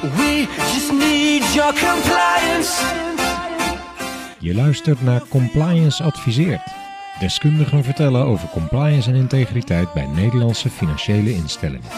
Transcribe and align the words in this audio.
We 0.00 0.46
just 0.56 0.92
need 0.92 1.54
your 1.54 1.72
compliance. 1.72 2.82
Je 4.38 4.54
luistert 4.54 5.02
naar 5.02 5.28
Compliance 5.28 6.02
Adviseert. 6.02 6.62
Deskundigen 7.18 7.84
vertellen 7.84 8.24
over 8.24 8.48
compliance 8.48 9.10
en 9.10 9.16
integriteit 9.16 9.92
bij 9.92 10.06
Nederlandse 10.06 10.70
financiële 10.70 11.34
instellingen. 11.34 11.88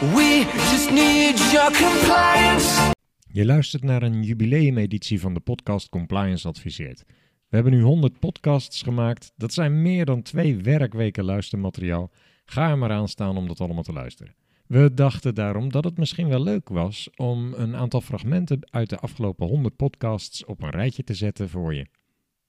We 0.00 0.50
just 0.70 0.90
need 0.90 1.50
your 1.52 1.72
compliance. 1.72 2.92
Je 3.28 3.44
luistert 3.44 3.82
naar 3.82 4.02
een 4.02 4.22
jubileumeditie 4.22 5.20
van 5.20 5.34
de 5.34 5.40
podcast 5.40 5.88
Compliance 5.88 6.48
Adviseert. 6.48 7.04
We 7.48 7.56
hebben 7.56 7.72
nu 7.72 7.82
100 7.82 8.18
podcasts 8.18 8.82
gemaakt. 8.82 9.32
Dat 9.36 9.52
zijn 9.52 9.82
meer 9.82 10.04
dan 10.04 10.22
twee 10.22 10.56
werkweken 10.56 11.24
luistermateriaal. 11.24 12.10
Ga 12.44 12.70
er 12.70 12.78
maar 12.78 12.92
aan 12.92 13.08
staan 13.08 13.36
om 13.36 13.48
dat 13.48 13.60
allemaal 13.60 13.82
te 13.82 13.92
luisteren. 13.92 14.34
We 14.70 14.94
dachten 14.94 15.34
daarom 15.34 15.70
dat 15.70 15.84
het 15.84 15.98
misschien 15.98 16.28
wel 16.28 16.42
leuk 16.42 16.68
was 16.68 17.10
om 17.16 17.52
een 17.52 17.76
aantal 17.76 18.00
fragmenten 18.00 18.58
uit 18.70 18.90
de 18.90 18.98
afgelopen 18.98 19.46
100 19.46 19.76
podcasts 19.76 20.44
op 20.44 20.62
een 20.62 20.70
rijtje 20.70 21.04
te 21.04 21.14
zetten 21.14 21.48
voor 21.48 21.74
je. 21.74 21.86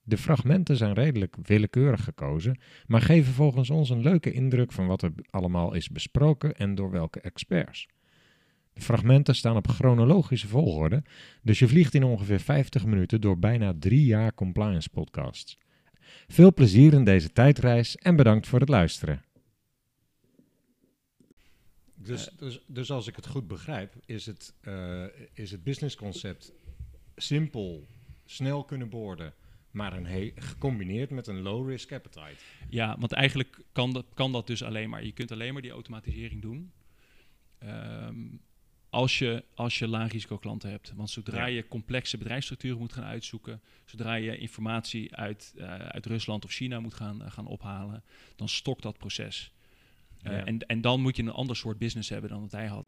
De 0.02 0.16
fragmenten 0.16 0.76
zijn 0.76 0.94
redelijk 0.94 1.36
willekeurig 1.42 2.04
gekozen, 2.04 2.60
maar 2.86 3.00
geven 3.00 3.32
volgens 3.32 3.70
ons 3.70 3.90
een 3.90 4.02
leuke 4.02 4.32
indruk 4.32 4.72
van 4.72 4.86
wat 4.86 5.02
er 5.02 5.12
allemaal 5.30 5.74
is 5.74 5.88
besproken 5.88 6.56
en 6.56 6.74
door 6.74 6.90
welke 6.90 7.20
experts. 7.20 7.88
De 8.72 8.80
fragmenten 8.80 9.34
staan 9.34 9.56
op 9.56 9.68
chronologische 9.68 10.48
volgorde, 10.48 11.02
dus 11.42 11.58
je 11.58 11.68
vliegt 11.68 11.94
in 11.94 12.04
ongeveer 12.04 12.40
50 12.40 12.86
minuten 12.86 13.20
door 13.20 13.38
bijna 13.38 13.74
drie 13.78 14.04
jaar 14.04 14.34
compliance 14.34 14.88
podcasts. 14.88 15.58
Veel 16.26 16.54
plezier 16.54 16.92
in 16.92 17.04
deze 17.04 17.32
tijdreis 17.32 17.96
en 17.96 18.16
bedankt 18.16 18.46
voor 18.46 18.60
het 18.60 18.68
luisteren. 18.68 19.22
Dus, 22.02 22.28
dus, 22.38 22.60
dus 22.66 22.90
als 22.90 23.06
ik 23.06 23.16
het 23.16 23.26
goed 23.26 23.48
begrijp, 23.48 23.94
is 24.06 24.26
het, 24.26 24.54
uh, 24.62 25.04
is 25.32 25.50
het 25.50 25.62
businessconcept 25.62 26.52
simpel, 27.16 27.86
snel 28.24 28.64
kunnen 28.64 28.88
boorden, 28.88 29.34
maar 29.70 29.92
een 29.92 30.32
gecombineerd 30.36 31.10
met 31.10 31.26
een 31.26 31.42
low 31.42 31.68
risk 31.68 31.92
appetite. 31.92 32.36
Ja, 32.68 32.96
want 32.98 33.12
eigenlijk 33.12 33.58
kan 33.72 33.92
dat, 33.92 34.06
kan 34.14 34.32
dat 34.32 34.46
dus 34.46 34.62
alleen 34.62 34.90
maar. 34.90 35.04
Je 35.04 35.12
kunt 35.12 35.32
alleen 35.32 35.52
maar 35.52 35.62
die 35.62 35.70
automatisering 35.70 36.42
doen. 36.42 36.72
Um, 37.64 38.40
als 38.92 39.18
je, 39.18 39.44
als 39.54 39.78
je 39.78 39.88
laag 39.88 40.12
risico 40.12 40.38
klanten 40.38 40.70
hebt. 40.70 40.92
Want 40.96 41.10
zodra 41.10 41.46
je 41.46 41.68
complexe 41.68 42.18
bedrijfsstructuren 42.18 42.78
moet 42.78 42.92
gaan 42.92 43.04
uitzoeken, 43.04 43.60
zodra 43.84 44.14
je 44.14 44.36
informatie 44.36 45.16
uit, 45.16 45.52
uh, 45.56 45.74
uit 45.74 46.06
Rusland 46.06 46.44
of 46.44 46.50
China 46.50 46.80
moet 46.80 46.94
gaan, 46.94 47.22
uh, 47.22 47.30
gaan 47.30 47.46
ophalen, 47.46 48.02
dan 48.36 48.48
stokt 48.48 48.82
dat 48.82 48.98
proces. 48.98 49.52
Uh, 50.22 50.32
ja. 50.32 50.44
en, 50.44 50.58
en 50.58 50.80
dan 50.80 51.00
moet 51.00 51.16
je 51.16 51.22
een 51.22 51.30
ander 51.30 51.56
soort 51.56 51.78
business 51.78 52.08
hebben 52.08 52.30
dan 52.30 52.40
dat 52.40 52.52
hij 52.52 52.66
had. 52.66 52.84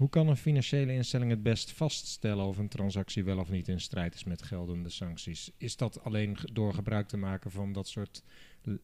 Hoe 0.00 0.08
kan 0.08 0.28
een 0.28 0.36
financiële 0.36 0.92
instelling 0.92 1.30
het 1.30 1.42
best 1.42 1.72
vaststellen 1.72 2.44
of 2.44 2.58
een 2.58 2.68
transactie 2.68 3.24
wel 3.24 3.38
of 3.38 3.50
niet 3.50 3.68
in 3.68 3.80
strijd 3.80 4.14
is 4.14 4.24
met 4.24 4.42
geldende 4.42 4.88
sancties? 4.88 5.50
Is 5.58 5.76
dat 5.76 6.04
alleen 6.04 6.36
door 6.52 6.74
gebruik 6.74 7.08
te 7.08 7.16
maken 7.16 7.50
van 7.50 7.72
dat 7.72 7.88
soort 7.88 8.24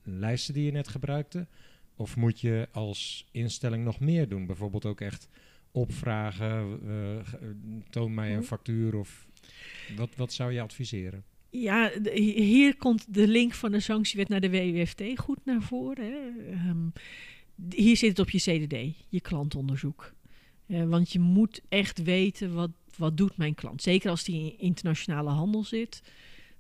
lijsten 0.03 0.55
die 0.55 0.65
je 0.65 0.73
net 0.73 0.89
gebruikte? 0.89 1.47
Of 1.95 2.17
moet 2.17 2.41
je 2.41 2.69
als 2.73 3.29
instelling 3.31 3.85
nog 3.85 4.01
meer 4.01 4.29
doen? 4.29 4.47
Bijvoorbeeld 4.47 4.85
ook 4.85 5.01
echt 5.01 5.29
opvragen, 5.71 6.81
uh, 6.85 7.81
toon 7.91 8.15
mij 8.15 8.37
een 8.37 8.45
factuur 8.45 8.95
of 8.95 9.27
wat, 9.97 10.17
wat 10.17 10.33
zou 10.33 10.53
je 10.53 10.61
adviseren? 10.61 11.25
Ja, 11.51 11.91
hier 12.15 12.77
komt 12.77 13.15
de 13.15 13.29
link 13.29 13.55
van 13.55 13.73
de 13.73 13.81
sanctiewet 13.81 14.29
naar 14.29 14.41
de 14.41 14.51
WWFT 14.51 15.03
goed 15.15 15.45
naar 15.45 15.63
voren. 15.63 16.05
Hè. 16.05 16.51
Um, 16.71 16.93
hier 17.75 17.97
zit 17.97 18.09
het 18.09 18.19
op 18.19 18.31
je 18.31 18.39
CDD, 18.39 19.05
je 19.09 19.21
klantonderzoek. 19.21 20.15
Uh, 20.67 20.85
want 20.85 21.13
je 21.13 21.19
moet 21.19 21.61
echt 21.69 22.03
weten 22.03 22.55
wat, 22.55 22.71
wat 22.97 23.17
doet 23.17 23.37
mijn 23.37 23.55
klant. 23.55 23.83
Zeker 23.83 24.11
als 24.11 24.25
die 24.25 24.41
in 24.41 24.59
internationale 24.59 25.31
handel 25.31 25.65
zit, 25.65 26.03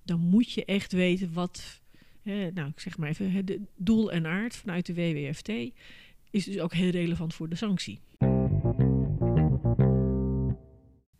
dan 0.03 0.21
moet 0.21 0.53
je 0.53 0.65
echt 0.65 0.93
weten 0.93 1.32
wat, 1.32 1.81
nou, 2.22 2.69
ik 2.69 2.81
zeg 2.81 2.99
maar 2.99 3.09
even, 3.09 3.47
de 3.47 3.61
doel 3.77 4.12
en 4.12 4.27
aard 4.27 4.56
vanuit 4.56 4.87
de 4.87 4.94
WWFT 4.94 5.49
is 6.31 6.44
dus 6.44 6.59
ook 6.59 6.75
heel 6.75 6.91
relevant 6.91 7.34
voor 7.34 7.49
de 7.49 7.56
sanctie. 7.56 8.00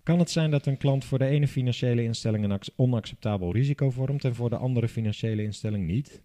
Kan 0.07 0.19
het 0.19 0.31
zijn 0.31 0.51
dat 0.51 0.67
een 0.67 0.77
klant 0.77 1.05
voor 1.05 1.19
de 1.19 1.27
ene 1.27 1.49
financiële 1.49 2.03
instelling 2.03 2.45
een 2.45 2.61
onacceptabel 2.77 3.53
risico 3.53 3.91
vormt 3.91 4.25
en 4.25 4.35
voor 4.35 4.51
de 4.51 4.57
andere 4.57 4.89
financiële 4.89 5.43
instelling 5.43 5.87
niet? 5.87 6.23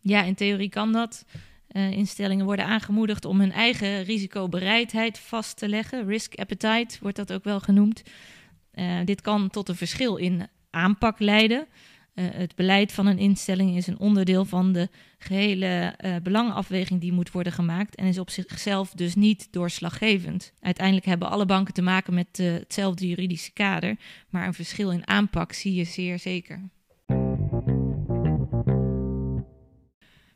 Ja, 0.00 0.22
in 0.22 0.34
theorie 0.34 0.68
kan 0.68 0.92
dat. 0.92 1.24
Uh, 1.72 1.90
instellingen 1.90 2.44
worden 2.44 2.64
aangemoedigd 2.64 3.24
om 3.24 3.40
hun 3.40 3.52
eigen 3.52 4.02
risicobereidheid 4.02 5.18
vast 5.18 5.56
te 5.56 5.68
leggen. 5.68 6.06
Risk 6.06 6.34
appetite 6.34 6.98
wordt 7.00 7.16
dat 7.16 7.32
ook 7.32 7.44
wel 7.44 7.60
genoemd. 7.60 8.02
Uh, 8.74 9.04
dit 9.04 9.20
kan 9.20 9.50
tot 9.50 9.68
een 9.68 9.76
verschil 9.76 10.16
in 10.16 10.46
aanpak 10.70 11.18
leiden. 11.18 11.66
Uh, 12.18 12.24
het 12.30 12.54
beleid 12.54 12.92
van 12.92 13.06
een 13.06 13.18
instelling 13.18 13.76
is 13.76 13.86
een 13.86 13.98
onderdeel 13.98 14.44
van 14.44 14.72
de 14.72 14.88
gehele 15.18 15.94
uh, 16.04 16.16
belangenafweging 16.22 17.00
die 17.00 17.12
moet 17.12 17.30
worden 17.30 17.52
gemaakt 17.52 17.94
en 17.94 18.06
is 18.06 18.18
op 18.18 18.30
zichzelf 18.30 18.90
dus 18.90 19.14
niet 19.14 19.48
doorslaggevend. 19.50 20.52
Uiteindelijk 20.60 21.06
hebben 21.06 21.30
alle 21.30 21.46
banken 21.46 21.74
te 21.74 21.82
maken 21.82 22.14
met 22.14 22.38
uh, 22.38 22.52
hetzelfde 22.52 23.08
juridische 23.08 23.52
kader, 23.52 23.96
maar 24.28 24.46
een 24.46 24.54
verschil 24.54 24.90
in 24.90 25.06
aanpak 25.06 25.52
zie 25.52 25.74
je 25.74 25.84
zeer 25.84 26.18
zeker. 26.18 26.68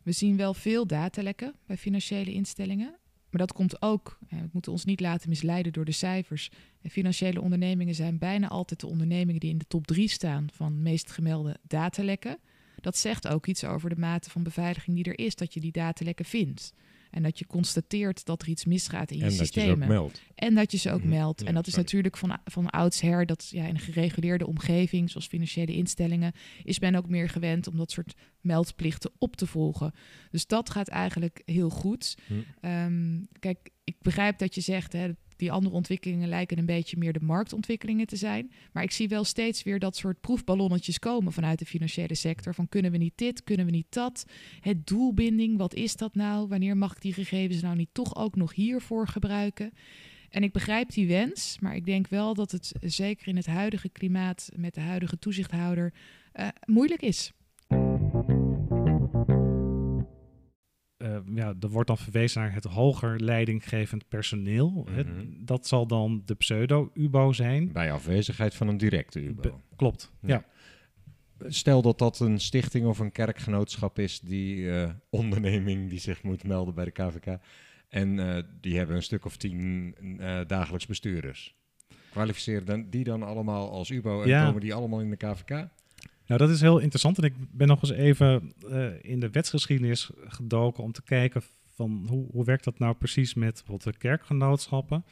We 0.02 0.12
zien 0.12 0.36
wel 0.36 0.54
veel 0.54 0.86
datalekken 0.86 1.54
bij 1.66 1.76
financiële 1.76 2.32
instellingen. 2.32 3.01
Maar 3.32 3.46
dat 3.46 3.52
komt 3.52 3.82
ook, 3.82 4.18
we 4.28 4.48
moeten 4.52 4.72
ons 4.72 4.84
niet 4.84 5.00
laten 5.00 5.28
misleiden 5.28 5.72
door 5.72 5.84
de 5.84 5.92
cijfers. 5.92 6.50
Financiële 6.90 7.40
ondernemingen 7.40 7.94
zijn 7.94 8.18
bijna 8.18 8.48
altijd 8.48 8.80
de 8.80 8.86
ondernemingen 8.86 9.40
die 9.40 9.50
in 9.50 9.58
de 9.58 9.66
top 9.68 9.86
3 9.86 10.08
staan 10.08 10.46
van 10.52 10.82
meest 10.82 11.10
gemelde 11.10 11.56
datalekken. 11.62 12.38
Dat 12.80 12.96
zegt 12.96 13.28
ook 13.28 13.46
iets 13.46 13.64
over 13.64 13.88
de 13.88 13.98
mate 13.98 14.30
van 14.30 14.42
beveiliging 14.42 14.96
die 14.96 15.04
er 15.04 15.24
is, 15.24 15.34
dat 15.34 15.54
je 15.54 15.60
die 15.60 15.72
datalekken 15.72 16.24
vindt. 16.24 16.74
En 17.12 17.22
dat 17.22 17.38
je 17.38 17.46
constateert 17.46 18.24
dat 18.24 18.42
er 18.42 18.48
iets 18.48 18.64
misgaat 18.64 19.10
in 19.10 19.18
je 19.18 19.24
en 19.24 19.32
systemen. 19.32 19.78
Dat 19.78 19.88
je 19.88 19.92
meldt. 19.94 20.22
En 20.34 20.54
dat 20.54 20.72
je 20.72 20.78
ze 20.78 20.90
ook 20.90 21.00
Mhm. 21.00 21.08
meldt. 21.08 21.40
Ja, 21.40 21.46
en 21.46 21.54
dat 21.54 21.66
is 21.66 21.72
sorry. 21.72 21.84
natuurlijk 21.86 22.16
van, 22.16 22.38
van 22.44 22.70
oudsher, 22.70 23.26
dat 23.26 23.48
ja, 23.50 23.64
in 23.66 23.74
een 23.74 23.80
gereguleerde 23.80 24.46
omgeving, 24.46 25.10
zoals 25.10 25.26
financiële 25.26 25.72
instellingen, 25.74 26.32
is 26.64 26.78
men 26.78 26.94
ook 26.94 27.08
meer 27.08 27.28
gewend 27.28 27.66
om 27.66 27.76
dat 27.76 27.90
soort 27.90 28.14
meldplichten 28.40 29.10
op 29.18 29.36
te 29.36 29.46
volgen. 29.46 29.92
Dus 30.30 30.46
dat 30.46 30.70
gaat 30.70 30.88
eigenlijk 30.88 31.42
heel 31.44 31.70
goed. 31.70 32.16
Hm. 32.26 32.34
Ehm, 32.60 33.20
kijk, 33.38 33.70
ik 33.84 33.96
begrijp 34.00 34.38
dat 34.38 34.54
je 34.54 34.60
zegt, 34.60 34.92
hè, 34.92 35.10
die 35.36 35.52
andere 35.52 35.74
ontwikkelingen 35.74 36.28
lijken 36.28 36.58
een 36.58 36.66
beetje 36.66 36.96
meer 36.96 37.12
de 37.12 37.20
marktontwikkelingen 37.20 38.06
te 38.06 38.16
zijn. 38.16 38.52
Maar 38.72 38.82
ik 38.82 38.90
zie 38.90 39.08
wel 39.08 39.24
steeds 39.24 39.62
weer 39.62 39.78
dat 39.78 39.96
soort 39.96 40.20
proefballonnetjes 40.20 40.98
komen 40.98 41.32
vanuit 41.32 41.58
de 41.58 41.64
financiële 41.64 42.14
sector. 42.14 42.54
Van 42.54 42.68
kunnen 42.68 42.90
we 42.90 42.96
niet 42.96 43.12
dit, 43.16 43.44
kunnen 43.44 43.66
we 43.66 43.72
niet 43.72 43.86
dat? 43.92 44.24
Het 44.60 44.86
doelbinding, 44.86 45.58
wat 45.58 45.74
is 45.74 45.96
dat 45.96 46.14
nou? 46.14 46.48
Wanneer 46.48 46.76
mag 46.76 46.94
ik 46.94 47.00
die 47.00 47.12
gegevens 47.12 47.62
nou 47.62 47.76
niet 47.76 47.88
toch 47.92 48.16
ook 48.16 48.36
nog 48.36 48.54
hiervoor 48.54 49.08
gebruiken? 49.08 49.72
En 50.28 50.42
ik 50.42 50.52
begrijp 50.52 50.92
die 50.92 51.08
wens, 51.08 51.56
maar 51.60 51.76
ik 51.76 51.84
denk 51.84 52.08
wel 52.08 52.34
dat 52.34 52.50
het 52.50 52.72
zeker 52.80 53.28
in 53.28 53.36
het 53.36 53.46
huidige 53.46 53.88
klimaat 53.88 54.50
met 54.56 54.74
de 54.74 54.80
huidige 54.80 55.18
toezichthouder 55.18 55.92
eh, 56.32 56.48
moeilijk 56.64 57.02
is. 57.02 57.32
Uh, 61.02 61.16
ja, 61.34 61.54
er 61.60 61.68
wordt 61.68 61.88
dan 61.88 61.98
verwezen 61.98 62.40
naar 62.42 62.54
het 62.54 62.64
hoger 62.64 63.20
leidinggevend 63.20 64.08
personeel. 64.08 64.86
Mhm. 64.90 65.04
dat 65.44 65.66
zal 65.66 65.86
dan 65.86 66.22
de 66.24 66.34
pseudo-UBO 66.34 67.32
zijn. 67.32 67.72
Bij 67.72 67.92
afwezigheid 67.92 68.54
van 68.54 68.68
een 68.68 68.76
directe 68.76 69.20
UBO. 69.20 69.40
Be- 69.40 69.52
klopt, 69.76 70.12
Ja. 70.20 70.28
ja. 70.28 70.44
Stel 71.50 71.82
dat 71.82 71.98
dat 71.98 72.20
een 72.20 72.40
stichting 72.40 72.86
of 72.86 72.98
een 72.98 73.12
kerkgenootschap 73.12 73.98
is, 73.98 74.20
die 74.20 74.70
eh, 74.70 74.90
onderneming 75.10 75.88
die 75.90 75.98
zich 76.00 76.22
moet 76.22 76.44
melden 76.44 76.74
bij 76.74 76.84
de 76.84 76.90
KVK. 76.90 77.38
En 77.88 78.18
eh, 78.36 78.42
die 78.60 78.76
hebben 78.76 78.96
een 78.96 79.02
stuk 79.02 79.24
of 79.24 79.36
tien 79.36 79.94
eh, 80.18 80.40
dagelijks 80.46 80.86
bestuurders. 80.86 81.54
Kwalificeren 82.10 82.64
dan, 82.66 82.86
die 82.90 83.04
dan 83.04 83.22
allemaal 83.22 83.70
als 83.70 83.90
UBO 83.90 84.22
en 84.22 84.28
Ja. 84.28 84.46
komen 84.46 84.60
die 84.60 84.74
allemaal 84.74 85.00
in 85.00 85.10
de 85.10 85.16
KVK? 85.16 85.68
Nou, 86.32 86.44
dat 86.44 86.54
is 86.54 86.60
heel 86.60 86.78
interessant. 86.78 87.18
En 87.18 87.24
ik 87.24 87.34
ben 87.50 87.68
nog 87.68 87.82
eens 87.82 87.90
even 87.90 88.52
eh, 88.70 88.88
in 89.00 89.20
de 89.20 89.30
wetsgeschiedenis 89.30 90.10
gedoken 90.24 90.82
om 90.82 90.92
te 90.92 91.02
kijken 91.02 91.42
van 91.74 92.06
hoe, 92.08 92.26
hoe 92.30 92.44
werkt 92.44 92.64
dat 92.64 92.78
nou 92.78 92.94
precies 92.94 93.34
met 93.34 93.52
bijvoorbeeld 93.52 93.92
de 93.92 93.98
kerkgenootschappen. 93.98 95.04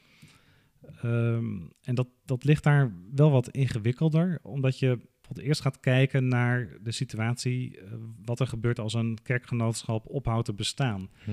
Ehm, 1.02 1.58
en 1.82 1.94
dat, 1.94 2.06
dat 2.24 2.44
ligt 2.44 2.62
daar 2.62 2.92
wel 3.14 3.30
wat 3.30 3.48
ingewikkelder, 3.48 4.38
omdat 4.42 4.78
je 4.78 4.86
bijvoorbeeld 4.86 5.46
eerst 5.46 5.60
gaat 5.60 5.80
kijken 5.80 6.28
naar 6.28 6.68
de 6.82 6.92
situatie, 6.92 7.78
eh, 7.80 7.92
wat 8.24 8.40
er 8.40 8.46
gebeurt 8.46 8.78
als 8.78 8.94
een 8.94 9.18
kerkgenootschap 9.22 10.06
ophoudt 10.06 10.46
te 10.46 10.54
bestaan. 10.54 11.08
Hm. 11.24 11.30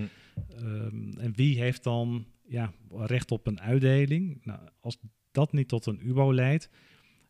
Ehm, 0.55 1.17
en 1.17 1.33
wie 1.35 1.59
heeft 1.59 1.83
dan 1.83 2.25
ja, 2.47 2.73
recht 2.91 3.31
op 3.31 3.47
een 3.47 3.61
uitdeling? 3.61 4.39
Nou, 4.43 4.59
als 4.79 4.97
dat 5.31 5.53
niet 5.53 5.67
tot 5.67 5.85
een 5.85 6.07
UBO 6.07 6.33
leidt, 6.33 6.69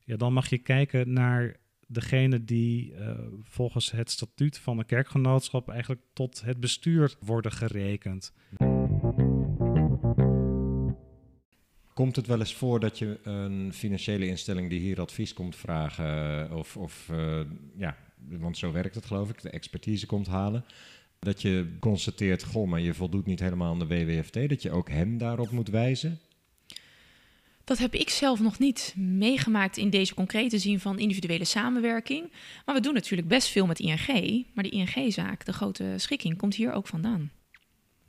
ja, 0.04 0.16
dan 0.16 0.34
mag 0.34 0.50
je 0.50 0.58
kijken 0.58 1.14
naar 1.14 1.56
degene 1.88 2.44
die 2.44 2.94
eh, 2.94 3.18
volgens 3.44 3.92
het 3.92 4.12
statuut 4.12 4.58
van 4.58 4.78
een 4.80 4.86
kerkgenootschap 4.86 5.70
eigenlijk 5.70 6.02
tot 6.14 6.42
het 6.42 6.60
bestuur 6.60 7.16
worden 7.20 7.52
gerekend. 7.52 8.34
Komt 11.94 12.16
het 12.16 12.28
wel 12.28 12.40
eens 12.40 12.56
voor 12.56 12.80
dat 12.80 12.98
je 12.98 13.20
een 13.24 13.74
financiële 13.74 14.28
instelling 14.28 14.70
die 14.70 14.80
hier 14.80 15.02
advies 15.02 15.34
komt 15.34 15.56
vragen, 15.56 16.52
of, 16.52 16.78
of 16.78 17.10
eh, 17.10 17.42
ja, 17.78 17.98
want 18.30 18.58
zo 18.58 18.72
werkt 18.72 18.96
het 18.96 19.06
geloof 19.06 19.30
ik, 19.30 19.42
de 19.42 19.50
expertise 19.50 20.06
komt 20.06 20.28
halen, 20.28 20.66
dat 21.20 21.42
je 21.42 21.78
constateert, 21.80 22.44
goh, 22.44 22.68
maar 22.68 22.82
je 22.82 22.94
voldoet 22.94 23.26
niet 23.26 23.40
helemaal 23.40 23.72
aan 23.72 23.80
de 23.80 23.88
WWFT, 23.88 24.50
dat 24.50 24.62
je 24.62 24.72
ook 24.72 24.90
hem 24.90 25.18
daarop 25.18 25.52
moet 25.52 25.70
wijzen? 25.70 26.20
Dat 27.68 27.78
heb 27.78 27.94
ik 27.94 28.10
zelf 28.10 28.40
nog 28.40 28.60
niet 28.60 28.94
meegemaakt 28.98 29.78
in 29.78 29.90
deze 29.90 30.14
concrete 30.14 30.58
zin 30.58 30.80
van 30.80 31.00
individuele 31.00 31.46
samenwerking. 31.46 32.32
Maar 32.66 32.76
we 32.76 32.82
doen 32.82 32.94
natuurlijk 32.94 33.28
best 33.28 33.48
veel 33.48 33.66
met 33.66 33.80
ING. 33.80 34.46
Maar 34.54 34.64
de 34.64 34.70
ING-zaak, 34.70 35.46
de 35.46 35.54
grote 35.54 35.94
schikking, 35.98 36.38
komt 36.38 36.56
hier 36.56 36.72
ook 36.72 36.88
vandaan. 36.88 37.32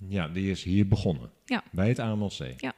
Ja, 0.09 0.29
die 0.29 0.51
is 0.51 0.63
hier 0.63 0.89
begonnen. 0.89 1.31
Ja. 1.45 1.65
Bij 1.73 1.89
het 1.89 1.99
AMLC. 1.99 2.61
Ja. 2.61 2.75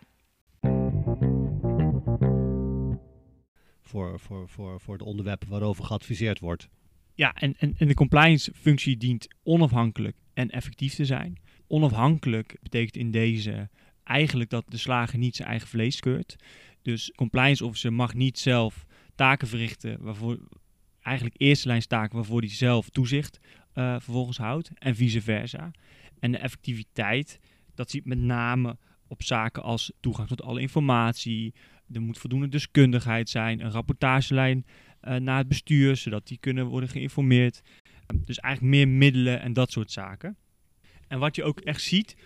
Voor, 3.80 4.20
voor, 4.20 4.48
voor, 4.48 4.80
voor 4.80 4.98
de 4.98 5.04
onderwerpen 5.04 5.48
waarover 5.48 5.84
geadviseerd 5.84 6.38
wordt. 6.38 6.68
Ja, 7.14 7.34
en, 7.34 7.54
en, 7.58 7.74
en 7.78 7.88
de 7.88 7.94
compliance-functie 7.94 8.96
dient 8.96 9.28
onafhankelijk 9.42 10.16
en 10.34 10.50
effectief 10.50 10.94
te 10.94 11.04
zijn. 11.04 11.38
Onafhankelijk 11.66 12.56
betekent 12.62 12.96
in 12.96 13.10
deze 13.10 13.68
eigenlijk 14.10 14.50
dat 14.50 14.64
de 14.68 14.76
slager 14.76 15.18
niet 15.18 15.36
zijn 15.36 15.48
eigen 15.48 15.68
vlees 15.68 16.00
keurt. 16.00 16.36
Dus 16.82 17.12
compliance 17.14 17.64
officer 17.64 17.92
mag 17.92 18.14
niet 18.14 18.38
zelf 18.38 18.86
taken 19.14 19.48
verrichten 19.48 20.02
waarvoor 20.02 20.38
eigenlijk 21.02 21.34
eerste 21.38 21.68
lijnstaken 21.68 22.16
waarvoor 22.16 22.40
hij 22.40 22.50
zelf 22.50 22.88
toezicht 22.88 23.40
uh, 23.74 23.92
vervolgens 24.00 24.36
houdt 24.36 24.70
en 24.74 24.96
vice 24.96 25.22
versa. 25.22 25.70
En 26.18 26.32
de 26.32 26.38
effectiviteit, 26.38 27.40
dat 27.74 27.90
ziet 27.90 28.04
met 28.04 28.18
name 28.18 28.76
op 29.06 29.22
zaken 29.22 29.62
als 29.62 29.92
toegang 30.00 30.28
tot 30.28 30.42
alle 30.42 30.60
informatie. 30.60 31.54
Er 31.92 32.00
moet 32.00 32.18
voldoende 32.18 32.48
deskundigheid 32.48 33.28
zijn, 33.28 33.60
een 33.60 33.70
rapportagelijn 33.70 34.66
uh, 35.02 35.14
naar 35.16 35.38
het 35.38 35.48
bestuur, 35.48 35.96
zodat 35.96 36.26
die 36.26 36.38
kunnen 36.38 36.66
worden 36.66 36.88
geïnformeerd. 36.88 37.62
Dus 38.24 38.38
eigenlijk 38.38 38.74
meer 38.74 38.88
middelen 38.88 39.40
en 39.40 39.52
dat 39.52 39.70
soort 39.70 39.90
zaken. 39.90 40.36
En 41.08 41.18
wat 41.18 41.36
je 41.36 41.44
ook 41.44 41.60
echt 41.60 41.82
ziet, 41.82 42.16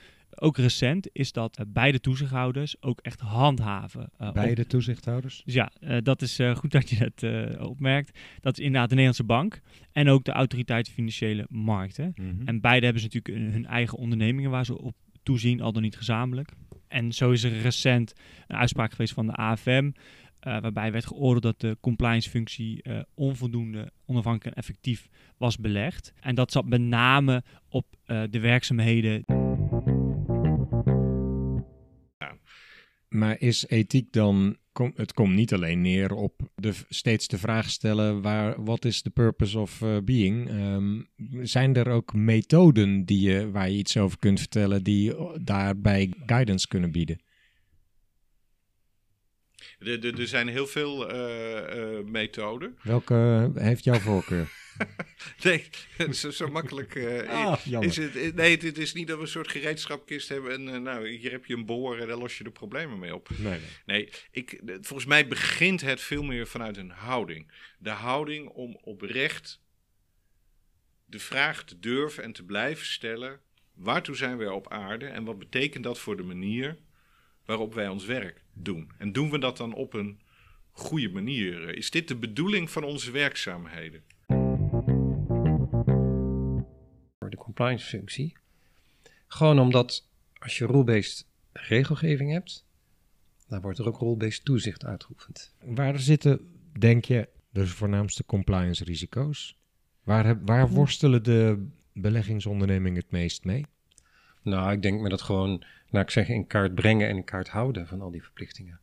ook 0.41 0.57
recent, 0.57 1.09
is 1.13 1.33
dat 1.33 1.59
uh, 1.59 1.67
beide 1.69 2.01
toezichthouders 2.01 2.83
ook 2.83 3.01
echt 3.01 3.21
handhaven. 3.21 4.11
Uh, 4.21 4.33
beide 4.33 4.63
op... 4.63 4.69
toezichthouders? 4.69 5.43
Dus 5.45 5.55
ja, 5.55 5.71
uh, 5.81 5.97
dat 6.03 6.23
is 6.23 6.41
goed 6.55 6.71
dat 6.71 6.91
je 6.91 7.13
dat 7.15 7.59
opmerkt. 7.61 8.19
Dat 8.41 8.59
is 8.59 8.65
inderdaad 8.65 8.89
de 8.89 8.95
Nederlandse 8.95 9.25
Bank 9.25 9.61
en 9.93 10.09
ook 10.09 10.25
de 10.25 10.33
Autoriteit 10.33 10.89
Financiële 10.89 11.47
Markten. 11.49 12.13
Mm 12.15 12.29
-hmm. 12.29 12.47
En 12.47 12.61
beide 12.61 12.85
hebben 12.85 13.03
ze 13.03 13.09
natuurlijk 13.13 13.53
hun 13.53 13.67
eigen 13.67 13.99
ondernemingen 13.99 14.51
waar 14.51 14.65
ze 14.65 14.79
op 14.79 14.95
toezien, 15.23 15.61
al 15.61 15.73
dan 15.73 15.83
niet 15.83 15.97
gezamenlijk. 15.97 16.53
En 16.89 17.13
zo 17.13 17.31
is 17.31 17.43
er 17.43 17.61
recent 17.61 18.13
een 18.47 18.57
uitspraak 18.57 18.91
geweest 18.91 19.15
van 19.15 19.27
de 19.27 19.33
AFM. 19.33 19.91
Uh, 20.47 20.61
waarbij 20.61 20.93
werd 20.93 21.07
geoordeeld 21.07 21.43
dat 21.43 21.61
de 21.61 21.77
compliance-functie 21.81 22.81
uh, 22.83 23.01
onvoldoende 23.15 23.93
onafhankelijk 24.07 24.57
en 24.57 24.63
effectief 24.63 25.09
was 25.37 25.59
belegd. 25.59 26.13
En 26.21 26.35
dat 26.35 26.53
zat 26.53 26.67
met 26.67 26.81
name 26.81 27.43
op 27.69 27.87
uh, 28.07 28.23
de 28.31 28.41
werkzaamheden. 28.41 29.44
Maar 33.15 33.41
is 33.41 33.67
ethiek 33.69 34.13
dan, 34.13 34.57
kom, 34.73 34.93
het 34.97 35.13
komt 35.13 35.35
niet 35.35 35.53
alleen 35.53 35.81
neer 35.81 36.13
op 36.13 36.41
de, 36.55 36.73
steeds 36.89 37.29
de 37.29 37.39
vraag 37.39 37.71
stellen, 37.71 38.23
waar, 38.23 38.65
wat 38.65 38.85
is 38.85 39.03
de 39.03 39.11
purpose 39.11 39.59
of 39.59 39.81
uh, 39.81 39.97
being? 40.05 40.51
Um, 40.51 41.09
zijn 41.43 41.75
er 41.75 41.89
ook 41.89 42.15
methoden 42.15 43.05
die 43.05 43.21
je, 43.21 43.51
waar 43.51 43.71
je 43.71 43.77
iets 43.77 43.97
over 43.97 44.19
kunt 44.19 44.39
vertellen, 44.39 44.83
die 44.83 45.15
daarbij 45.43 46.13
guidance 46.27 46.69
kunnen 46.69 46.93
bieden? 46.93 47.19
Er 49.87 50.29
zijn 50.29 50.49
heel 50.49 50.67
veel 50.67 51.15
uh, 51.15 51.77
uh, 51.77 52.05
methoden. 52.05 52.79
Welke 52.83 53.51
heeft 53.55 53.85
jouw 53.85 53.99
voorkeur? 53.99 54.49
nee, 55.45 55.65
zo, 56.13 56.31
zo 56.31 56.49
makkelijk 56.49 56.95
uh, 56.95 57.29
ah, 57.29 57.83
is 57.83 57.97
het. 57.97 58.35
Nee, 58.35 58.57
het 58.57 58.79
is 58.79 58.95
niet 58.95 59.07
dat 59.07 59.17
we 59.17 59.23
een 59.23 59.29
soort 59.29 59.49
gereedschapkist 59.49 60.29
hebben 60.29 60.69
en 60.69 60.83
nou, 60.83 61.09
hier 61.09 61.31
heb 61.31 61.45
je 61.45 61.55
een 61.55 61.67
boor 61.67 61.99
en 61.99 62.07
daar 62.07 62.17
los 62.17 62.39
je 62.39 62.45
de 62.45 62.51
problemen 62.51 62.99
mee 62.99 63.15
op. 63.15 63.29
Nee, 63.37 63.51
nee. 63.51 63.61
nee 63.87 64.11
ik, 64.31 64.61
volgens 64.65 65.07
mij 65.07 65.29
begint 65.29 65.81
het 65.81 66.01
veel 66.01 66.23
meer 66.23 66.47
vanuit 66.47 66.77
een 66.77 66.91
houding. 66.91 67.51
De 67.79 67.91
houding 67.91 68.49
om 68.49 68.79
oprecht 68.83 69.61
de 71.05 71.19
vraag 71.19 71.65
te 71.65 71.79
durven 71.79 72.25
en 72.25 72.33
te 72.33 72.45
blijven 72.45 72.87
stellen: 72.87 73.41
waartoe 73.75 74.17
zijn 74.17 74.37
wij 74.37 74.49
op 74.49 74.69
aarde 74.69 75.07
en 75.07 75.25
wat 75.25 75.39
betekent 75.39 75.85
dat 75.85 75.99
voor 75.99 76.17
de 76.17 76.23
manier 76.23 76.77
waarop 77.45 77.75
wij 77.75 77.89
ons 77.89 78.05
werk 78.05 78.44
doen. 78.55 78.91
En 78.99 79.13
doen 79.13 79.31
we 79.31 79.39
dat 79.39 79.57
dan 79.57 79.75
op 79.75 79.95
een 79.95 80.21
goede 80.71 81.09
manier? 81.09 81.77
Is 81.77 81.91
dit 81.91 82.09
de 82.09 82.17
bedoeling 82.17 82.71
van 82.71 82.85
onze 82.85 83.11
werkzaamheden? 83.11 84.03
Voor 87.19 87.31
de 87.31 87.37
compliance 87.37 87.87
functie. 87.87 88.37
Gewoon 89.27 89.59
omdat 89.59 90.09
als 90.39 90.59
je 90.59 90.67
rule-based 90.67 91.27
regelgeving 91.53 92.33
hebt, 92.33 92.67
dan 93.49 93.61
wordt 93.61 93.79
er 93.79 93.87
ook 93.87 93.99
rule-based 93.99 94.45
toezicht 94.45 94.85
uitgeoefend. 94.85 95.55
Waar 95.65 95.99
zitten, 95.99 96.41
denk 96.79 97.05
je, 97.05 97.29
de 97.51 97.67
voornaamste 97.67 98.25
compliance 98.25 98.85
risico's? 98.85 99.59
Waar, 100.03 100.27
heb, 100.27 100.39
waar 100.45 100.69
worstelen 100.69 101.23
de 101.23 101.69
beleggingsondernemingen 101.93 103.01
het 103.01 103.11
meest 103.11 103.45
mee? 103.45 103.67
Nou, 104.43 104.73
ik 104.73 104.83
denk 104.83 105.01
me 105.01 105.09
dat 105.09 105.23
gewoon, 105.23 105.65
nou 105.95 106.05
ik 106.05 106.13
zeg, 106.13 106.29
in 106.29 106.47
kaart 106.47 106.75
brengen 106.75 107.09
en 107.09 107.17
in 107.17 107.25
kaart 107.25 107.49
houden 107.49 107.87
van 107.87 108.01
al 108.01 108.11
die 108.11 108.23
verplichtingen. 108.23 108.81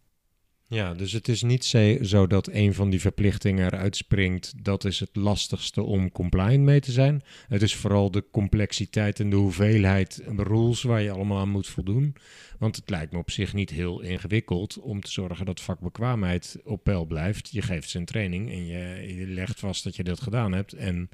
Ja, 0.68 0.94
dus 0.94 1.12
het 1.12 1.28
is 1.28 1.42
niet 1.42 1.66
zo 2.02 2.28
dat 2.28 2.48
een 2.48 2.74
van 2.74 2.90
die 2.90 3.02
verplichtingen 3.02 3.66
eruit 3.66 3.96
springt. 3.96 4.54
Dat 4.64 4.86
is 4.86 5.00
het 5.00 5.16
lastigste 5.16 5.84
om 5.84 6.12
compliant 6.12 6.64
mee 6.64 6.80
te 6.80 6.92
zijn. 6.92 7.24
Het 7.48 7.62
is 7.62 7.76
vooral 7.76 8.12
de 8.12 8.24
complexiteit 8.32 9.20
en 9.20 9.30
de 9.30 9.36
hoeveelheid 9.36 10.24
rules 10.38 10.84
waar 10.84 11.02
je 11.02 11.12
allemaal 11.12 11.40
aan 11.40 11.50
moet 11.50 11.68
voldoen. 11.68 12.16
Want 12.60 12.76
het 12.76 12.90
lijkt 12.90 13.12
me 13.12 13.18
op 13.18 13.32
zich 13.32 13.54
niet 13.54 13.70
heel 13.70 14.02
ingewikkeld 14.02 14.80
om 14.80 15.02
te 15.02 15.12
zorgen 15.12 15.46
dat 15.46 15.62
vakbekwaamheid 15.62 16.58
op 16.64 16.84
peil 16.84 17.06
blijft. 17.06 17.50
Je 17.52 17.62
geeft 17.62 17.90
ze 17.90 17.98
een 17.98 18.06
training 18.06 18.52
en 18.52 18.66
je, 18.66 19.16
je 19.18 19.28
legt 19.28 19.60
vast 19.60 19.84
dat 19.84 19.96
je 19.96 20.04
dat 20.04 20.22
gedaan 20.22 20.52
hebt. 20.52 20.74
En 20.74 21.10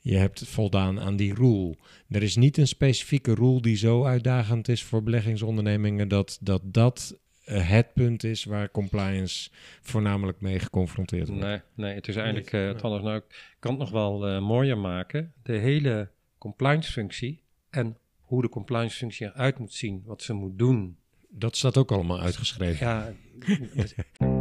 je 0.00 0.16
hebt 0.16 0.48
voldaan 0.48 1.00
aan 1.00 1.16
die 1.16 1.34
rule. 1.34 1.76
Er 2.08 2.22
is 2.22 2.36
niet 2.36 2.56
een 2.56 2.68
specifieke 2.68 3.34
rule 3.34 3.60
die 3.60 3.76
zo 3.76 4.04
uitdagend 4.04 4.68
is 4.68 4.82
voor 4.82 5.02
beleggingsondernemingen 5.02 6.08
dat 6.08 6.38
dat, 6.40 6.62
dat 6.64 7.18
uh, 7.46 7.68
het 7.68 7.92
punt 7.92 8.24
is 8.24 8.44
waar 8.44 8.70
compliance 8.70 9.50
voornamelijk 9.80 10.40
mee 10.40 10.58
geconfronteerd 10.58 11.28
wordt. 11.28 11.42
Nee, 11.42 11.60
nee 11.74 11.94
het 11.94 12.08
is 12.08 12.16
eigenlijk, 12.16 12.52
uh, 12.52 12.68
het 12.68 12.82
nou, 12.82 13.16
ik 13.16 13.56
kan 13.58 13.70
het 13.70 13.80
nog 13.80 13.90
wel 13.90 14.28
uh, 14.28 14.40
mooier 14.40 14.78
maken. 14.78 15.32
De 15.42 15.52
hele 15.52 16.08
compliance 16.38 16.92
functie 16.92 17.42
en 17.70 17.96
hoe 18.20 18.42
de 18.42 18.48
compliance 18.48 18.96
functie 18.96 19.26
eruit 19.26 19.58
moet 19.58 19.72
zien, 19.72 20.02
wat 20.04 20.22
ze 20.22 20.32
moet 20.32 20.58
doen. 20.58 20.96
Dat 21.28 21.56
staat 21.56 21.76
ook 21.76 21.92
allemaal 21.92 22.20
uitgeschreven. 22.20 22.86
Ja, 22.86 23.12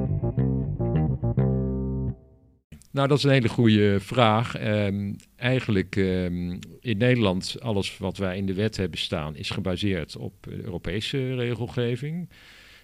Nou, 2.92 3.08
dat 3.08 3.18
is 3.18 3.24
een 3.24 3.32
hele 3.32 3.50
goede 3.50 4.00
vraag. 4.00 4.62
Um, 4.62 5.16
eigenlijk 5.36 5.96
um, 5.96 6.60
in 6.82 6.98
Nederland, 6.98 7.56
alles 7.60 7.98
wat 7.98 8.18
wij 8.18 8.38
in 8.38 8.46
de 8.46 8.54
wet 8.54 8.78
hebben 8.78 9.00
staan, 9.00 9.36
is 9.36 9.50
gebaseerd 9.50 10.18
op 10.18 10.48
Europese 10.48 11.36
regelgeving. 11.36 12.30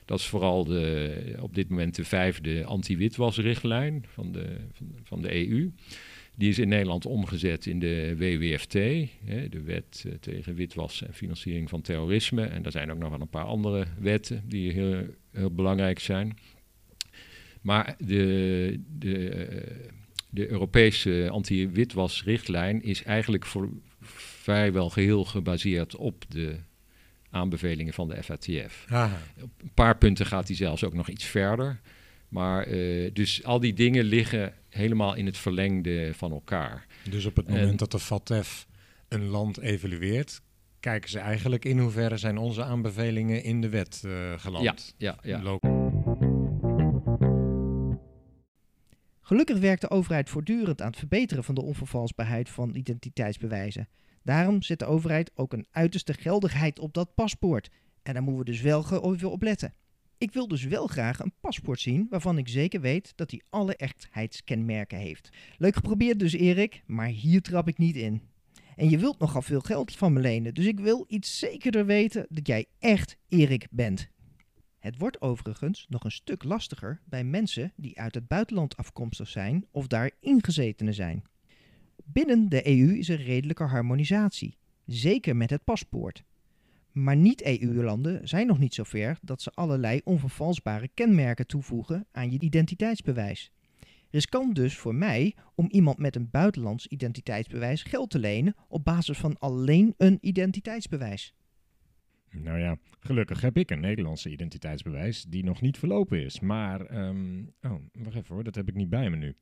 Dat 0.05 0.19
is 0.19 0.25
vooral 0.25 0.63
de, 0.63 1.35
op 1.39 1.55
dit 1.55 1.69
moment 1.69 1.95
de 1.95 2.03
vijfde 2.03 2.65
anti-witwasrichtlijn 2.65 4.05
van 4.07 4.31
de, 4.31 4.57
van, 5.03 5.21
de 5.21 5.49
EU. 5.49 5.71
Die 6.35 6.49
is 6.49 6.59
in 6.59 6.67
Nederland 6.67 7.05
omgezet 7.05 7.65
in 7.65 7.79
de 7.79 8.15
WWFT, 8.17 8.73
hè, 9.23 9.49
de 9.49 9.61
wet 9.61 10.03
uh, 10.07 10.13
tegen 10.13 10.55
witwas 10.55 11.03
en 11.03 11.13
financiering 11.13 11.69
van 11.69 11.81
terrorisme. 11.81 12.45
En 12.45 12.65
er 12.65 12.71
zijn 12.71 12.91
ook 12.91 12.97
nog 12.97 13.09
wel 13.09 13.21
een 13.21 13.27
paar 13.27 13.45
andere 13.45 13.85
wetten 13.99 14.43
die 14.47 14.71
heel, 14.71 15.05
heel 15.31 15.51
belangrijk 15.51 15.99
zijn. 15.99 16.37
Maar 17.65 17.95
de, 17.97 18.79
de, 18.97 19.47
de 20.29 20.49
Europese 20.49 21.27
anti-witwasrichtlijn 21.31 22.83
is 22.83 23.03
eigenlijk 23.03 23.45
voor 23.45 23.69
vrijwel 24.41 24.89
geheel 24.89 25.25
gebaseerd 25.25 25.95
op 25.95 26.25
de 26.27 26.55
aanbevelingen 27.29 27.93
van 27.93 28.07
de 28.07 28.23
FATF. 28.23 28.85
Aha. 28.89 29.21
Op 29.41 29.49
een 29.61 29.71
paar 29.73 29.97
punten 29.97 30.25
gaat 30.25 30.47
hij 30.47 30.55
zelfs 30.55 30.83
ook 30.83 30.93
nog 30.93 31.09
iets 31.09 31.23
verder. 31.23 31.79
Maar 32.29 32.67
uh, 32.67 33.09
dus 33.13 33.43
al 33.43 33.59
die 33.59 33.73
dingen 33.73 34.03
liggen 34.03 34.53
helemaal 34.69 35.15
in 35.15 35.25
het 35.25 35.37
verlengde 35.37 36.11
van 36.13 36.31
elkaar. 36.31 36.85
Dus 37.09 37.25
op 37.25 37.35
het 37.35 37.47
moment 37.47 37.69
en, 37.69 37.77
dat 37.77 37.91
de 37.91 37.99
FATF 37.99 38.67
een 39.07 39.25
land 39.25 39.59
evalueert, 39.59 40.41
kijken 40.79 41.09
ze 41.09 41.19
eigenlijk 41.19 41.65
in 41.65 41.79
hoeverre 41.79 42.17
zijn 42.17 42.37
onze 42.37 42.63
aanbevelingen 42.63 43.43
in 43.43 43.61
de 43.61 43.69
wet 43.69 44.01
uh, 44.05 44.33
geland. 44.37 44.93
Ja, 44.97 45.17
ja, 45.23 45.39
ja. 45.43 45.74
Gelukkig 49.27 49.59
werkt 49.59 49.81
de 49.81 49.89
overheid 49.89 50.29
voortdurend 50.29 50.81
aan 50.81 50.87
het 50.87 50.97
verbeteren 50.97 51.43
van 51.43 51.55
de 51.55 51.61
onvervalsbaarheid 51.61 52.49
van 52.49 52.75
identiteitsbewijzen. 52.75 53.87
Daarom 54.23 54.61
zet 54.61 54.79
de 54.79 54.85
overheid 54.85 55.31
ook 55.35 55.53
een 55.53 55.65
uiterste 55.71 56.13
geldigheid 56.13 56.79
op 56.79 56.93
dat 56.93 57.13
paspoort. 57.15 57.69
En 58.03 58.13
daar 58.13 58.23
moeten 58.23 58.45
we 58.45 58.51
dus 58.51 58.61
wel 58.61 59.31
op 59.31 59.41
letten. 59.41 59.73
Ik 60.17 60.31
wil 60.31 60.47
dus 60.47 60.63
wel 60.63 60.87
graag 60.87 61.19
een 61.19 61.33
paspoort 61.41 61.79
zien 61.79 62.07
waarvan 62.09 62.37
ik 62.37 62.47
zeker 62.47 62.81
weet 62.81 63.13
dat 63.15 63.31
hij 63.31 63.41
alle 63.49 63.75
echtheidskenmerken 63.75 64.97
heeft. 64.97 65.29
Leuk 65.57 65.75
geprobeerd 65.75 66.19
dus 66.19 66.33
Erik, 66.33 66.83
maar 66.85 67.07
hier 67.07 67.41
trap 67.41 67.67
ik 67.67 67.77
niet 67.77 67.95
in. 67.95 68.21
En 68.75 68.89
je 68.89 68.97
wilt 68.97 69.19
nogal 69.19 69.41
veel 69.41 69.61
geld 69.61 69.95
van 69.95 70.13
me 70.13 70.19
lenen, 70.19 70.53
dus 70.53 70.65
ik 70.65 70.79
wil 70.79 71.05
iets 71.07 71.39
zekerder 71.39 71.85
weten 71.85 72.25
dat 72.29 72.47
jij 72.47 72.65
echt 72.79 73.17
Erik 73.29 73.67
bent. 73.71 74.09
Het 74.85 74.97
wordt 74.97 75.21
overigens 75.21 75.85
nog 75.89 76.03
een 76.03 76.11
stuk 76.11 76.43
lastiger 76.43 77.01
bij 77.05 77.23
mensen 77.23 77.73
die 77.75 77.99
uit 77.99 78.15
het 78.15 78.27
buitenland 78.27 78.77
afkomstig 78.77 79.27
zijn 79.27 79.65
of 79.71 79.87
daar 79.87 80.11
ingezetenen 80.19 80.93
zijn. 80.93 81.23
Binnen 82.03 82.49
de 82.49 82.67
EU 82.67 82.97
is 82.97 83.09
er 83.09 83.21
redelijke 83.21 83.63
harmonisatie, 83.63 84.57
zeker 84.85 85.35
met 85.35 85.49
het 85.49 85.63
paspoort. 85.63 86.23
Maar 86.91 87.15
niet-EU-landen 87.15 88.27
zijn 88.27 88.47
nog 88.47 88.59
niet 88.59 88.73
zover 88.73 89.17
dat 89.21 89.41
ze 89.41 89.51
allerlei 89.53 90.01
onvervalsbare 90.03 90.89
kenmerken 90.93 91.47
toevoegen 91.47 92.07
aan 92.11 92.31
je 92.31 92.39
identiteitsbewijs. 92.39 93.51
Riskant 94.09 94.55
dus 94.55 94.77
voor 94.77 94.95
mij 94.95 95.35
om 95.55 95.67
iemand 95.69 95.97
met 95.97 96.15
een 96.15 96.29
buitenlands 96.29 96.87
identiteitsbewijs 96.87 97.83
geld 97.83 98.09
te 98.09 98.19
lenen 98.19 98.55
op 98.67 98.83
basis 98.83 99.17
van 99.17 99.39
alleen 99.39 99.93
een 99.97 100.17
identiteitsbewijs. 100.21 101.33
Nou 102.43 102.59
ja, 102.59 102.77
gelukkig 102.99 103.41
heb 103.41 103.57
ik 103.57 103.71
een 103.71 103.79
Nederlandse 103.79 104.29
identiteitsbewijs 104.29 105.23
die 105.23 105.43
nog 105.43 105.61
niet 105.61 105.77
verlopen 105.77 106.23
is. 106.23 106.39
Maar, 106.39 106.85
ehm, 106.85 107.43
oh, 107.61 107.75
wacht 107.91 108.15
even 108.15 108.35
hoor, 108.35 108.43
dat 108.43 108.55
heb 108.55 108.67
ik 108.67 108.75
niet 108.75 108.89
bij 108.89 109.09
me 109.09 109.15
nu. 109.15 109.35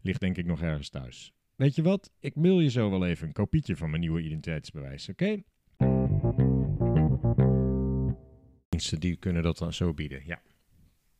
Ligt 0.00 0.20
denk 0.20 0.36
ik 0.36 0.46
nog 0.46 0.62
ergens 0.62 0.88
thuis. 0.88 1.32
Weet 1.56 1.74
je 1.74 1.82
wat? 1.82 2.10
Ik 2.20 2.34
mail 2.34 2.60
je 2.60 2.70
zo 2.70 2.90
wel 2.90 3.06
even 3.06 3.26
een 3.26 3.32
kopietje 3.32 3.76
van 3.76 3.90
mijn 3.90 4.00
nieuwe 4.00 4.22
identiteitsbewijs, 4.22 5.08
oké? 5.08 5.42
Diensten 8.68 9.00
die 9.00 9.16
kunnen 9.16 9.42
dat 9.42 9.58
dan 9.58 9.72
zo 9.72 9.94
bieden, 9.94 10.22
ja. 10.26 10.42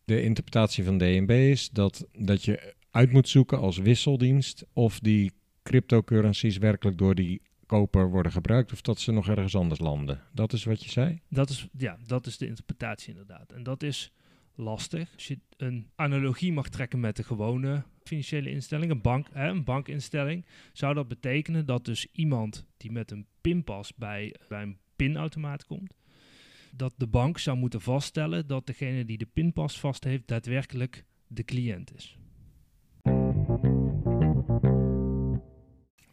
De 0.04 0.22
interpretatie 0.22 0.84
van 0.84 0.98
DNB 0.98 1.30
is 1.30 1.70
dat, 1.70 2.08
dat 2.12 2.44
je 2.44 2.74
uit 2.90 3.12
moet 3.12 3.28
zoeken 3.28 3.58
als 3.58 3.78
wisseldienst 3.78 4.66
of 4.72 5.00
die 5.00 5.32
cryptocurrencies 5.62 6.58
werkelijk 6.58 6.98
door 6.98 7.14
die 7.14 7.42
koper 7.72 8.10
worden 8.10 8.32
gebruikt 8.32 8.72
of 8.72 8.80
dat 8.80 9.00
ze 9.00 9.12
nog 9.12 9.28
ergens 9.28 9.56
anders 9.56 9.80
landen. 9.80 10.20
Dat 10.32 10.52
is 10.52 10.64
wat 10.64 10.84
je 10.84 10.90
zei? 10.90 11.20
Dat 11.28 11.50
is, 11.50 11.68
ja, 11.76 11.98
dat 12.06 12.26
is 12.26 12.38
de 12.38 12.46
interpretatie 12.46 13.08
inderdaad. 13.08 13.52
En 13.52 13.62
dat 13.62 13.82
is 13.82 14.12
lastig. 14.54 15.10
Als 15.14 15.28
je 15.28 15.38
een 15.56 15.90
analogie 15.94 16.52
mag 16.52 16.68
trekken 16.68 17.00
met 17.00 17.16
de 17.16 17.22
gewone 17.22 17.84
financiële 18.04 18.50
instelling, 18.50 18.90
een, 18.90 19.00
bank, 19.00 19.26
hè, 19.32 19.48
een 19.48 19.64
bankinstelling, 19.64 20.46
zou 20.72 20.94
dat 20.94 21.08
betekenen 21.08 21.66
dat 21.66 21.84
dus 21.84 22.06
iemand 22.12 22.66
die 22.76 22.92
met 22.92 23.10
een 23.10 23.26
pinpas 23.40 23.94
bij, 23.94 24.34
bij 24.48 24.62
een 24.62 24.78
pinautomaat 24.96 25.64
komt, 25.64 25.94
dat 26.72 26.94
de 26.96 27.06
bank 27.06 27.38
zou 27.38 27.56
moeten 27.56 27.80
vaststellen 27.80 28.46
dat 28.46 28.66
degene 28.66 29.04
die 29.04 29.18
de 29.18 29.28
pinpas 29.32 29.80
vast 29.80 30.04
heeft 30.04 30.28
daadwerkelijk 30.28 31.04
de 31.26 31.44
cliënt 31.44 31.94
is. 31.94 32.16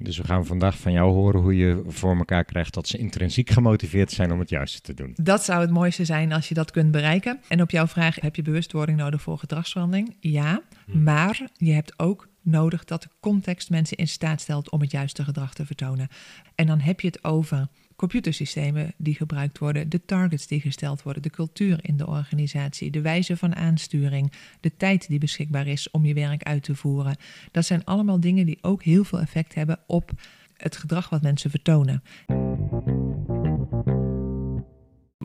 Dus 0.04 0.18
we 0.18 0.24
gaan 0.24 0.46
vandaag 0.46 0.78
van 0.78 0.92
jou 0.92 1.12
horen 1.12 1.42
hoe 1.42 1.56
je 1.56 1.84
voor 1.88 2.18
elkaar 2.18 2.46
krijgt 2.46 2.74
dat 2.74 2.88
ze 2.88 2.98
intrinsiek 2.98 3.50
gemotiveerd 3.50 4.12
zijn 4.12 4.32
om 4.32 4.40
het 4.40 4.50
juiste 4.50 4.82
te 4.82 4.94
doen. 4.94 5.14
Dat 5.16 5.44
zou 5.44 5.62
het 5.62 5.70
mooiste 5.70 6.06
zijn 6.06 6.32
als 6.32 6.48
je 6.48 6.54
dat 6.54 6.72
kunt 6.72 6.92
bereiken. 6.92 7.40
En 7.48 7.62
op 7.62 7.72
jouw 7.72 7.88
vraag, 7.88 8.16
heb 8.16 8.36
je 8.36 8.42
bewustwording 8.42 8.98
nodig 8.98 9.22
voor 9.22 9.38
gedragsverandering? 9.38 10.16
Ja, 10.20 10.62
maar 10.86 11.50
je 11.54 11.74
hebt 11.74 12.00
ook 12.00 12.28
nodig 12.42 12.84
dat 12.84 13.02
de 13.02 13.10
context 13.20 13.70
mensen 13.70 13.98
in 13.98 14.08
staat 14.08 14.42
stelt 14.42 14.70
om 14.70 14.82
het 14.82 14.92
juiste 14.92 15.24
gedrag 15.24 15.54
te 15.54 15.66
vertonen. 15.66 16.08
En 16.56 16.68
dan 16.68 16.80
heb 16.80 17.00
je 17.00 17.08
het 17.08 17.24
over 17.24 17.68
computersystemen 18.00 18.94
die 18.98 19.16
gebruikt 19.16 19.58
worden, 19.58 19.90
de 19.90 20.06
targets 20.06 20.48
die 20.48 20.62
gesteld 20.62 21.04
worden, 21.04 21.22
de 21.22 21.30
cultuur 21.30 21.80
in 21.82 21.98
de 21.98 22.08
organisatie, 22.08 22.92
de 22.92 23.02
wijze 23.02 23.38
van 23.38 23.56
aansturing, 23.56 24.32
de 24.60 24.78
tijd 24.78 25.08
die 25.08 25.20
beschikbaar 25.20 25.68
is 25.68 25.92
om 25.92 26.06
je 26.06 26.14
werk 26.14 26.44
uit 26.44 26.64
te 26.64 26.76
voeren. 26.76 27.18
Dat 27.52 27.66
zijn 27.66 27.86
allemaal 27.86 28.20
dingen 28.20 28.46
die 28.46 28.58
ook 28.62 28.84
heel 28.84 29.04
veel 29.04 29.20
effect 29.20 29.56
hebben 29.56 29.80
op 29.88 30.12
het 30.58 30.76
gedrag 30.76 31.10
wat 31.10 31.22
mensen 31.22 31.50
vertonen. 31.50 32.04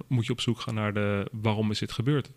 Moet 0.08 0.26
je 0.26 0.32
op 0.32 0.40
zoek 0.40 0.60
gaan 0.60 0.74
naar 0.74 0.94
de 0.94 1.28
waarom 1.32 1.70
is 1.70 1.78
dit 1.78 1.92
gebeurd? 1.92 2.32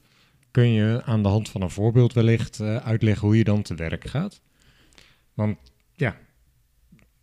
Kun 0.52 0.68
je 0.68 1.02
aan 1.06 1.24
de 1.24 1.30
hand 1.30 1.50
van 1.50 1.62
een 1.62 1.70
voorbeeld 1.70 2.14
wellicht 2.14 2.60
uh, 2.60 2.76
uitleggen 2.76 3.28
hoe 3.28 3.38
je 3.38 3.44
dan 3.44 3.62
te 3.62 3.76
werk 3.76 4.08
gaat? 4.08 4.42
Want 5.34 5.58
ja, 5.94 6.18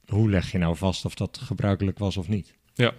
hoe 0.07 0.31
leg 0.31 0.53
je 0.53 0.59
nou 0.59 0.77
vast 0.77 1.05
of 1.05 1.15
dat 1.15 1.39
gebruikelijk 1.39 1.99
was 1.99 2.17
of 2.17 2.29
niet? 2.29 2.55
Ja, 2.75 2.95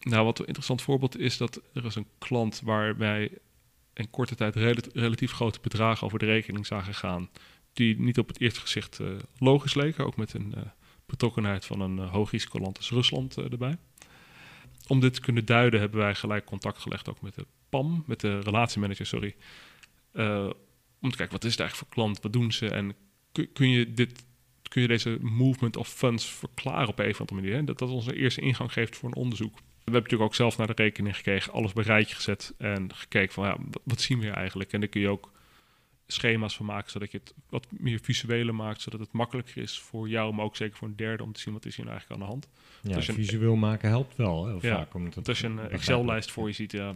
nou 0.00 0.24
wat 0.24 0.38
een 0.38 0.46
interessant 0.46 0.82
voorbeeld 0.82 1.18
is 1.18 1.36
dat 1.36 1.60
er 1.72 1.84
is 1.84 1.94
een 1.94 2.06
klant 2.18 2.60
waarbij 2.64 3.30
in 3.94 4.10
korte 4.10 4.34
tijd 4.34 4.56
relatief 4.92 5.32
grote 5.32 5.58
bedragen 5.62 6.06
over 6.06 6.18
de 6.18 6.24
rekening 6.24 6.66
zagen 6.66 6.94
gaan, 6.94 7.30
die 7.72 8.00
niet 8.00 8.18
op 8.18 8.28
het 8.28 8.40
eerste 8.40 8.60
gezicht 8.60 8.98
uh, 9.00 9.08
logisch 9.38 9.74
leken, 9.74 10.06
ook 10.06 10.16
met 10.16 10.34
een 10.34 10.52
uh, 10.56 10.62
betrokkenheid 11.06 11.64
van 11.64 11.80
een 11.80 11.96
uh, 11.96 12.10
hoogrisicoland 12.10 12.76
als 12.76 12.90
Rusland 12.90 13.36
erbij. 13.36 13.76
Om 14.86 15.00
dit 15.00 15.14
te 15.14 15.20
kunnen 15.20 15.44
duiden 15.44 15.80
hebben 15.80 16.00
wij 16.00 16.14
gelijk 16.14 16.44
contact 16.44 16.78
gelegd 16.78 17.08
ook 17.08 17.20
met 17.20 17.34
de 17.34 17.46
PAM, 17.68 18.04
met 18.06 18.20
de 18.20 18.40
relatiemanager, 18.40 19.06
sorry. 19.06 19.34
om 21.00 21.10
te 21.10 21.16
kijken, 21.16 21.30
wat 21.30 21.44
is 21.44 21.50
het 21.50 21.60
eigenlijk 21.60 21.76
voor 21.76 21.88
klant, 21.88 22.20
wat 22.20 22.32
doen 22.32 22.52
ze 22.52 22.68
en 22.68 22.94
kun 23.52 23.68
je 23.68 23.94
dit 23.94 24.24
kun 24.74 24.82
je 24.82 24.88
deze 24.88 25.18
movement 25.20 25.76
of 25.76 25.88
funds 25.88 26.26
verklaren 26.26 26.88
op 26.88 26.98
een 26.98 27.10
of 27.10 27.20
andere 27.20 27.40
manier. 27.40 27.64
Dat 27.64 27.78
dat 27.78 27.90
onze 27.90 28.16
eerste 28.16 28.40
ingang 28.40 28.72
geeft 28.72 28.96
voor 28.96 29.08
een 29.08 29.14
onderzoek. 29.14 29.54
We 29.54 29.62
hebben 29.82 30.02
natuurlijk 30.02 30.30
ook 30.30 30.34
zelf 30.34 30.56
naar 30.56 30.66
de 30.66 30.72
rekening 30.82 31.16
gekregen, 31.16 31.52
alles 31.52 31.72
bij 31.72 31.84
rijtje 31.84 32.14
gezet 32.14 32.54
en 32.58 32.94
gekeken 32.94 33.32
van 33.32 33.44
ja, 33.44 33.56
wat 33.84 34.00
zien 34.00 34.18
we 34.18 34.24
hier 34.24 34.34
eigenlijk? 34.34 34.72
En 34.72 34.80
dan 34.80 34.88
kun 34.88 35.00
je 35.00 35.08
ook 35.08 35.32
schema's 36.06 36.56
van 36.56 36.66
maken, 36.66 36.90
zodat 36.90 37.10
je 37.12 37.18
het 37.18 37.34
wat 37.48 37.66
meer 37.70 37.98
visueler 38.02 38.54
maakt, 38.54 38.80
zodat 38.80 39.00
het 39.00 39.12
makkelijker 39.12 39.62
is 39.62 39.78
voor 39.78 40.08
jou, 40.08 40.34
maar 40.34 40.44
ook 40.44 40.56
zeker 40.56 40.76
voor 40.76 40.88
een 40.88 40.96
derde 40.96 41.22
om 41.22 41.32
te 41.32 41.40
zien 41.40 41.52
wat 41.52 41.64
is 41.64 41.76
hier 41.76 41.84
nou 41.84 41.96
eigenlijk 41.96 42.22
aan 42.22 42.28
de 42.28 42.32
hand. 42.32 42.48
Ja, 43.06 43.14
visueel 43.14 43.56
maken 43.56 43.88
helpt 43.88 44.16
wel 44.16 44.46
heel 44.46 44.58
ja, 44.62 44.76
vaak. 44.76 44.94
Omdat 44.94 45.14
het 45.14 45.28
als 45.28 45.40
je 45.40 45.46
een 45.46 45.58
Excel-lijst 45.58 46.30
voor 46.30 46.46
je 46.46 46.54
ziet, 46.54 46.72
ja. 46.72 46.94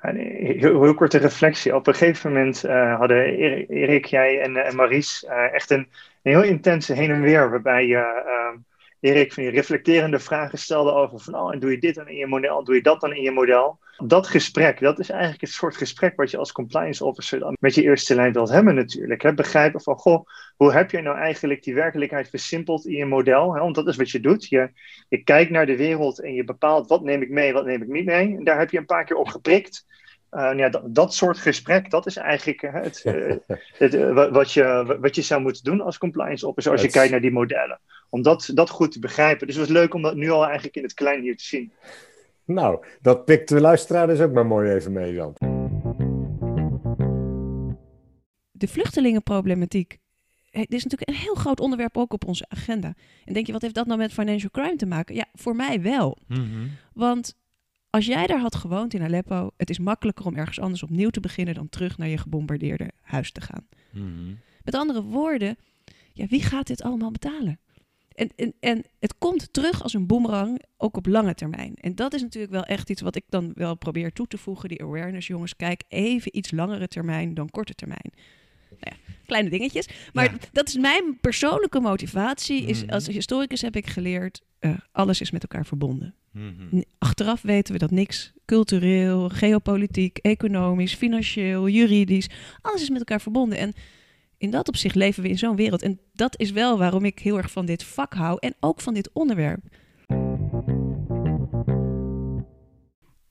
Heel, 0.00 0.82
heel 0.82 0.94
korte 0.94 1.18
reflectie. 1.18 1.74
Op 1.74 1.86
een 1.86 1.94
gegeven 1.94 2.32
moment 2.32 2.64
uh, 2.64 2.98
hadden 2.98 3.24
Erik, 3.68 4.04
jij 4.04 4.40
en, 4.40 4.56
en 4.56 4.76
Maries 4.76 5.24
uh, 5.24 5.52
echt 5.52 5.70
een, 5.70 5.78
een, 6.22 6.32
heel 6.32 6.42
intense 6.42 6.92
heen 6.92 7.10
en 7.10 7.20
weer, 7.20 7.50
waarbij 7.50 7.86
je 7.86 8.22
uh, 8.26 8.60
Erik 9.00 9.32
van 9.32 9.42
die 9.42 9.52
reflecterende 9.52 10.18
vragen 10.18 10.58
stelde 10.58 10.92
over 10.92 11.18
van, 11.18 11.34
oh, 11.34 11.52
en 11.52 11.58
doe 11.58 11.70
je 11.70 11.78
dit 11.78 11.94
dan 11.94 12.08
in 12.08 12.16
je 12.16 12.26
model, 12.26 12.64
doe 12.64 12.74
je 12.74 12.82
dat 12.82 13.00
dan 13.00 13.14
in 13.14 13.22
je 13.22 13.30
model? 13.30 13.78
Dat 14.02 14.26
gesprek, 14.26 14.80
dat 14.80 14.98
is 14.98 15.10
eigenlijk 15.10 15.40
het 15.40 15.50
soort 15.50 15.76
gesprek 15.76 16.16
wat 16.16 16.30
je 16.30 16.36
als 16.36 16.52
compliance 16.52 17.04
officer 17.04 17.38
dan 17.38 17.56
met 17.60 17.74
je 17.74 17.82
eerste 17.82 18.14
lijn 18.14 18.32
wilt 18.32 18.50
hebben 18.50 18.74
natuurlijk. 18.74 19.22
Hè? 19.22 19.34
Begrijpen 19.34 19.80
van, 19.80 19.96
goh, 19.96 20.26
hoe 20.56 20.72
heb 20.72 20.90
je 20.90 21.00
nou 21.00 21.16
eigenlijk 21.16 21.62
die 21.62 21.74
werkelijkheid 21.74 22.28
versimpeld 22.28 22.86
in 22.86 22.96
je 22.96 23.04
model? 23.04 23.54
Hè? 23.54 23.60
Want 23.60 23.74
dat 23.74 23.88
is 23.88 23.96
wat 23.96 24.10
je 24.10 24.20
doet. 24.20 24.48
Je, 24.48 24.70
je 25.08 25.22
kijkt 25.22 25.50
naar 25.50 25.66
de 25.66 25.76
wereld 25.76 26.20
en 26.20 26.34
je 26.34 26.44
bepaalt 26.44 26.88
wat 26.88 27.02
neem 27.02 27.22
ik 27.22 27.30
mee, 27.30 27.52
wat 27.52 27.64
neem 27.64 27.82
ik 27.82 27.88
niet 27.88 28.04
mee. 28.04 28.36
En 28.36 28.44
daar 28.44 28.58
heb 28.58 28.70
je 28.70 28.78
een 28.78 28.86
paar 28.86 29.04
keer 29.04 29.16
op 29.16 29.28
geprikt. 29.28 29.86
Uh, 30.32 30.50
ja, 30.56 30.68
dat, 30.68 30.94
dat, 30.94 31.14
soort 31.14 31.38
gesprek, 31.38 31.90
dat 31.90 32.06
is 32.06 32.16
eigenlijk 32.16 32.62
uh, 32.62 32.72
het, 32.74 33.02
uh, 33.04 33.36
het 33.78 34.12
wat, 34.30 34.52
je, 34.52 34.96
wat 35.00 35.14
je 35.14 35.22
zou 35.22 35.40
moeten 35.40 35.64
doen 35.64 35.80
als 35.80 35.98
compliance 35.98 36.46
officer 36.46 36.72
als 36.72 36.82
je 36.82 36.90
kijkt 36.90 37.10
naar 37.10 37.20
die 37.20 37.32
modellen. 37.32 37.80
Om 38.08 38.22
dat, 38.22 38.50
dat 38.54 38.70
goed 38.70 38.92
te 38.92 38.98
begrijpen. 38.98 39.46
Dus 39.46 39.56
het 39.56 39.66
was 39.66 39.76
leuk 39.76 39.94
om 39.94 40.02
dat 40.02 40.14
nu 40.14 40.30
al 40.30 40.44
eigenlijk 40.44 40.76
in 40.76 40.82
het 40.82 40.94
klein 40.94 41.20
hier 41.20 41.36
te 41.36 41.44
zien. 41.44 41.72
Nou, 42.52 42.84
dat 43.00 43.24
pikt 43.24 43.48
de 43.48 43.60
luisteraar 43.60 44.06
dus 44.06 44.20
ook 44.20 44.32
maar 44.32 44.46
mooi 44.46 44.70
even 44.70 44.92
mee 44.92 45.14
dan. 45.14 45.34
De 48.50 48.68
vluchtelingenproblematiek 48.68 49.98
dit 50.50 50.72
is 50.72 50.84
natuurlijk 50.84 51.10
een 51.10 51.24
heel 51.24 51.34
groot 51.34 51.60
onderwerp 51.60 51.96
ook 51.96 52.12
op 52.12 52.26
onze 52.26 52.44
agenda. 52.48 52.94
En 53.24 53.32
denk 53.32 53.46
je, 53.46 53.52
wat 53.52 53.62
heeft 53.62 53.74
dat 53.74 53.86
nou 53.86 53.98
met 53.98 54.12
financial 54.12 54.50
crime 54.50 54.76
te 54.76 54.86
maken? 54.86 55.14
Ja, 55.14 55.26
voor 55.34 55.56
mij 55.56 55.82
wel. 55.82 56.18
Mm 56.26 56.36
-hmm. 56.36 56.70
Want 56.92 57.34
als 57.90 58.06
jij 58.06 58.26
daar 58.26 58.40
had 58.40 58.54
gewoond 58.54 58.94
in 58.94 59.02
Aleppo, 59.02 59.50
het 59.56 59.70
is 59.70 59.78
makkelijker 59.78 60.26
om 60.26 60.36
ergens 60.36 60.60
anders 60.60 60.82
opnieuw 60.82 61.10
te 61.10 61.20
beginnen 61.20 61.54
dan 61.54 61.68
terug 61.68 61.98
naar 61.98 62.08
je 62.08 62.18
gebombardeerde 62.18 62.90
huis 63.00 63.32
te 63.32 63.40
gaan. 63.40 63.66
Mm 63.90 64.02
-hmm. 64.02 64.38
Met 64.64 64.74
andere 64.74 65.02
woorden, 65.02 65.56
ja, 66.12 66.26
wie 66.26 66.42
gaat 66.42 66.66
dit 66.66 66.82
allemaal 66.82 67.10
betalen? 67.10 67.58
En, 68.20 68.30
en, 68.36 68.54
en 68.60 68.84
het 68.98 69.18
komt 69.18 69.52
terug 69.52 69.82
als 69.82 69.94
een 69.94 70.06
boemerang, 70.06 70.62
ook 70.76 70.96
op 70.96 71.06
lange 71.06 71.34
termijn. 71.34 71.74
En 71.74 71.94
dat 71.94 72.14
is 72.14 72.22
natuurlijk 72.22 72.52
wel 72.52 72.64
echt 72.64 72.90
iets 72.90 73.00
wat 73.00 73.16
ik 73.16 73.24
dan 73.28 73.52
wel 73.54 73.74
probeer 73.74 74.12
toe 74.12 74.26
te 74.26 74.38
voegen, 74.38 74.68
die 74.68 74.82
awareness, 74.82 75.26
jongens. 75.26 75.56
Kijk, 75.56 75.82
even 75.88 76.36
iets 76.36 76.50
langere 76.50 76.88
termijn 76.88 77.34
dan 77.34 77.50
korte 77.50 77.74
termijn. 77.74 78.12
Nou 78.70 78.80
ja, 78.80 78.92
kleine 79.26 79.50
dingetjes. 79.50 79.88
Maar 80.12 80.24
ja. 80.24 80.38
dat 80.52 80.68
is 80.68 80.76
mijn 80.76 81.18
persoonlijke 81.20 81.80
motivatie. 81.80 82.64
Is, 82.64 82.86
als 82.88 83.06
historicus 83.06 83.60
heb 83.60 83.76
ik 83.76 83.86
geleerd, 83.86 84.42
uh, 84.60 84.74
alles 84.92 85.20
is 85.20 85.30
met 85.30 85.42
elkaar 85.42 85.66
verbonden. 85.66 86.14
Mm 86.32 86.54
-hmm. 86.56 86.84
Achteraf 86.98 87.42
weten 87.42 87.72
we 87.72 87.78
dat 87.78 87.90
niks 87.90 88.32
cultureel, 88.44 89.28
geopolitiek, 89.28 90.18
economisch, 90.18 90.94
financieel, 90.94 91.68
juridisch, 91.68 92.28
alles 92.60 92.82
is 92.82 92.90
met 92.90 92.98
elkaar 92.98 93.20
verbonden. 93.20 93.58
En 93.58 93.72
in 94.40 94.50
dat 94.50 94.68
opzicht 94.68 94.94
leven 94.94 95.22
we 95.22 95.28
in 95.28 95.38
zo'n 95.38 95.56
wereld. 95.56 95.82
En 95.82 96.00
dat 96.12 96.38
is 96.38 96.50
wel 96.50 96.78
waarom 96.78 97.04
ik 97.04 97.18
heel 97.18 97.36
erg 97.36 97.50
van 97.50 97.66
dit 97.66 97.84
vak 97.84 98.14
hou 98.14 98.36
en 98.40 98.54
ook 98.60 98.80
van 98.80 98.94
dit 98.94 99.10
onderwerp. 99.12 99.60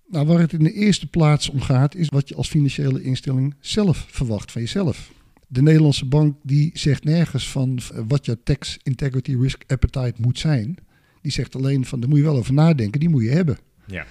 Nou, 0.07 0.25
waar 0.25 0.39
het 0.39 0.53
in 0.53 0.63
de 0.63 0.73
eerste 0.73 1.07
plaats 1.07 1.49
om 1.49 1.61
gaat, 1.61 1.95
is 1.95 2.09
wat 2.09 2.29
je 2.29 2.35
als 2.35 2.47
financiële 2.47 3.01
instelling 3.01 3.55
zelf 3.59 4.05
verwacht 4.09 4.51
van 4.51 4.61
jezelf. 4.61 5.11
De 5.47 5.61
Nederlandse 5.61 6.05
bank 6.05 6.35
die 6.43 6.71
zegt 6.73 7.03
nergens 7.03 7.49
van 7.49 7.79
eh, 7.93 8.01
wat 8.07 8.25
jouw 8.25 8.37
tax 8.43 8.77
integrity 8.83 9.35
risk 9.35 9.63
appetite 9.67 10.13
moet 10.17 10.39
zijn. 10.39 10.77
Die 11.21 11.31
zegt 11.31 11.55
alleen 11.55 11.85
van 11.85 11.99
daar 11.99 12.09
moet 12.09 12.17
je 12.17 12.23
wel 12.23 12.37
over 12.37 12.53
nadenken, 12.53 12.99
die 12.99 13.09
moet 13.09 13.23
je 13.23 13.29
hebben. 13.29 13.57
Ja. 13.85 14.05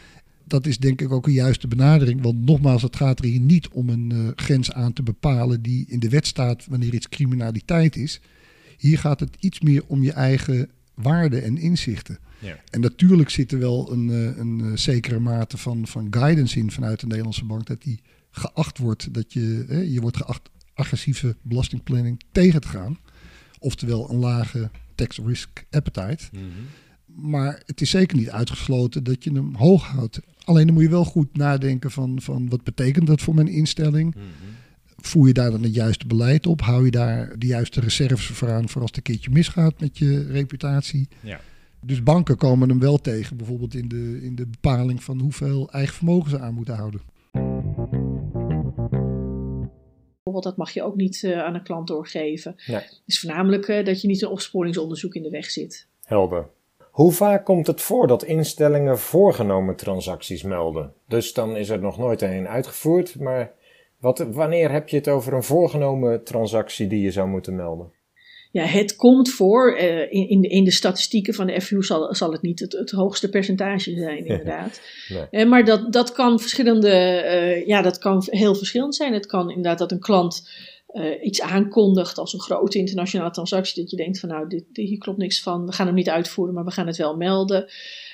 Dat 0.48 0.66
is 0.66 0.78
denk 0.78 1.00
ik 1.00 1.12
ook 1.12 1.26
een 1.26 1.32
juiste 1.32 1.68
benadering. 1.68 2.22
Want 2.22 2.44
nogmaals, 2.44 2.82
het 2.82 2.96
gaat 2.96 3.18
er 3.18 3.24
hier 3.24 3.40
niet 3.40 3.68
om 3.68 3.88
een 3.88 4.12
eh, 4.12 4.18
grens 4.34 4.72
aan 4.72 4.92
te 4.92 5.02
bepalen 5.02 5.62
die 5.62 5.84
in 5.88 5.98
de 5.98 6.08
wet 6.08 6.26
staat 6.26 6.66
wanneer 6.66 6.94
iets 6.94 7.08
criminaliteit 7.08 7.96
is. 7.96 8.20
Hier 8.78 8.98
gaat 8.98 9.20
het 9.20 9.36
iets 9.38 9.60
meer 9.60 9.82
om 9.86 10.02
je 10.02 10.12
eigen 10.12 10.70
waarden 10.94 11.44
en 11.44 11.58
inzichten. 11.58 12.18
Ja. 12.38 12.60
En 12.70 12.80
natuurlijk 12.80 13.30
zit 13.30 13.52
er 13.52 13.58
wel 13.58 13.92
een, 13.92 14.10
eh, 14.10 14.38
een 14.38 14.60
eh, 14.60 14.76
zekere 14.76 15.18
mate 15.18 15.58
van, 15.58 15.86
van 15.86 16.06
guidance 16.10 16.58
in 16.58 16.70
vanuit 16.70 17.00
de 17.00 17.06
Nederlandse 17.06 17.44
bank. 17.44 17.66
Dat 17.66 17.82
die 17.82 18.00
geacht 18.30 18.78
wordt, 18.78 19.14
dat 19.14 19.32
je, 19.32 19.64
hè, 19.68 19.80
je 19.80 20.00
wordt 20.00 20.16
geacht 20.16 20.50
agressieve 20.74 21.36
belastingplanning 21.42 22.20
tegen 22.32 22.60
te 22.60 22.68
gaan. 22.68 22.98
Oftewel 23.58 24.10
een 24.10 24.18
lage 24.18 24.70
tax 24.94 25.18
risk 25.18 25.64
appetite. 25.70 26.24
Maar 27.06 27.62
het 27.66 27.80
is 27.80 27.90
zeker 27.90 28.16
niet 28.16 28.30
uitgesloten 28.30 29.04
dat 29.04 29.24
je 29.24 29.32
hem 29.32 29.54
hoog 29.54 29.86
houdt. 29.86 30.20
Alleen 30.48 30.66
dan 30.66 30.74
moet 30.74 30.82
je 30.82 30.88
wel 30.88 31.04
goed 31.04 31.36
nadenken 31.36 31.90
van, 31.90 32.20
van 32.20 32.48
wat 32.48 32.64
betekent 32.64 33.06
dat 33.06 33.20
voor 33.20 33.34
mijn 33.34 33.48
instelling? 33.48 34.14
Voer 34.96 35.26
je 35.26 35.32
daar 35.32 35.50
dan 35.50 35.62
het 35.62 35.74
juiste 35.74 36.06
beleid 36.06 36.46
op? 36.46 36.60
Hou 36.60 36.84
je 36.84 36.90
daar 36.90 37.38
de 37.38 37.46
juiste 37.46 37.80
reserves 37.80 38.26
voor 38.26 38.50
aan 38.50 38.68
voor 38.68 38.80
als 38.80 38.90
het 38.90 38.96
een 38.96 39.12
keertje 39.12 39.30
misgaat 39.30 39.80
met 39.80 39.98
je 39.98 40.22
reputatie? 40.22 41.08
Ja. 41.20 41.40
Dus 41.84 42.02
banken 42.02 42.36
komen 42.36 42.68
hem 42.68 42.78
wel 42.78 42.98
tegen, 42.98 43.36
bijvoorbeeld 43.36 43.74
in 43.74 43.88
de, 43.88 44.18
in 44.22 44.34
de 44.34 44.46
bepaling 44.46 45.02
van 45.02 45.20
hoeveel 45.20 45.70
eigen 45.70 45.94
vermogen 45.94 46.30
ze 46.30 46.38
aan 46.38 46.54
moeten 46.54 46.74
houden. 46.74 47.00
Bijvoorbeeld, 50.12 50.44
dat 50.44 50.56
mag 50.56 50.70
je 50.70 50.82
ook 50.82 50.96
niet 50.96 51.24
eh, 51.24 51.38
aan 51.38 51.54
een 51.54 51.62
klant 51.62 51.86
doorgeven. 51.86 52.54
Nee. 52.66 52.76
Het 52.76 53.02
is 53.06 53.20
voornamelijk 53.20 53.68
eh, 53.68 53.84
dat 53.84 54.00
je 54.00 54.08
niet 54.08 54.22
een 54.22 54.28
opsporingsonderzoek 54.28 55.14
in 55.14 55.22
de 55.22 55.30
weg 55.30 55.50
zit. 55.50 55.86
Helder. 56.02 56.48
Hoe 56.98 57.12
vaak 57.12 57.44
komt 57.44 57.66
het 57.66 57.80
voor 57.80 58.06
dat 58.06 58.24
instellingen 58.24 58.98
voorgenomen 58.98 59.76
transacties 59.76 60.42
melden? 60.42 60.92
Dus 61.08 61.32
dan 61.32 61.56
is 61.56 61.68
er 61.68 61.80
nog 61.80 61.98
nooit 61.98 62.22
een 62.22 62.48
uitgevoerd, 62.48 63.20
maar 63.20 63.52
wat, 64.00 64.18
wanneer 64.18 64.70
heb 64.70 64.88
je 64.88 64.96
het 64.96 65.08
over 65.08 65.32
een 65.32 65.42
voorgenomen 65.42 66.24
transactie 66.24 66.86
die 66.86 67.00
je 67.00 67.10
zou 67.10 67.28
moeten 67.28 67.56
melden? 67.56 67.92
Ja, 68.50 68.64
het 68.64 68.96
komt 68.96 69.30
voor. 69.30 69.76
eh, 69.76 70.12
in, 70.12 70.28
in, 70.28 70.40
de, 70.40 70.48
in 70.48 70.64
de 70.64 70.70
statistieken 70.70 71.34
van 71.34 71.46
de 71.46 71.60
FU 71.60 71.82
zal, 71.82 72.14
zal 72.14 72.32
het 72.32 72.42
niet 72.42 72.60
het, 72.60 72.72
het 72.72 72.90
hoogste 72.90 73.28
percentage 73.28 73.94
zijn, 73.94 74.26
inderdaad. 74.26 74.80
Nee. 75.08 75.26
Eh, 75.30 75.48
maar 75.48 75.64
dat, 75.64 75.92
dat 75.92 76.12
kan 76.12 76.40
verschillende, 76.40 76.90
eh, 76.90 77.66
ja, 77.66 77.82
dat 77.82 77.98
kan 77.98 78.22
heel 78.26 78.54
verschillend 78.54 78.94
zijn. 78.94 79.12
Het 79.12 79.26
kan 79.26 79.48
inderdaad 79.48 79.78
dat 79.78 79.92
een 79.92 80.00
klant 80.00 80.48
eh, 80.88 81.24
iets 81.24 81.40
aankondigt 81.40 82.18
als 82.18 82.32
een 82.32 82.40
grote 82.40 82.78
internationale 82.78 83.30
transactie. 83.30 83.82
Dat 83.82 83.90
je 83.90 83.96
denkt 83.96 84.20
van 84.20 84.28
nou, 84.28 84.48
dit, 84.48 84.64
hier 84.72 84.98
klopt 84.98 85.18
niks 85.18 85.42
van. 85.42 85.66
We 85.66 85.72
gaan 85.72 85.86
hem 85.86 85.94
niet 85.94 86.10
uitvoeren, 86.10 86.54
maar 86.54 86.64
we 86.64 86.70
gaan 86.70 86.86
het 86.86 86.96
wel 86.96 87.16
melden. 87.16 87.68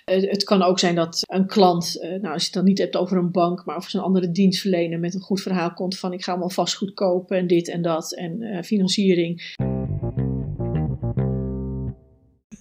Eh, 0.05 0.31
het 0.31 0.45
kan 0.45 0.63
ook 0.63 0.79
zijn 0.79 0.95
dat 0.95 1.23
een 1.27 1.47
klant, 1.47 1.99
eh, 2.01 2.11
nou 2.11 2.33
als 2.33 2.41
je 2.41 2.45
het 2.45 2.53
dan 2.53 2.65
niet 2.65 2.79
hebt 2.79 2.97
over 2.97 3.17
een 3.17 3.31
bank, 3.31 3.65
maar 3.65 3.77
over 3.77 3.91
zo'n 3.91 4.03
andere 4.03 4.31
dienstverlener 4.31 4.99
met 4.99 5.15
een 5.15 5.21
goed 5.21 5.41
verhaal 5.41 5.73
komt 5.73 5.99
van 5.99 6.13
ik 6.13 6.25
ga 6.25 6.31
allemaal 6.31 6.51
vastgoed 6.51 6.95
kopen 6.95 7.37
en 7.37 7.47
dit 7.47 7.69
en 7.69 7.83
dat 7.83 8.15
en 8.15 8.43
eh, 8.43 8.63
financiering. 8.63 9.43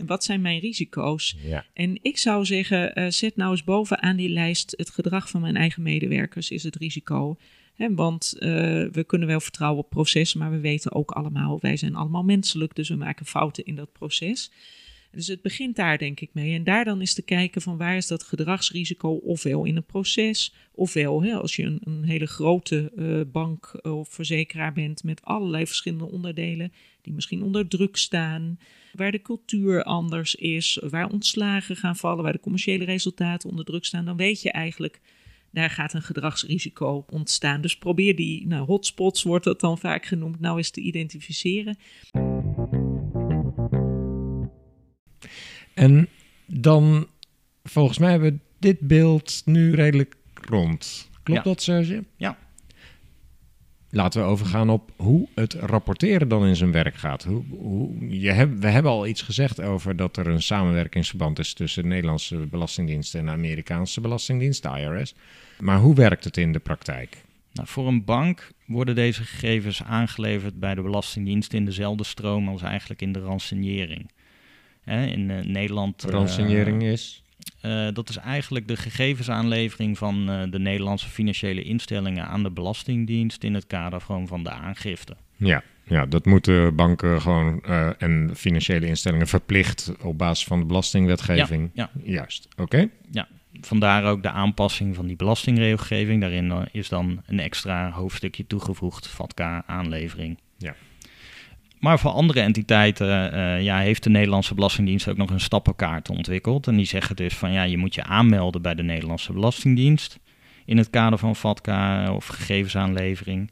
Wat 0.05 0.23
zijn 0.23 0.41
mijn 0.41 0.59
risico's? 0.59 1.35
Ja. 1.43 1.65
En 1.73 1.99
ik 2.01 2.17
zou 2.17 2.45
zeggen, 2.45 2.95
eh, 2.95 3.09
zet 3.09 3.35
nou 3.35 3.51
eens 3.51 3.63
bovenaan 3.63 4.15
die 4.15 4.29
lijst 4.29 4.73
het 4.77 4.89
gedrag 4.89 5.29
van 5.29 5.41
mijn 5.41 5.55
eigen 5.55 5.83
medewerkers 5.83 6.51
is 6.51 6.63
het 6.63 6.75
risico. 6.75 7.37
Want 7.77 8.35
eh, 8.39 8.49
we 8.91 9.03
kunnen 9.07 9.27
wel 9.27 9.39
vertrouwen 9.39 9.83
op 9.83 9.89
processen, 9.89 10.39
maar 10.39 10.51
we 10.51 10.59
weten 10.59 10.91
ook 10.91 11.11
allemaal, 11.11 11.59
wij 11.61 11.77
zijn 11.77 11.95
allemaal 11.95 12.23
menselijk, 12.23 12.75
dus 12.75 12.89
we 12.89 12.95
maken 12.95 13.25
fouten 13.25 13.65
in 13.65 13.75
dat 13.75 13.91
proces. 13.91 14.51
Dus 15.11 15.27
het 15.27 15.41
begint 15.41 15.75
daar 15.75 15.97
denk 15.97 16.19
ik 16.19 16.29
mee. 16.33 16.55
En 16.55 16.63
daar 16.63 16.85
dan 16.85 17.01
is 17.01 17.13
te 17.13 17.21
kijken 17.21 17.61
van 17.61 17.77
waar 17.77 17.97
is 17.97 18.07
dat 18.07 18.23
gedragsrisico 18.23 19.09
ofwel 19.09 19.65
in 19.65 19.75
een 19.75 19.85
proces, 19.85 20.53
ofwel 20.71 21.33
als 21.33 21.55
je 21.55 21.63
een, 21.63 21.79
een 21.83 22.03
hele 22.03 22.25
grote 22.25 22.91
eh, 22.95 23.31
bank 23.31 23.85
of 23.85 24.09
verzekeraar 24.09 24.73
bent 24.73 25.03
met 25.03 25.23
allerlei 25.23 25.65
verschillende 25.67 26.11
onderdelen 26.11 26.71
die 27.01 27.13
misschien 27.13 27.43
onder 27.43 27.67
druk 27.67 27.97
staan, 27.97 28.59
waar 28.93 29.11
de 29.11 29.21
cultuur 29.21 29.83
anders 29.83 30.35
is, 30.35 30.79
waar 30.89 31.11
ontslagen 31.11 31.75
gaan 31.75 31.95
vallen, 31.95 32.23
waar 32.23 32.33
de 32.33 32.39
commerciële 32.39 32.85
resultaten 32.85 33.49
onder 33.49 33.65
druk 33.65 33.85
staan, 33.85 34.05
dan 34.05 34.17
weet 34.17 34.41
je 34.41 34.51
eigenlijk 34.51 35.01
daar 35.53 35.69
gaat 35.69 35.93
een 35.93 36.01
gedragsrisico 36.01 37.05
ontstaan. 37.09 37.61
Dus 37.61 37.77
probeer 37.77 38.15
die 38.15 38.47
nou, 38.47 38.65
hotspots, 38.65 39.23
wordt 39.23 39.45
dat 39.45 39.59
dan 39.59 39.77
vaak 39.77 40.05
genoemd, 40.05 40.39
nou 40.39 40.57
eens 40.57 40.69
te 40.69 40.81
identificeren. 40.81 41.77
En 45.73 46.07
dan, 46.45 47.07
volgens 47.63 47.97
mij 47.97 48.11
hebben 48.11 48.31
we 48.33 48.39
dit 48.59 48.79
beeld 48.79 49.41
nu 49.45 49.75
redelijk 49.75 50.15
rond. 50.33 51.09
Klopt 51.23 51.43
Ja. 51.43 51.49
dat, 51.49 51.61
Serge? 51.61 52.03
Ja. 52.17 52.37
Laten 53.95 54.21
we 54.21 54.27
overgaan 54.27 54.69
op 54.69 54.91
hoe 54.95 55.27
het 55.35 55.53
rapporteren 55.53 56.27
dan 56.27 56.45
in 56.45 56.55
zijn 56.55 56.71
werk 56.71 56.95
gaat. 56.95 57.23
Hoe, 57.23 57.43
hoe, 57.49 58.19
je 58.19 58.31
heb, 58.31 58.49
we 58.59 58.67
hebben 58.67 58.91
al 58.91 59.07
iets 59.07 59.21
gezegd 59.21 59.61
over 59.61 59.95
dat 59.95 60.17
er 60.17 60.27
een 60.27 60.41
samenwerkingsverband 60.41 61.39
is 61.39 61.53
tussen 61.53 61.83
de 61.83 61.89
Nederlandse 61.89 62.35
Belastingdienst 62.35 63.15
en 63.15 63.25
de 63.25 63.31
Amerikaanse 63.31 64.01
Belastingdienst, 64.01 64.63
de 64.63 64.69
IRS. 64.79 65.15
Maar 65.59 65.79
hoe 65.79 65.95
werkt 65.95 66.23
het 66.23 66.37
in 66.37 66.51
de 66.51 66.59
praktijk? 66.59 67.17
Nou, 67.51 67.67
voor 67.67 67.87
een 67.87 68.03
bank 68.05 68.51
worden 68.65 68.95
deze 68.95 69.23
gegevens 69.23 69.83
aangeleverd 69.83 70.59
bij 70.59 70.75
de 70.75 70.81
Belastingdienst 70.81 71.53
in 71.53 71.65
dezelfde 71.65 72.03
stroom 72.03 72.47
als 72.47 72.61
eigenlijk 72.61 73.01
in 73.01 73.11
de 73.13 73.19
ransonering. 73.19 74.11
Hè, 74.83 75.05
in 75.05 75.31
eh, 75.31 75.45
Nederland. 75.45 76.03
eh, 76.03 76.11
Ransonering 76.11 76.83
is? 76.83 77.22
Eh, 77.61 77.87
dat 77.93 78.09
is 78.09 78.17
eigenlijk 78.17 78.67
de 78.67 78.75
gegevensaanlevering 78.75 79.97
van 79.97 80.29
eh, 80.29 80.41
de 80.49 80.59
Nederlandse 80.59 81.09
financiële 81.09 81.63
instellingen 81.63 82.27
aan 82.27 82.43
de 82.43 82.51
Belastingdienst 82.51 83.43
in 83.43 83.53
het 83.53 83.67
kader 83.67 84.01
gewoon 84.01 84.27
van 84.27 84.43
de 84.43 84.49
aangifte. 84.49 85.15
Ja, 85.35 85.63
ja 85.83 86.05
dat 86.05 86.25
moeten 86.25 86.75
banken 86.75 87.21
gewoon 87.21 87.63
eh, 87.63 87.89
en 87.97 88.31
financiële 88.35 88.85
instellingen 88.85 89.27
verplicht 89.27 89.93
op 90.01 90.17
basis 90.17 90.45
van 90.45 90.59
de 90.59 90.65
belastingwetgeving. 90.65 91.69
Ja, 91.73 91.89
Juist, 92.03 92.47
oké. 92.57 92.89
Ja, 93.11 93.27
vandaar 93.61 94.03
ook 94.05 94.23
de 94.23 94.31
aanpassing 94.31 94.95
van 94.95 95.07
die 95.07 95.15
belastingregelgeving. 95.15 96.21
Daarin 96.21 96.67
is 96.71 96.89
dan 96.89 97.21
een 97.25 97.39
extra 97.39 97.91
hoofdstukje 97.91 98.47
toegevoegd, 98.47 99.07
VATCA 99.07 99.63
aanlevering. 99.67 100.37
Ja. 100.57 100.75
Maar 101.83 101.99
voor 101.99 102.11
andere 102.11 102.39
entiteiten 102.39 103.33
eh, 103.33 103.63
ja, 103.63 103.79
heeft 103.79 104.03
de 104.03 104.09
Nederlandse 104.09 104.55
Belastingdienst 104.55 105.07
ook 105.07 105.17
nog 105.17 105.29
een 105.29 105.39
stappenkaart 105.39 106.09
ontwikkeld. 106.09 106.67
En 106.67 106.75
die 106.75 106.85
zeggen 106.85 107.15
dus 107.15 107.33
van 107.33 107.51
ja, 107.51 107.63
je 107.63 107.77
moet 107.77 107.95
je 107.95 108.03
aanmelden 108.03 108.61
bij 108.61 108.75
de 108.75 108.83
Nederlandse 108.83 109.33
Belastingdienst 109.33 110.19
in 110.65 110.77
het 110.77 110.89
kader 110.89 111.19
van 111.19 111.35
VATCA 111.35 112.13
of 112.13 112.27
gegevensaanlevering. 112.27 113.51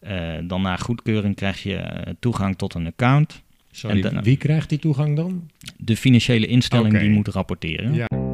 Eh, 0.00 0.16
dan 0.44 0.62
na 0.62 0.76
goedkeuring 0.76 1.34
krijg 1.34 1.62
je 1.62 1.76
eh, 1.76 2.12
toegang 2.20 2.56
tot 2.56 2.74
een 2.74 2.86
account. 2.86 3.42
Sorry, 3.70 4.04
En 4.04 4.22
wie 4.22 4.36
krijgt 4.36 4.68
die 4.68 4.78
toegang 4.78 5.16
dan? 5.16 5.50
De 5.76 5.96
financiële 5.96 6.46
instelling 6.46 6.98
die 6.98 7.10
moet 7.10 7.28
rapporteren. 7.28 7.94
Ja. 7.94 8.27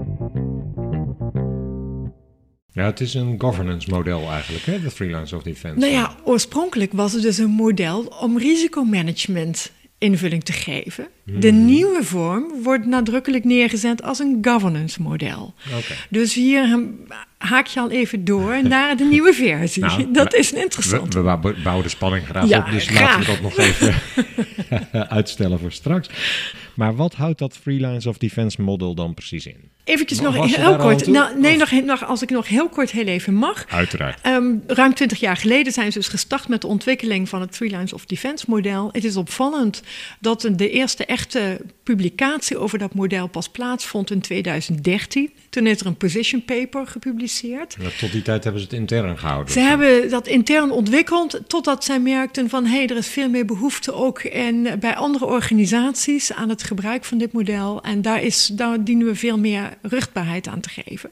Ja, 2.75 2.85
het 2.85 3.01
is 3.01 3.15
een 3.15 3.35
governance 3.41 3.91
model 3.91 4.31
eigenlijk, 4.31 4.65
hè, 4.65 4.81
de 4.81 4.91
Freelance 4.91 5.37
of 5.37 5.43
Defense. 5.43 5.79
Nou 5.79 5.93
ja, 5.93 6.17
oorspronkelijk 6.25 6.93
was 6.93 7.13
het 7.13 7.23
dus 7.23 7.39
een 7.39 7.51
model 7.51 8.05
om 8.05 8.39
risicomanagement 8.39 9.73
invulling 9.99 10.45
te 10.45 10.53
geven. 10.53 11.09
De 11.27 11.53
Mhm. 11.53 11.65
nieuwe 11.65 12.03
vorm 12.05 12.45
wordt 12.63 12.87
nadrukkelijk 12.87 13.45
neergezet 13.45 14.03
als 14.03 14.19
een 14.19 14.39
governance 14.43 15.03
model. 15.03 15.55
Oké. 15.77 15.95
Dus 16.11 16.35
hier 16.35 16.81
haak 17.39 17.67
je 17.67 17.81
al 17.81 17.91
even 17.91 18.25
door 18.25 18.63
naar 18.69 18.97
de 18.97 19.05
nieuwe 19.05 19.33
versie. 19.33 19.83
Nou, 19.83 20.11
dat 20.13 20.35
is 20.35 20.53
interessant. 20.53 21.15
We, 21.15 21.21
we 21.21 21.37
bou- 21.37 21.63
bouwen 21.63 21.85
de 21.85 21.91
spanning 21.91 22.27
graag 22.27 22.49
Ja, 22.49 22.59
op, 22.59 22.71
dus 22.71 22.87
graag. 22.87 23.01
laten 23.01 23.21
we 23.21 23.27
dat 23.27 23.41
nog 23.41 23.57
even 23.59 23.95
uitstellen 25.19 25.59
voor 25.59 25.73
straks. 25.73 26.09
Maar 26.75 26.97
wat 26.97 27.15
houdt 27.15 27.39
dat 27.39 27.57
freelance 27.63 28.09
of 28.09 28.19
defense 28.19 28.63
model 28.63 28.95
dan 28.95 29.15
precies 29.15 29.47
in? 29.47 29.73
Was 30.09 30.21
nog 30.21 30.57
heel 30.57 30.77
kort. 30.77 31.07
Nou, 31.07 31.41
nee, 31.41 31.57
nog, 31.57 31.71
nog, 31.85 32.05
als 32.07 32.23
ik 32.23 32.31
nog 32.31 32.49
heel 32.49 32.69
kort 32.69 32.91
heel 32.91 33.07
even 33.07 33.35
mag. 33.35 33.65
Uiteraard. 33.69 34.21
Ehm, 34.23 34.45
ruim 34.67 34.95
twintig 34.95 35.21
jaar 35.21 35.37
geleden 35.37 35.73
zijn 35.73 35.93
ze 35.93 35.99
dus 35.99 36.09
gestart 36.09 36.49
met 36.49 36.61
de 36.61 36.67
ontwikkeling 36.67 37.29
van 37.29 37.41
het 37.41 37.57
Freelance 37.57 37.95
of 37.95 38.05
Defense 38.07 38.45
model. 38.49 38.89
Het 38.93 39.05
is 39.05 39.17
opvallend 39.17 39.83
dat 40.21 40.49
de 40.57 40.71
eerste 40.71 41.05
echte 41.15 41.61
publicatie 41.83 42.59
over 42.59 42.79
dat 42.79 42.95
model 42.95 43.27
pas 43.27 43.49
plaatsvond 43.49 44.11
in 44.11 44.21
2013. 44.21 45.31
Toen 45.55 45.67
is 45.67 45.81
er 45.81 45.87
een 45.87 45.97
position 45.97 46.45
paper 46.45 46.87
gepubliceerd. 46.87 47.77
Ja, 47.81 47.89
tot 47.99 48.13
die 48.13 48.23
tijd 48.23 48.45
hebben 48.45 48.63
ze 48.63 48.67
het 48.67 48.77
intern 48.77 49.19
gehouden. 49.19 49.53
Ze 49.53 49.61
hebben 49.61 50.11
dat 50.11 50.27
intern 50.27 50.71
ontwikkeld 50.71 51.41
totdat 51.47 51.85
zij 51.85 52.01
merkten 52.01 52.49
van 52.49 52.65
hé, 52.65 52.77
hey, 52.77 52.87
er 52.87 52.97
is 52.97 53.09
veel 53.09 53.29
meer 53.29 53.45
behoefte 53.45 53.93
ook 53.93 54.23
in, 54.23 54.69
bij 54.81 54.95
andere 54.95 55.27
organisaties 55.27 56.33
aan 56.33 56.49
het 56.49 56.63
gebruik 56.63 57.05
van 57.05 57.19
dit 57.19 57.33
model. 57.33 57.83
En 57.83 58.03
daar, 58.03 58.23
is, 58.23 58.51
daar 58.53 58.85
dienen 58.85 59.07
we 59.07 59.15
veel 59.15 59.39
meer 59.39 59.77
ruchtbaarheid 59.83 60.49
aan 60.49 60.61
te 60.61 60.69
geven. 60.69 61.11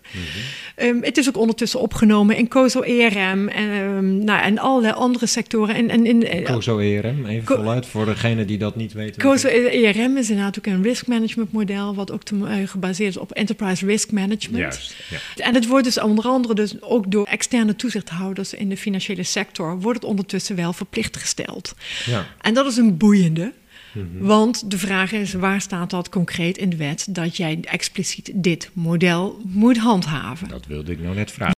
Um, 0.76 1.02
het 1.02 1.18
is 1.18 1.28
ook 1.28 1.36
ondertussen 1.36 1.80
opgenomen 1.80 2.36
in 2.36 2.48
COSO 2.48 2.80
ERM 2.80 3.48
en, 3.48 3.68
um, 3.68 4.24
nou, 4.24 4.42
en 4.42 4.58
allerlei 4.58 4.94
andere 4.94 5.26
sectoren. 5.26 5.74
En, 5.74 5.90
en 5.90 6.06
in, 6.06 6.44
COSO 6.44 6.78
ERM, 6.78 7.26
even 7.26 7.44
Co 7.44 7.54
voluit 7.54 7.86
voor 7.86 8.04
degene 8.04 8.44
die 8.44 8.58
dat 8.58 8.76
niet 8.76 8.92
weten. 8.92 9.22
COSO 9.22 9.48
ERM 9.48 10.16
is 10.16 10.30
inderdaad 10.30 10.58
ook 10.58 10.66
een 10.66 10.82
risk 10.82 11.06
management 11.06 11.52
model, 11.52 11.94
wat 11.94 12.12
ook 12.12 12.22
te, 12.22 12.34
uh, 12.34 12.68
gebaseerd 12.68 13.10
is 13.10 13.16
op 13.16 13.32
enterprise 13.32 13.86
risk 13.86 14.10
management. 14.10 14.30
Juist, 14.40 14.94
ja. 15.10 15.44
En 15.44 15.54
het 15.54 15.66
wordt 15.66 15.84
dus 15.84 16.00
onder 16.00 16.24
andere 16.24 16.54
dus 16.54 16.82
ook 16.82 17.10
door 17.10 17.26
externe 17.26 17.76
toezichthouders 17.76 18.54
in 18.54 18.68
de 18.68 18.76
financiële 18.76 19.22
sector, 19.22 19.80
wordt 19.80 20.00
het 20.00 20.10
ondertussen 20.10 20.56
wel 20.56 20.72
verplicht 20.72 21.16
gesteld. 21.16 21.74
Ja. 22.04 22.26
En 22.40 22.54
dat 22.54 22.66
is 22.66 22.76
een 22.76 22.96
boeiende. 22.96 23.52
Mhm. 23.92 24.06
Want 24.18 24.70
de 24.70 24.78
vraag 24.78 25.12
is, 25.12 25.32
waar 25.32 25.60
staat 25.60 25.90
dat 25.90 26.08
concreet 26.08 26.58
in 26.58 26.70
de 26.70 26.76
wet 26.76 27.06
dat 27.10 27.36
jij 27.36 27.58
expliciet 27.60 28.30
dit 28.34 28.70
model 28.72 29.40
moet 29.44 29.78
handhaven? 29.78 30.48
Dat 30.48 30.66
wilde 30.66 30.92
ik 30.92 31.00
nou 31.00 31.14
net 31.14 31.30
vragen. 31.30 31.54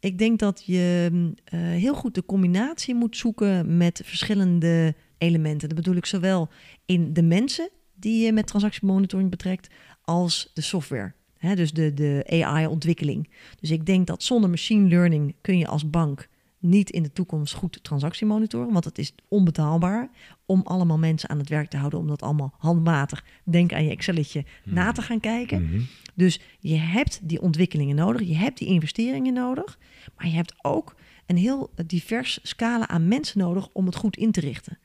Ik 0.00 0.18
denk 0.18 0.38
dat 0.38 0.62
je 0.66 1.10
uh, 1.12 1.60
heel 1.60 1.94
goed 1.94 2.14
de 2.14 2.24
combinatie 2.24 2.94
moet 2.94 3.16
zoeken 3.16 3.76
met 3.76 4.00
verschillende 4.04 4.94
elementen. 5.18 5.68
Dat 5.68 5.76
bedoel 5.76 5.96
ik 5.96 6.06
zowel 6.06 6.48
in 6.86 7.12
de 7.12 7.22
mensen 7.22 7.70
die 7.94 8.24
je 8.24 8.32
met 8.32 8.46
transactiemonitoring 8.46 9.30
betrekt, 9.30 9.68
als 10.08 10.50
de 10.54 10.60
software. 10.60 11.12
Hè, 11.38 11.54
dus 11.54 11.72
de, 11.72 11.94
de 11.94 12.24
AI-ontwikkeling. 12.42 13.28
Dus 13.60 13.70
ik 13.70 13.86
denk 13.86 14.06
dat 14.06 14.22
zonder 14.22 14.50
machine 14.50 14.88
learning 14.88 15.34
kun 15.40 15.58
je 15.58 15.66
als 15.66 15.90
bank 15.90 16.28
niet 16.58 16.90
in 16.90 17.02
de 17.02 17.12
toekomst 17.12 17.54
goed 17.54 17.78
transactie 17.82 18.26
monitoren, 18.26 18.72
want 18.72 18.84
het 18.84 18.98
is 18.98 19.12
onbetaalbaar 19.28 20.10
om 20.46 20.60
allemaal 20.64 20.98
mensen 20.98 21.28
aan 21.28 21.38
het 21.38 21.48
werk 21.48 21.70
te 21.70 21.76
houden, 21.76 21.98
om 21.98 22.06
dat 22.06 22.22
allemaal 22.22 22.54
handmatig, 22.58 23.24
denk 23.44 23.72
aan 23.72 23.84
je 23.84 23.90
Excelletje, 23.90 24.44
Mhm. 24.64 24.74
na 24.74 24.92
te 24.92 25.02
gaan 25.02 25.20
kijken. 25.20 25.86
Dus 26.14 26.40
je 26.60 26.74
hebt 26.76 27.20
die 27.22 27.40
ontwikkelingen 27.40 27.96
nodig, 27.96 28.28
je 28.28 28.36
hebt 28.36 28.58
die 28.58 28.68
investeringen 28.68 29.34
nodig, 29.34 29.78
maar 30.16 30.26
je 30.26 30.34
hebt 30.34 30.54
ook 30.64 30.94
een 31.26 31.36
heel 31.36 31.70
divers 31.86 32.38
scala 32.42 32.88
aan 32.88 33.08
mensen 33.08 33.38
nodig 33.38 33.68
om 33.72 33.86
het 33.86 33.96
goed 33.96 34.16
in 34.16 34.30
te 34.32 34.40
richten. 34.40 34.78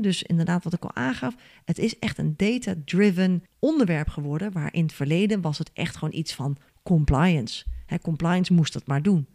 Dus 0.00 0.22
inderdaad, 0.22 0.64
wat 0.64 0.72
ik 0.72 0.84
al 0.84 0.94
aangaf, 0.94 1.34
het 1.64 1.78
is 1.78 1.98
echt 1.98 2.18
een 2.18 2.34
data-driven 2.36 3.42
onderwerp 3.58 4.08
geworden, 4.08 4.52
waar 4.52 4.74
in 4.74 4.82
het 4.82 4.92
verleden 4.92 5.40
was 5.40 5.58
het 5.58 5.70
echt 5.72 5.96
gewoon 5.96 6.14
iets 6.14 6.34
van 6.34 6.56
compliance. 6.82 7.64
Compliance 8.02 8.52
moest 8.52 8.72
dat 8.72 8.86
maar 8.86 9.02
doen. 9.02 9.26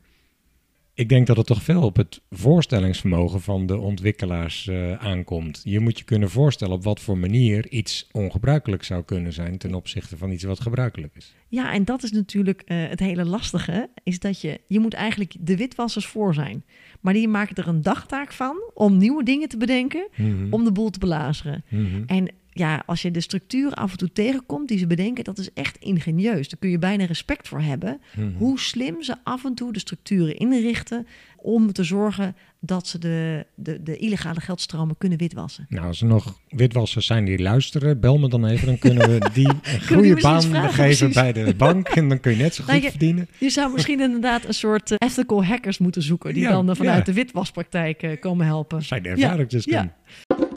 Ik 0.99 1.09
denk 1.09 1.27
dat 1.27 1.37
het 1.37 1.45
toch 1.45 1.63
veel 1.63 1.81
op 1.81 1.95
het 1.95 2.21
voorstellingsvermogen 2.29 3.41
van 3.41 3.65
de 3.65 3.77
ontwikkelaars 3.77 4.67
eh, 4.67 4.93
aankomt. 4.93 5.61
Je 5.63 5.79
moet 5.79 5.97
je 5.97 6.03
kunnen 6.03 6.29
voorstellen 6.29 6.73
op 6.73 6.83
wat 6.83 6.99
voor 6.99 7.17
manier 7.17 7.69
iets 7.69 8.07
ongebruikelijk 8.11 8.83
zou 8.83 9.03
kunnen 9.03 9.33
zijn 9.33 9.57
ten 9.57 9.73
opzichte 9.73 10.17
van 10.17 10.31
iets 10.31 10.43
wat 10.43 10.59
gebruikelijk 10.59 11.15
is. 11.15 11.33
Ja, 11.47 11.73
en 11.73 11.85
dat 11.85 12.03
is 12.03 12.11
natuurlijk 12.11 12.61
eh, 12.65 12.77
het 12.89 12.99
hele 12.99 13.25
lastige, 13.25 13.89
is 14.03 14.19
dat 14.19 14.41
je, 14.41 14.59
je 14.67 14.79
moet 14.79 14.93
eigenlijk 14.93 15.35
de 15.39 15.57
witwassers 15.57 16.05
voor 16.05 16.33
zijn. 16.33 16.63
Maar 17.01 17.13
die 17.13 17.27
maken 17.27 17.55
er 17.55 17.67
een 17.67 17.81
dagtaak 17.81 18.33
van 18.33 18.71
om 18.73 18.97
nieuwe 18.97 19.23
dingen 19.23 19.49
te 19.49 19.57
bedenken, 19.57 20.07
Mhm. 20.15 20.53
om 20.53 20.63
de 20.63 20.71
boel 20.71 20.89
te 20.89 20.99
belazeren. 20.99 21.63
Mhm. 21.69 22.03
En 22.05 22.27
ja, 22.59 22.83
als 22.85 23.01
je 23.01 23.11
de 23.11 23.21
structuur 23.21 23.73
af 23.73 23.91
en 23.91 23.97
toe 23.97 24.11
tegenkomt 24.11 24.67
die 24.67 24.77
ze 24.77 24.87
bedenken, 24.87 25.23
dat 25.23 25.37
is 25.37 25.49
echt 25.53 25.77
ingenieus. 25.77 26.49
Daar 26.49 26.59
kun 26.59 26.69
je 26.69 26.79
bijna 26.79 27.05
respect 27.05 27.47
voor 27.47 27.61
hebben. 27.61 28.01
Mhm. 28.15 28.31
Hoe 28.37 28.59
slim 28.59 29.03
ze 29.03 29.15
af 29.23 29.45
en 29.45 29.53
toe 29.53 29.73
de 29.73 29.79
structuren 29.79 30.35
inrichten 30.37 31.07
om 31.37 31.71
te 31.73 31.83
zorgen 31.83 32.35
dat 32.59 32.87
ze 32.87 32.97
de, 32.97 33.45
de, 33.55 33.83
de 33.83 33.97
illegale 33.97 34.39
geldstromen 34.39 34.97
kunnen 34.97 35.17
witwassen. 35.17 35.65
Nou, 35.69 35.87
als 35.87 36.01
er 36.01 36.07
nog 36.07 36.39
witwassers 36.49 37.05
zijn 37.05 37.25
die 37.25 37.39
luisteren, 37.39 37.99
bel 37.99 38.17
me 38.17 38.29
dan 38.29 38.45
even. 38.45 38.65
Dan 38.65 38.79
kunnen 38.79 39.09
we 39.09 39.29
die 39.33 39.47
een 39.73 39.87
goede 39.87 40.21
baan 40.21 40.41
vragen, 40.41 40.73
geven 40.73 41.11
precies. 41.11 41.33
bij 41.33 41.45
de 41.45 41.55
bank. 41.55 41.87
En 41.87 42.09
dan 42.09 42.19
kun 42.19 42.31
je 42.31 42.37
net 42.37 42.55
zo 42.55 42.63
goed 42.63 42.71
Nou, 42.73 42.83
je, 42.85 42.89
verdienen. 42.89 43.27
je 43.37 43.49
zou 43.49 43.71
misschien 43.73 43.99
inderdaad 43.99 44.45
een 44.45 44.53
soort 44.53 44.91
eh, 44.91 44.97
ethical 45.07 45.45
hackers 45.45 45.77
moeten 45.77 46.01
zoeken... 46.01 46.33
die 46.33 46.43
Ja, 46.43 46.51
dan 46.51 46.69
eh, 46.69 46.75
vanuit 46.75 46.97
ja. 46.97 47.03
de 47.03 47.13
witwaspraktijk 47.13 48.03
eh, 48.03 48.19
komen 48.19 48.45
helpen. 48.45 48.83
Zijn 48.83 49.05
ervaringsdeskundigen. 49.05 49.93
ja. 50.27 50.48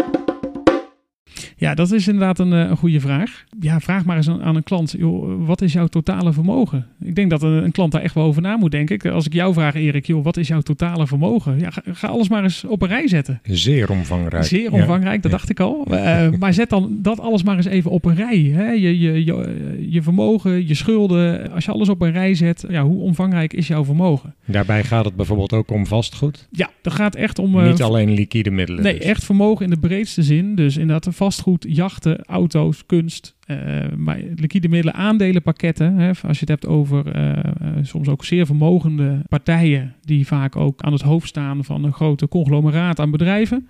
Ja, 1.56 1.74
dat 1.74 1.92
is 1.92 2.06
inderdaad 2.08 2.38
een, 2.38 2.52
eh, 2.52 2.58
een 2.58 2.76
goede 2.76 3.00
vraag. 3.00 3.44
Ja, 3.60 3.80
vraag 3.80 4.04
maar 4.04 4.16
eens 4.16 4.28
aan, 4.28 4.42
aan 4.42 4.56
een 4.56 4.62
klant, 4.62 4.94
joh, 4.98 5.46
wat 5.46 5.62
is 5.62 5.72
jouw 5.72 5.86
totale 5.86 6.32
vermogen? 6.32 6.86
Ik 7.04 7.14
denk 7.14 7.30
dat 7.30 7.42
een, 7.42 7.64
een 7.64 7.72
klant 7.72 7.92
daar 7.92 8.02
echt 8.02 8.14
wel 8.14 8.24
over 8.24 8.42
na 8.42 8.56
moet 8.56 8.70
denken. 8.70 9.12
Als 9.12 9.26
ik 9.26 9.32
jou 9.32 9.52
vraag, 9.54 9.74
Erik, 9.74 10.06
joh, 10.06 10.24
wat 10.24 10.36
is 10.36 10.48
jouw 10.48 10.60
totale 10.60 11.06
vermogen? 11.06 11.58
Ja, 11.58 11.70
ga, 11.70 11.82
ga 11.92 12.08
alles 12.08 12.28
maar 12.28 12.42
eens 12.42 12.64
op 12.64 12.82
een 12.82 12.88
rij 12.88 13.08
zetten. 13.08 13.40
Zeer 13.42 13.90
omvangrijk. 13.90 14.44
Zeer 14.44 14.62
Ja. 14.74 14.80
omvangrijk, 14.80 15.22
dat 15.22 15.30
Ja. 15.30 15.36
dacht 15.36 15.50
ik 15.50 15.60
al. 15.60 15.86
Eh, 15.90 16.28
maar 16.38 16.52
zet 16.54 16.70
dan 16.70 16.98
dat 17.02 17.20
alles 17.20 17.42
maar 17.42 17.56
eens 17.56 17.66
even 17.66 17.90
op 17.90 18.04
een 18.04 18.14
rij. 18.14 18.38
Hè? 18.54 18.70
Je, 18.70 18.98
je, 18.98 19.24
je, 19.24 19.86
je 19.90 20.02
vermogen, 20.02 20.66
je 20.68 20.74
schulden. 20.74 21.52
Als 21.52 21.64
je 21.64 21.70
alles 21.72 21.88
op 21.88 22.00
een 22.02 22.12
rij 22.12 22.34
zet, 22.34 22.64
ja, 22.68 22.82
hoe 22.84 23.00
omvangrijk 23.02 23.52
is 23.52 23.66
jouw 23.66 23.84
vermogen? 23.84 24.34
Daarbij 24.44 24.84
gaat 24.84 25.04
het 25.04 25.16
bijvoorbeeld 25.16 25.52
ook 25.52 25.70
om 25.70 25.86
vastgoed. 25.86 26.48
Ja, 26.50 26.70
dat 26.82 26.92
gaat 26.92 27.14
echt 27.14 27.38
om... 27.38 27.58
eh, 27.60 27.66
Niet 27.68 27.82
alleen 27.82 28.10
liquide 28.14 28.50
middelen. 28.50 28.82
Nee, 28.82 28.94
dus. 28.98 29.04
echt 29.04 29.24
vermogen 29.24 29.64
in 29.64 29.70
de 29.70 29.78
breedste 29.78 30.22
zin. 30.22 30.54
Dus 30.54 30.76
inderdaad 30.76 31.14
vastgoed, 31.14 31.31
jachten, 31.58 32.24
auto's, 32.24 32.86
kunst. 32.86 33.36
eh, 33.46 33.56
maar 33.96 34.18
liquide 34.34 34.68
middelen, 34.68 34.94
aandelenpakketten. 34.94 35.96
Hè, 35.96 36.08
als 36.08 36.38
je 36.38 36.46
het 36.46 36.48
hebt 36.48 36.66
over 36.66 37.06
eh, 37.12 37.38
eh, 37.38 37.44
soms 37.82 38.08
ook 38.08 38.24
zeer 38.24 38.46
vermogende 38.46 39.22
partijen... 39.28 39.94
die 40.02 40.26
vaak 40.26 40.56
ook 40.56 40.82
aan 40.82 40.92
het 40.92 41.02
hoofd 41.02 41.28
staan 41.28 41.64
van 41.64 41.84
een 41.84 41.92
grote 41.92 42.28
conglomeraat 42.28 43.00
aan 43.00 43.10
bedrijven. 43.10 43.68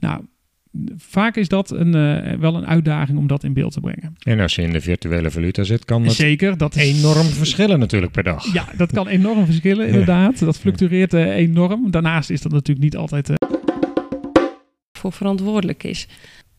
Nou, 0.00 0.22
vaak 0.96 1.36
is 1.36 1.48
dat 1.48 1.70
een, 1.70 1.94
eh, 1.94 2.32
wel 2.38 2.54
een 2.54 2.66
uitdaging 2.66 3.18
om 3.18 3.26
dat 3.26 3.44
in 3.44 3.52
beeld 3.52 3.72
te 3.72 3.80
brengen. 3.80 4.14
En 4.22 4.40
als 4.40 4.54
je 4.54 4.62
in 4.62 4.72
de 4.72 4.80
virtuele 4.80 5.30
valuta 5.30 5.62
zit, 5.62 5.84
kan 5.84 6.04
dat 6.04 6.12
Zeker, 6.12 6.56
dat 6.58 6.76
is- 6.76 6.98
enorm 6.98 7.26
verschillen 7.26 7.78
natuurlijk 7.78 8.12
per 8.12 8.22
dag. 8.22 8.52
Ja, 8.52 8.64
dat 8.76 8.92
kan 8.92 9.06
enorm 9.08 9.44
verschillen, 9.44 9.86
inderdaad. 9.86 10.38
Dat 10.38 10.58
fluctueert 10.58 11.12
enorm. 11.12 11.90
Daarnaast 11.90 12.30
is 12.30 12.42
dat 12.42 12.52
natuurlijk 12.52 12.80
niet 12.84 12.96
altijd... 12.96 13.28
eh, 13.30 13.34
voor 14.98 15.12
verantwoordelijk 15.12 15.84
is. 15.84 16.08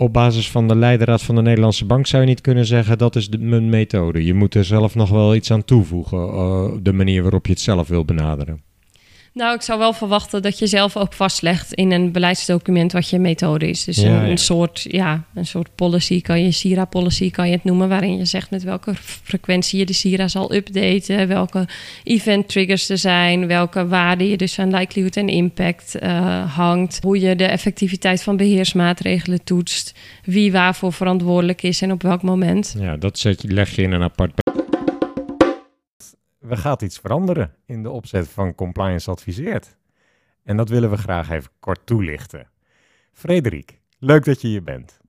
Op 0.01 0.13
basis 0.13 0.51
van 0.51 0.67
de 0.67 0.75
leidraad 0.75 1.21
van 1.21 1.35
de 1.35 1.41
Nederlandse 1.41 1.85
Bank 1.85 2.07
zou 2.07 2.21
je 2.21 2.27
niet 2.27 2.41
kunnen 2.41 2.65
zeggen 2.65 2.97
dat 2.97 3.15
is 3.15 3.29
de, 3.29 3.37
mijn 3.37 3.69
methode. 3.69 4.25
Je 4.25 4.33
moet 4.33 4.55
er 4.55 4.65
zelf 4.65 4.95
nog 4.95 5.09
wel 5.09 5.35
iets 5.35 5.51
aan 5.51 5.63
toevoegen, 5.63 6.17
eh, 6.17 6.71
de 6.81 6.93
manier 6.93 7.21
waarop 7.21 7.45
je 7.45 7.51
het 7.51 7.61
zelf 7.61 7.87
wil 7.87 8.05
benaderen. 8.05 8.61
Nou, 9.33 9.55
ik 9.55 9.61
zou 9.61 9.79
wel 9.79 9.93
verwachten 9.93 10.41
dat 10.41 10.59
je 10.59 10.67
zelf 10.67 10.97
ook 10.97 11.13
vastlegt 11.13 11.73
in 11.73 11.91
een 11.91 12.11
beleidsdocument 12.11 12.91
wat 12.91 13.09
je 13.09 13.19
methode 13.19 13.69
is. 13.69 13.83
Dus 13.83 13.97
Ja, 13.97 14.23
een, 14.23 14.29
ja. 14.29 14.35
soort, 14.35 14.85
ja, 14.89 15.23
een 15.33 15.45
soort 15.45 15.75
policy, 15.75 16.21
kan 16.21 16.43
je 16.43 16.51
SIRA-policy 16.51 17.31
kan 17.31 17.47
je 17.47 17.55
het 17.55 17.63
noemen, 17.63 17.89
waarin 17.89 18.17
je 18.17 18.25
zegt 18.25 18.49
met 18.49 18.63
welke 18.63 18.93
frequentie 19.23 19.79
je 19.79 19.85
de 19.85 19.93
SIRA 19.93 20.27
zal 20.27 20.53
updaten, 20.53 21.27
welke 21.27 21.67
event 22.03 22.47
triggers 22.47 22.89
er 22.89 22.97
zijn, 22.97 23.47
welke 23.47 23.87
waarden 23.87 24.27
je 24.27 24.37
dus 24.37 24.59
aan 24.59 24.75
likelihood 24.75 25.15
en 25.15 25.29
impact 25.29 25.95
eh, 25.95 26.55
hangt, 26.55 26.99
hoe 27.01 27.19
je 27.19 27.35
de 27.35 27.45
effectiviteit 27.45 28.23
van 28.23 28.37
beheersmaatregelen 28.37 29.43
toetst, 29.43 29.93
wie 30.23 30.51
waarvoor 30.51 30.93
verantwoordelijk 30.93 31.63
is 31.63 31.81
en 31.81 31.91
op 31.91 32.01
welk 32.01 32.21
moment. 32.21 32.75
Ja, 32.79 32.97
dat 32.97 33.19
zet 33.19 33.43
leg 33.43 33.75
je 33.75 33.81
in 33.81 33.91
een 33.91 34.03
apart. 34.03 34.31
We 36.39 36.57
gaan 36.57 36.77
iets 36.79 36.99
veranderen 36.99 37.55
in 37.65 37.83
de 37.83 37.89
opzet 37.89 38.27
van 38.27 38.55
Compliance 38.55 39.11
Adviseert. 39.11 39.77
En 40.43 40.57
dat 40.57 40.69
willen 40.69 40.89
we 40.89 40.97
graag 40.97 41.29
even 41.29 41.51
kort 41.59 41.85
toelichten. 41.85 42.49
Frederik, 43.11 43.79
leuk 43.97 44.25
dat 44.25 44.41
je 44.41 44.47
hier 44.47 44.63
bent. 44.63 44.99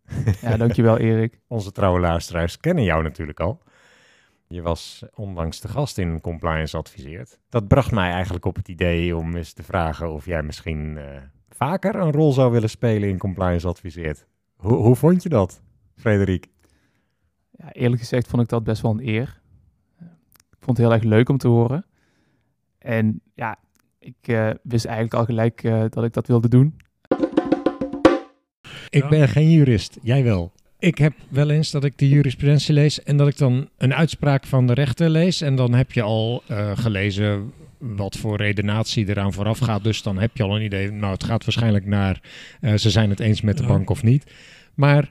Ja, 0.40 0.56
dankjewel, 0.56 0.98
Erik. 0.98 1.40
Onze 1.46 1.72
trouwe 1.72 2.00
luisteraars 2.00 2.58
kennen 2.58 2.84
jou 2.84 3.02
natuurlijk 3.02 3.40
al. 3.40 3.62
Je 4.46 4.62
was 4.62 5.04
onlangs 5.14 5.58
te 5.58 5.68
gast 5.68 5.98
in 5.98 6.20
Compliance 6.20 6.76
Adviseert. 6.76 7.38
Dat 7.48 7.68
bracht 7.68 7.90
mij 7.90 8.10
eigenlijk 8.10 8.44
op 8.44 8.56
het 8.56 8.68
idee 8.68 9.16
om 9.16 9.36
eens 9.36 9.52
te 9.52 9.62
vragen 9.62 10.12
of 10.12 10.24
jij 10.24 10.42
misschien 10.42 10.98
eh, 10.98 11.04
vaker 11.48 11.94
een 11.94 12.12
rol 12.12 12.32
zou 12.32 12.52
willen 12.52 12.70
spelen 12.70 13.08
in 13.08 13.18
Compliance 13.18 13.66
Adviseert. 13.68 14.26
Hoe, 14.56 14.72
hoe 14.72 14.96
vond 14.96 15.22
je 15.22 15.28
dat, 15.28 15.62
Frederik? 15.96 16.48
Ja, 17.50 17.72
eerlijk 17.72 18.00
gezegd 18.00 18.28
vond 18.28 18.42
ik 18.42 18.48
dat 18.48 18.64
best 18.64 18.82
wel 18.82 18.90
een 18.90 19.08
eer. 19.08 19.39
Vond 20.70 20.82
het 20.82 20.90
heel 20.90 21.00
erg 21.00 21.08
leuk 21.08 21.28
om 21.28 21.38
te 21.38 21.48
horen. 21.48 21.84
En 22.78 23.20
ja, 23.34 23.58
ik 23.98 24.14
eh, 24.20 24.50
wist 24.62 24.84
eigenlijk 24.84 25.14
al 25.14 25.24
gelijk 25.24 25.62
eh, 25.62 25.84
dat 25.88 26.04
ik 26.04 26.12
dat 26.12 26.26
wilde 26.26 26.48
doen. 26.48 26.76
Ik 28.88 29.08
ben 29.08 29.28
geen 29.28 29.50
jurist, 29.50 29.98
jij 30.02 30.24
wel. 30.24 30.52
Ik 30.78 30.98
heb 30.98 31.12
wel 31.28 31.50
eens 31.50 31.70
dat 31.70 31.84
ik 31.84 31.98
de 31.98 32.08
jurisprudentie 32.08 32.74
lees 32.74 33.02
en 33.02 33.16
dat 33.16 33.28
ik 33.28 33.38
dan 33.38 33.68
een 33.76 33.94
uitspraak 33.94 34.46
van 34.46 34.66
de 34.66 34.72
rechter 34.72 35.08
lees. 35.08 35.40
En 35.40 35.54
dan 35.54 35.74
heb 35.74 35.92
je 35.92 36.02
al 36.02 36.42
eh, 36.46 36.78
gelezen 36.78 37.52
wat 37.78 38.16
voor 38.16 38.36
redenatie 38.36 39.08
eraan 39.08 39.32
vooraf 39.32 39.58
gaat. 39.58 39.84
Dus 39.84 40.02
dan 40.02 40.18
heb 40.18 40.36
je 40.36 40.42
al 40.42 40.56
een 40.56 40.64
idee, 40.64 40.90
nou 40.90 41.12
het 41.12 41.24
gaat 41.24 41.44
waarschijnlijk 41.44 41.86
naar, 41.86 42.20
eh, 42.60 42.74
ze 42.74 42.90
zijn 42.90 43.10
het 43.10 43.20
eens 43.20 43.40
met 43.40 43.56
de 43.56 43.66
bank 43.66 43.90
of 43.90 44.02
niet. 44.02 44.32
Maar 44.74 45.10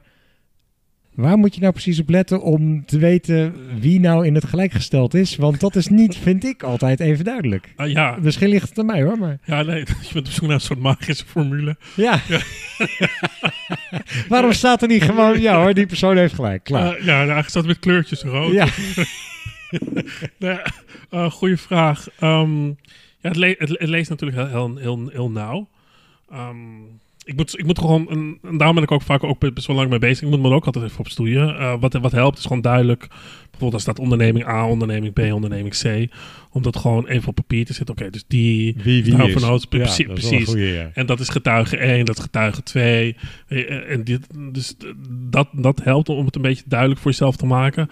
waar 1.19 1.37
moet 1.37 1.55
je 1.55 1.61
nou 1.61 1.73
precies 1.73 1.99
op 1.99 2.09
letten 2.09 2.41
om 2.41 2.85
te 2.85 2.97
weten 2.97 3.55
wie 3.79 3.99
nou 3.99 4.25
in 4.25 4.35
het 4.35 4.45
gelijk 4.45 4.71
gesteld 4.71 5.13
is? 5.13 5.35
Want 5.35 5.59
dat 5.59 5.75
is 5.75 5.87
niet, 5.87 6.17
vind 6.27 6.45
ik, 6.45 6.63
altijd 6.63 6.99
even 6.99 7.25
duidelijk. 7.25 7.73
Ah, 7.75 7.89
ja. 7.89 8.17
Misschien 8.21 8.49
ligt 8.49 8.69
het 8.69 8.79
aan 8.79 8.85
mij 8.85 9.03
hoor, 9.03 9.17
maar... 9.17 9.37
Ja, 9.45 9.61
nee, 9.61 9.79
je 10.07 10.13
bent 10.13 10.27
op 10.27 10.33
zoek 10.33 10.45
naar 10.45 10.53
een 10.53 10.61
soort 10.61 10.79
magische 10.79 11.25
formule. 11.25 11.77
Ja. 11.95 12.21
Waarom 14.29 14.53
staat 14.53 14.81
er 14.81 14.87
niet 14.87 15.03
gewoon, 15.03 15.41
ja 15.41 15.61
hoor, 15.61 15.73
die 15.73 15.85
persoon 15.85 16.17
heeft 16.17 16.33
gelijk, 16.33 16.63
klaar. 16.63 16.83
Uh, 16.83 16.99
ja, 16.99 17.05
nou, 17.05 17.17
eigenlijk 17.17 17.49
staat 17.49 17.63
het 17.63 17.71
met 17.71 17.79
kleurtjes 17.79 18.21
rood. 18.21 18.53
Ja. 18.53 18.67
nee, 20.37 20.57
uh, 21.11 21.31
goeie 21.31 21.57
vraag. 21.57 22.07
Um, 22.21 22.77
ja, 23.19 23.29
het, 23.29 23.35
le 23.35 23.55
het, 23.57 23.69
het, 23.69 23.89
leest 23.89 24.09
natuurlijk 24.09 24.39
heel, 24.39 24.47
heel, 24.47 24.75
heel, 24.77 25.09
heel 25.11 25.29
nauw. 25.29 25.67
Um, 26.33 26.99
ik 27.29 27.35
moet, 27.35 27.59
ik 27.59 27.65
moet 27.65 27.79
gewoon, 27.79 28.09
en, 28.09 28.37
en 28.43 28.57
daarom 28.57 28.75
ben 28.75 28.83
ik 28.83 28.91
ook 28.91 29.01
vaak 29.01 29.23
ook 29.23 29.53
best 29.53 29.67
wel 29.67 29.75
lang 29.75 29.89
mee 29.89 29.99
bezig. 29.99 30.21
Ik 30.21 30.29
moet 30.29 30.41
me 30.41 30.49
er 30.49 30.55
ook 30.55 30.65
altijd 30.65 30.85
even 30.85 30.99
op 30.99 31.07
stoeien. 31.07 31.49
Uh, 31.49 31.73
wat, 31.79 31.93
wat 31.93 32.11
helpt 32.11 32.37
is 32.37 32.43
gewoon 32.43 32.61
duidelijk. 32.61 33.07
Bijvoorbeeld 33.41 33.73
als 33.73 33.81
staat 33.81 33.99
onderneming 33.99 34.47
A, 34.47 34.67
onderneming 34.67 35.13
B, 35.13 35.19
onderneming 35.19 35.77
C. 35.77 36.13
Om 36.51 36.61
dat 36.61 36.77
gewoon 36.77 37.07
even 37.07 37.27
op 37.27 37.35
papier 37.35 37.65
te 37.65 37.73
zetten. 37.73 37.95
Oké, 37.95 38.03
okay, 38.03 38.13
dus 38.13 38.23
die 38.27 38.75
wie, 38.83 39.03
wie 39.03 39.13
is. 39.27 39.43
Van 39.43 39.59
ja, 39.59 39.65
precies. 39.69 40.05
Precies. 40.05 40.45
Goeie, 40.45 40.73
ja. 40.73 40.89
En 40.93 41.05
dat 41.05 41.19
is 41.19 41.29
getuige 41.29 41.77
1, 41.77 42.05
dat 42.05 42.17
is 42.17 42.23
getuige 42.23 42.63
2. 42.63 43.15
En 43.87 44.03
dit, 44.03 44.27
dus 44.53 44.75
dat, 45.09 45.47
dat 45.51 45.83
helpt 45.83 46.09
om 46.09 46.25
het 46.25 46.35
een 46.35 46.41
beetje 46.41 46.63
duidelijk 46.67 46.99
voor 46.99 47.11
jezelf 47.11 47.35
te 47.35 47.45
maken. 47.45 47.89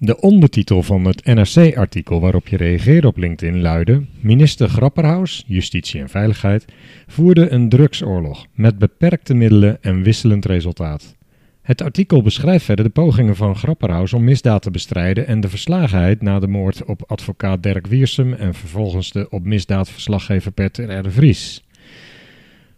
De 0.00 0.20
ondertitel 0.20 0.82
van 0.82 1.04
het 1.04 1.24
NRC-artikel 1.24 2.20
waarop 2.20 2.48
je 2.48 2.56
reageerde 2.56 3.06
op 3.06 3.16
LinkedIn 3.16 3.60
luidde: 3.60 4.04
Minister 4.20 4.68
Grapperhaus, 4.68 5.44
Justitie 5.46 6.00
en 6.00 6.08
Veiligheid, 6.08 6.64
voerde 7.06 7.50
een 7.50 7.68
drugsoorlog 7.68 8.46
met 8.52 8.78
beperkte 8.78 9.34
middelen 9.34 9.82
en 9.82 10.02
wisselend 10.02 10.44
resultaat. 10.44 11.16
Het 11.62 11.82
artikel 11.82 12.22
beschrijft 12.22 12.64
verder 12.64 12.84
de 12.84 12.90
pogingen 12.90 13.36
van 13.36 13.56
Grapperhaus 13.56 14.12
om 14.12 14.24
misdaad 14.24 14.62
te 14.62 14.70
bestrijden 14.70 15.26
en 15.26 15.40
de 15.40 15.48
verslagenheid 15.48 16.22
na 16.22 16.38
de 16.38 16.48
moord 16.48 16.84
op 16.84 17.02
advocaat 17.06 17.62
Dirk 17.62 17.86
Wiersum 17.86 18.32
en 18.32 18.54
vervolgens 18.54 19.12
de 19.12 19.26
op 19.30 19.44
misdaad 19.44 19.90
verslaggever 19.90 20.52
Peter 20.52 21.06
R. 21.06 21.10
Vries. 21.10 21.64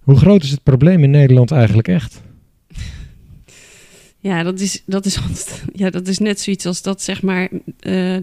Hoe 0.00 0.16
groot 0.16 0.42
is 0.42 0.50
het 0.50 0.62
probleem 0.62 1.02
in 1.02 1.10
Nederland 1.10 1.50
eigenlijk 1.50 1.88
echt? 1.88 2.22
Ja, 4.20 4.42
dat 4.42 4.60
is, 4.60 4.82
dat 4.86 5.06
is, 5.06 5.18
ja, 5.72 5.90
dat 5.90 6.08
is 6.08 6.18
net 6.18 6.40
zoiets 6.40 6.66
als 6.66 6.82
dat 6.82 7.02
zeg 7.02 7.22
maar 7.22 7.48
uh, 7.52 7.58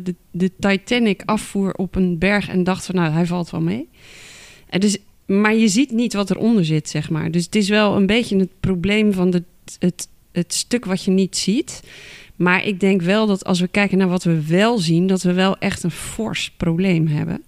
de, 0.03 0.15
de 0.31 0.51
Titanic 0.59 1.21
afvoer 1.25 1.73
op 1.73 1.95
een 1.95 2.17
berg 2.17 2.49
en 2.49 2.63
dacht 2.63 2.85
van 2.85 2.95
nou, 2.95 3.11
hij 3.11 3.25
valt 3.25 3.49
wel 3.49 3.61
mee. 3.61 3.89
En 4.69 4.79
dus, 4.79 4.97
maar 5.25 5.55
je 5.55 5.67
ziet 5.67 5.91
niet 5.91 6.13
wat 6.13 6.29
eronder 6.29 6.65
zit, 6.65 6.89
zeg 6.89 7.09
maar. 7.09 7.31
Dus 7.31 7.45
het 7.45 7.55
is 7.55 7.69
wel 7.69 7.95
een 7.95 8.05
beetje 8.05 8.37
het 8.37 8.59
probleem 8.59 9.13
van 9.13 9.29
de, 9.29 9.43
het, 9.79 10.07
het 10.31 10.53
stuk 10.53 10.85
wat 10.85 11.03
je 11.03 11.11
niet 11.11 11.37
ziet. 11.37 11.81
Maar 12.35 12.65
ik 12.65 12.79
denk 12.79 13.01
wel 13.01 13.27
dat 13.27 13.45
als 13.45 13.59
we 13.59 13.67
kijken 13.67 13.97
naar 13.97 14.07
wat 14.07 14.23
we 14.23 14.47
wel 14.47 14.77
zien, 14.77 15.07
dat 15.07 15.21
we 15.21 15.33
wel 15.33 15.57
echt 15.57 15.83
een 15.83 15.91
fors 15.91 16.51
probleem 16.51 17.07
hebben. 17.07 17.43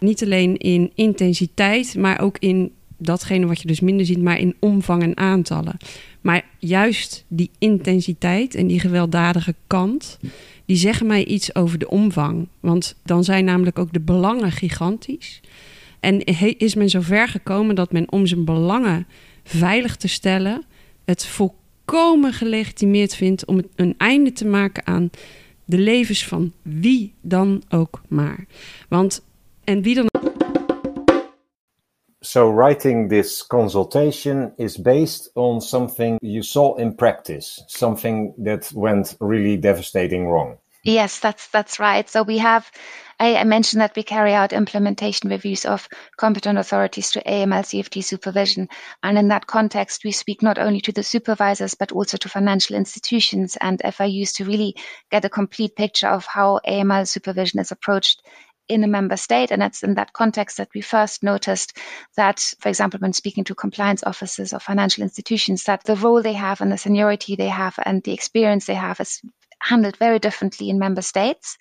Niet 0.00 0.22
alleen 0.22 0.56
in 0.56 0.92
intensiteit, 0.94 1.94
maar 1.96 2.20
ook 2.20 2.38
in 2.38 2.72
datgene 3.04 3.46
wat 3.46 3.60
je 3.60 3.66
dus 3.66 3.80
minder 3.80 4.06
ziet, 4.06 4.22
maar 4.22 4.38
in 4.38 4.56
omvang 4.58 5.02
en 5.02 5.16
aantallen. 5.16 5.76
Maar 6.20 6.44
juist 6.58 7.24
die 7.28 7.50
intensiteit 7.58 8.54
en 8.54 8.66
die 8.66 8.80
gewelddadige 8.80 9.54
kant, 9.66 10.18
die 10.64 10.76
zeggen 10.76 11.06
mij 11.06 11.24
iets 11.24 11.54
over 11.54 11.78
de 11.78 11.88
omvang. 11.88 12.48
Want 12.60 12.96
dan 13.04 13.24
zijn 13.24 13.44
namelijk 13.44 13.78
ook 13.78 13.92
de 13.92 14.00
belangen 14.00 14.52
gigantisch. 14.52 15.40
En 16.00 16.24
is 16.58 16.74
men 16.74 16.90
zo 16.90 17.00
ver 17.00 17.28
gekomen 17.28 17.74
dat 17.74 17.92
men 17.92 18.12
om 18.12 18.26
zijn 18.26 18.44
belangen 18.44 19.06
veilig 19.44 19.96
te 19.96 20.08
stellen, 20.08 20.64
het 21.04 21.26
volkomen 21.26 22.32
gelegitimeerd 22.32 23.14
vindt 23.14 23.44
om 23.44 23.62
een 23.74 23.94
einde 23.98 24.32
te 24.32 24.46
maken 24.46 24.86
aan 24.86 25.10
de 25.64 25.78
levens 25.78 26.26
van 26.26 26.52
wie 26.62 27.12
dan 27.20 27.62
ook 27.68 28.02
maar. 28.08 28.46
Want, 28.88 29.22
en 29.64 29.82
wie 29.82 29.94
dan 29.94 30.06
So 32.22 32.48
writing 32.50 33.08
this 33.08 33.42
consultation 33.42 34.52
is 34.56 34.76
based 34.76 35.30
on 35.34 35.60
something 35.60 36.18
you 36.22 36.42
saw 36.42 36.76
in 36.76 36.94
practice, 36.94 37.62
something 37.66 38.34
that 38.38 38.72
went 38.72 39.16
really 39.20 39.56
devastating 39.56 40.28
wrong. 40.28 40.58
Yes, 40.84 41.20
that's 41.20 41.48
that's 41.48 41.78
right. 41.78 42.08
So 42.08 42.22
we 42.22 42.38
have 42.38 42.70
I, 43.22 43.36
I 43.36 43.44
mentioned 43.44 43.80
that 43.82 43.94
we 43.94 44.02
carry 44.02 44.34
out 44.34 44.52
implementation 44.52 45.30
reviews 45.30 45.64
of 45.64 45.88
competent 46.16 46.58
authorities 46.58 47.12
to 47.12 47.22
AML 47.22 47.62
CFT 47.62 48.02
supervision. 48.02 48.68
And 49.00 49.16
in 49.16 49.28
that 49.28 49.46
context, 49.46 50.02
we 50.02 50.10
speak 50.10 50.42
not 50.42 50.58
only 50.58 50.80
to 50.80 50.92
the 50.92 51.04
supervisors, 51.04 51.74
but 51.74 51.92
also 51.92 52.16
to 52.16 52.28
financial 52.28 52.74
institutions 52.74 53.56
and 53.60 53.78
FIUs 53.78 54.36
to 54.36 54.44
really 54.44 54.74
get 55.10 55.24
a 55.24 55.28
complete 55.28 55.76
picture 55.76 56.08
of 56.08 56.24
how 56.24 56.58
AML 56.66 57.06
supervision 57.06 57.60
is 57.60 57.70
approached 57.70 58.22
in 58.68 58.84
a 58.84 58.88
member 58.88 59.16
state. 59.16 59.50
And 59.50 59.62
it's 59.62 59.82
in 59.82 59.94
that 59.94 60.12
context 60.12 60.56
that 60.56 60.68
we 60.74 60.80
first 60.80 61.22
noticed 61.22 61.76
that, 62.16 62.40
for 62.60 62.68
example, 62.68 63.00
when 63.00 63.12
speaking 63.12 63.44
to 63.44 63.54
compliance 63.54 64.02
officers 64.04 64.52
or 64.52 64.60
financial 64.60 65.02
institutions, 65.02 65.64
that 65.64 65.84
the 65.84 65.96
role 65.96 66.22
they 66.22 66.32
have 66.32 66.60
and 66.60 66.70
the 66.70 66.78
seniority 66.78 67.36
they 67.36 67.48
have 67.48 67.78
and 67.84 68.02
the 68.02 68.12
experience 68.12 68.66
they 68.66 68.74
have 68.74 69.00
is 69.00 69.20
handled 69.60 69.96
very 69.96 70.18
differently 70.18 70.70
in 70.70 70.78
member 70.78 71.02
states. 71.02 71.58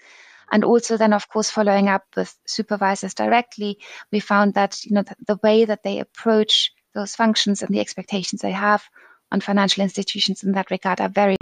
And 0.51 0.63
also 0.65 0.97
then, 0.97 1.13
of 1.13 1.29
course, 1.29 1.49
following 1.49 1.87
up 1.87 2.03
with 2.15 2.35
supervisors 2.45 3.13
directly, 3.13 3.77
we 4.11 4.19
found 4.19 4.53
that, 4.55 4.83
you 4.83 4.93
know, 4.93 5.03
the, 5.27 5.39
way 5.41 5.65
that 5.65 5.83
they 5.83 5.99
approach 5.99 6.71
those 6.93 7.15
functions 7.15 7.61
and 7.61 7.73
the 7.73 7.79
expectations 7.79 8.41
they 8.41 8.51
have 8.51 8.83
on 9.31 9.39
financial 9.39 9.81
institutions 9.81 10.43
in 10.43 10.51
that 10.51 10.69
regard 10.69 10.99
are 10.99 11.09
very 11.09 11.35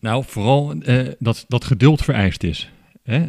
Nou, 0.00 0.24
vooral 0.26 0.74
uh, 0.82 1.08
dat, 1.18 1.44
dat 1.48 1.64
geduld 1.64 2.04
vereist 2.04 2.42
is. 2.42 2.70
Hè? 3.08 3.26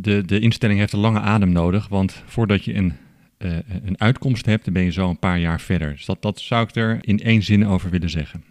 De, 0.00 0.22
de 0.24 0.38
instelling 0.40 0.78
heeft 0.78 0.92
een 0.92 0.98
lange 0.98 1.20
adem 1.20 1.52
nodig, 1.52 1.88
want 1.88 2.22
voordat 2.26 2.64
je 2.64 2.74
een, 2.74 2.92
uh, 3.38 3.56
een 3.84 4.00
uitkomst 4.00 4.46
hebt, 4.46 4.64
dan 4.64 4.74
ben 4.74 4.82
je 4.82 4.92
zo 4.92 5.08
een 5.08 5.18
paar 5.18 5.38
jaar 5.38 5.60
verder. 5.60 5.92
Dus 5.92 6.04
dat, 6.04 6.22
dat 6.22 6.40
zou 6.40 6.62
ik 6.62 6.76
er 6.76 6.98
in 7.00 7.20
één 7.20 7.42
zin 7.42 7.66
over 7.66 7.90
willen 7.90 8.10
zeggen. 8.10 8.44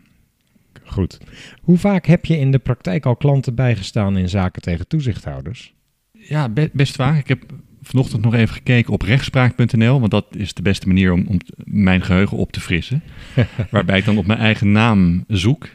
Goed. 0.84 1.18
Hoe 1.62 1.78
vaak 1.78 2.06
heb 2.06 2.26
je 2.26 2.38
in 2.38 2.52
de 2.52 2.60
praktijk 2.60 3.06
al 3.06 3.16
klanten 3.16 3.56
bijgestaan 3.56 4.18
in 4.18 4.30
zaken 4.30 4.62
tegen 4.62 4.88
toezichthouders? 4.88 5.74
Ja, 6.12 6.50
be 6.50 6.70
best 6.74 6.96
vaak. 6.96 7.20
Ik 7.20 7.28
heb 7.28 7.44
vanochtend 7.82 8.24
nog 8.24 8.34
even 8.34 8.56
gekeken 8.56 8.94
op 8.94 9.02
rechtspraak.nl, 9.02 10.00
want 10.00 10.12
dat 10.12 10.26
is 10.36 10.54
de 10.54 10.62
beste 10.62 10.88
manier 10.88 11.12
om, 11.12 11.26
om 11.28 11.40
mijn 11.63 12.02
geheugen 12.02 12.38
op 12.38 12.52
te 12.52 12.60
frissen. 12.60 13.04
waarbij 13.72 13.98
ik 13.98 14.06
dan 14.06 14.18
op 14.18 14.26
mijn 14.26 14.40
eigen 14.40 14.72
naam 14.72 15.24
zoek 15.28 15.68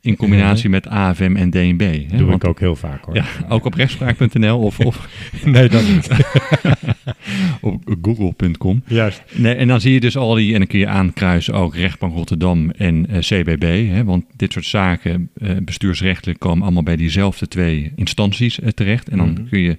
in 0.00 0.16
combinatie 0.16 0.68
met 0.68 0.86
AFM 0.86 1.36
en 1.36 1.50
DNB. 1.50 1.80
Hè? 1.80 2.16
Doe 2.16 2.26
Want, 2.26 2.42
ik 2.42 2.48
ook 2.48 2.60
heel 2.60 2.76
vaak 2.76 3.04
hoor. 3.04 3.14
Ja, 3.14 3.24
ook 3.48 3.64
op 3.64 3.74
rechtspraak.nl 3.74 4.58
of, 4.58 4.80
of 4.80 5.08
nee, 5.44 5.68
dat 5.68 5.82
niet. 5.88 6.08
op 7.60 7.96
google.com. 8.02 8.82
Juist. 8.86 9.22
Nee, 9.32 9.54
en 9.54 9.68
dan 9.68 9.80
zie 9.80 9.92
je 9.92 10.00
dus 10.00 10.16
al 10.16 10.34
die, 10.34 10.52
en 10.52 10.58
dan 10.58 10.68
kun 10.68 10.78
je 10.78 10.86
aankruisen 10.86 11.54
ook 11.54 11.74
rechtbank 11.74 12.14
Rotterdam 12.14 12.70
en 12.70 13.06
uh, 13.10 13.18
CBB. 13.18 13.88
Hè? 13.88 14.04
Want 14.04 14.24
dit 14.36 14.52
soort 14.52 14.66
zaken, 14.66 15.30
uh, 15.38 15.50
bestuursrechtelijk, 15.62 16.38
komen 16.38 16.62
allemaal 16.62 16.82
bij 16.82 16.96
diezelfde 16.96 17.48
twee 17.48 17.92
instanties 17.96 18.58
uh, 18.58 18.68
terecht. 18.68 19.08
En 19.08 19.18
dan 19.18 19.28
mm 19.28 19.36
-hmm. 19.36 19.48
kun 19.48 19.60
je 19.60 19.78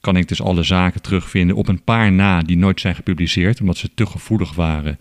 kan 0.00 0.16
ik 0.16 0.28
dus 0.28 0.42
alle 0.42 0.62
zaken 0.62 1.02
terugvinden 1.02 1.56
op 1.56 1.68
een 1.68 1.82
paar 1.82 2.12
na 2.12 2.42
die 2.42 2.56
nooit 2.56 2.80
zijn 2.80 2.94
gepubliceerd, 2.94 3.60
omdat 3.60 3.76
ze 3.76 3.90
te 3.94 4.06
gevoelig 4.06 4.54
waren. 4.54 4.98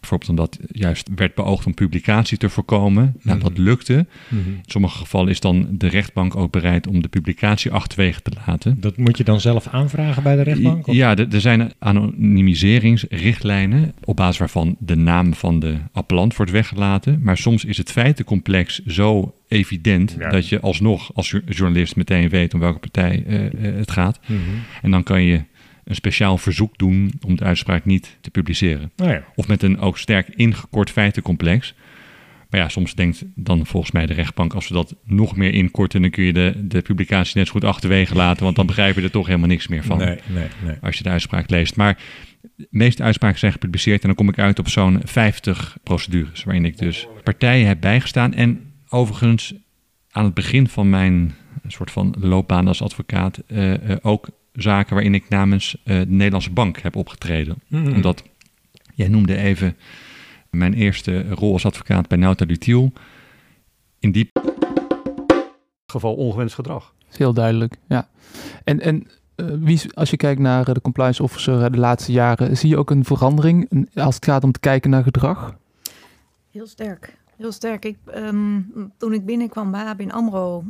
Bijvoorbeeld 0.00 0.30
omdat 0.30 0.58
juist 0.72 1.08
werd 1.14 1.34
beoogd 1.34 1.66
om 1.66 1.74
publicatie 1.74 2.38
te 2.38 2.48
voorkomen. 2.48 3.14
Nou, 3.22 3.36
Mhm. 3.38 3.46
dat 3.48 3.58
lukte. 3.58 4.06
In 4.30 4.60
sommige 4.66 4.98
gevallen 4.98 5.28
is 5.30 5.40
dan 5.40 5.66
de 5.70 5.86
rechtbank 5.88 6.36
ook 6.36 6.52
bereid 6.52 6.86
om 6.86 7.02
de 7.02 7.08
publicatie 7.08 7.70
achterwege 7.72 8.22
te 8.22 8.30
laten. 8.46 8.80
Dat 8.80 8.96
moet 8.96 9.18
je 9.18 9.24
dan 9.24 9.40
zelf 9.40 9.66
aanvragen 9.66 10.22
bij 10.22 10.36
de 10.36 10.42
rechtbank? 10.42 10.86
of? 10.86 10.94
Ja, 10.94 11.16
er 11.16 11.40
zijn 11.40 11.72
anonimiseringsrichtlijnen 11.78 13.92
op 14.04 14.16
basis 14.16 14.38
waarvan 14.38 14.76
de 14.78 14.96
naam 14.96 15.34
van 15.34 15.60
de 15.60 15.76
appellant 15.92 16.36
wordt 16.36 16.52
weggelaten. 16.52 17.20
Maar 17.22 17.36
soms 17.36 17.64
is 17.64 17.76
het 17.76 17.90
feitencomplex 17.92 18.78
zo 18.86 19.34
evident 19.48 20.16
Ja. 20.18 20.30
dat 20.30 20.48
je 20.48 20.60
alsnog 20.60 21.14
als 21.14 21.30
jour- 21.30 21.44
journalist 21.48 21.96
meteen 21.96 22.28
weet 22.28 22.54
om 22.54 22.60
welke 22.60 22.78
partij 22.78 23.24
eh, 23.26 23.46
eh, 23.46 23.52
het 23.76 23.90
gaat. 23.90 24.20
Mhm. 24.26 24.38
En 24.82 24.90
dan 24.90 25.02
kan 25.02 25.22
je 25.22 25.40
een 25.90 25.96
speciaal 25.96 26.38
verzoek 26.38 26.78
doen 26.78 27.12
om 27.26 27.36
de 27.36 27.44
uitspraak 27.44 27.84
niet 27.84 28.18
te 28.20 28.30
publiceren. 28.30 28.92
Nou 28.96 29.10
ja. 29.10 29.24
Of 29.34 29.48
met 29.48 29.62
een 29.62 29.78
ook 29.78 29.98
sterk 29.98 30.28
ingekort 30.28 30.90
feitencomplex. 30.90 31.74
Maar 32.50 32.60
ja, 32.60 32.68
soms 32.68 32.94
denkt 32.94 33.24
dan 33.34 33.66
volgens 33.66 33.92
mij 33.92 34.06
de 34.06 34.14
rechtbank, 34.14 34.54
als 34.54 34.68
we 34.68 34.74
dat 34.74 34.94
nog 35.04 35.36
meer 35.36 35.54
inkorten, 35.54 36.00
dan 36.00 36.10
kun 36.10 36.24
je 36.24 36.32
de, 36.32 36.54
de 36.62 36.80
publicatie 36.80 37.36
net 37.36 37.46
zo 37.46 37.52
goed 37.52 37.64
achterwege 37.64 38.14
laten, 38.14 38.44
want 38.44 38.56
dan 38.56 38.66
begrijp 38.66 38.94
je 38.94 39.02
er 39.02 39.10
toch 39.10 39.26
helemaal 39.26 39.48
niks 39.48 39.68
meer 39.68 39.84
van. 39.84 39.98
Nee, 39.98 40.18
nee, 40.26 40.46
nee. 40.64 40.76
Als 40.80 40.96
je 40.96 41.02
de 41.02 41.08
uitspraak 41.08 41.50
leest. 41.50 41.76
Maar 41.76 41.98
de 42.56 42.66
meeste 42.70 43.02
uitspraken 43.02 43.38
zijn 43.38 43.52
gepubliceerd 43.52 44.00
en 44.00 44.06
dan 44.06 44.16
kom 44.16 44.28
ik 44.28 44.38
uit 44.38 44.58
op 44.58 44.68
zo'n 44.68 45.00
50 45.04 45.76
procedures, 45.82 46.44
waarin 46.44 46.64
ik 46.64 46.78
dus 46.78 47.06
partijen 47.24 47.66
heb 47.66 47.80
bijgestaan. 47.80 48.34
En 48.34 48.72
overigens 48.88 49.54
aan 50.10 50.24
het 50.24 50.34
begin 50.34 50.68
van 50.68 50.90
mijn 50.90 51.34
soort 51.66 51.90
van 51.90 52.14
loopbaan 52.18 52.68
als 52.68 52.82
advocaat 52.82 53.42
eh, 53.46 53.90
eh, 53.90 53.96
ook 54.02 54.28
zaken 54.52 54.94
waarin 54.94 55.14
ik 55.14 55.28
namens 55.28 55.76
eh, 55.84 55.98
de 55.98 56.06
Nederlandse 56.06 56.50
bank 56.50 56.78
heb 56.80 56.96
opgetreden. 56.96 57.62
Mhm. 57.66 57.92
Omdat, 57.92 58.22
jij 58.94 59.08
noemde 59.08 59.36
even 59.36 59.76
Mijn 60.50 60.74
eerste 60.74 61.28
rol 61.28 61.52
als 61.52 61.66
advocaat 61.66 62.08
bij 62.08 62.18
Nauta 62.18 62.44
Lutiel. 62.44 62.92
In 63.98 64.12
die 64.12 64.30
geval 65.86 66.14
ongewenst 66.14 66.54
gedrag. 66.54 66.94
Dat 66.98 67.12
is 67.12 67.18
heel 67.18 67.34
duidelijk, 67.34 67.76
ja. 67.88 68.08
En, 68.64 68.80
en 68.80 69.06
uh, 69.36 69.46
wie, 69.60 69.80
als 69.94 70.10
je 70.10 70.16
kijkt 70.16 70.40
naar 70.40 70.68
uh, 70.68 70.74
de 70.74 70.80
compliance 70.80 71.22
officer 71.22 71.72
de 71.72 71.78
laatste 71.78 72.12
jaren, 72.12 72.56
zie 72.56 72.68
je 72.68 72.76
ook 72.76 72.90
een 72.90 73.04
verandering 73.04 73.88
als 73.94 74.14
het 74.14 74.24
gaat 74.24 74.44
om 74.44 74.52
te 74.52 74.60
kijken 74.60 74.90
naar 74.90 75.02
gedrag? 75.02 75.56
Heel 76.50 76.66
sterk. 76.66 77.18
Heel 77.40 77.52
sterk. 77.52 77.84
Ik, 77.84 77.98
um, 78.14 78.92
toen 78.96 79.12
ik 79.12 79.24
binnenkwam 79.24 79.70
bij 79.70 79.84
ABN 79.84 80.10
AMRO, 80.10 80.64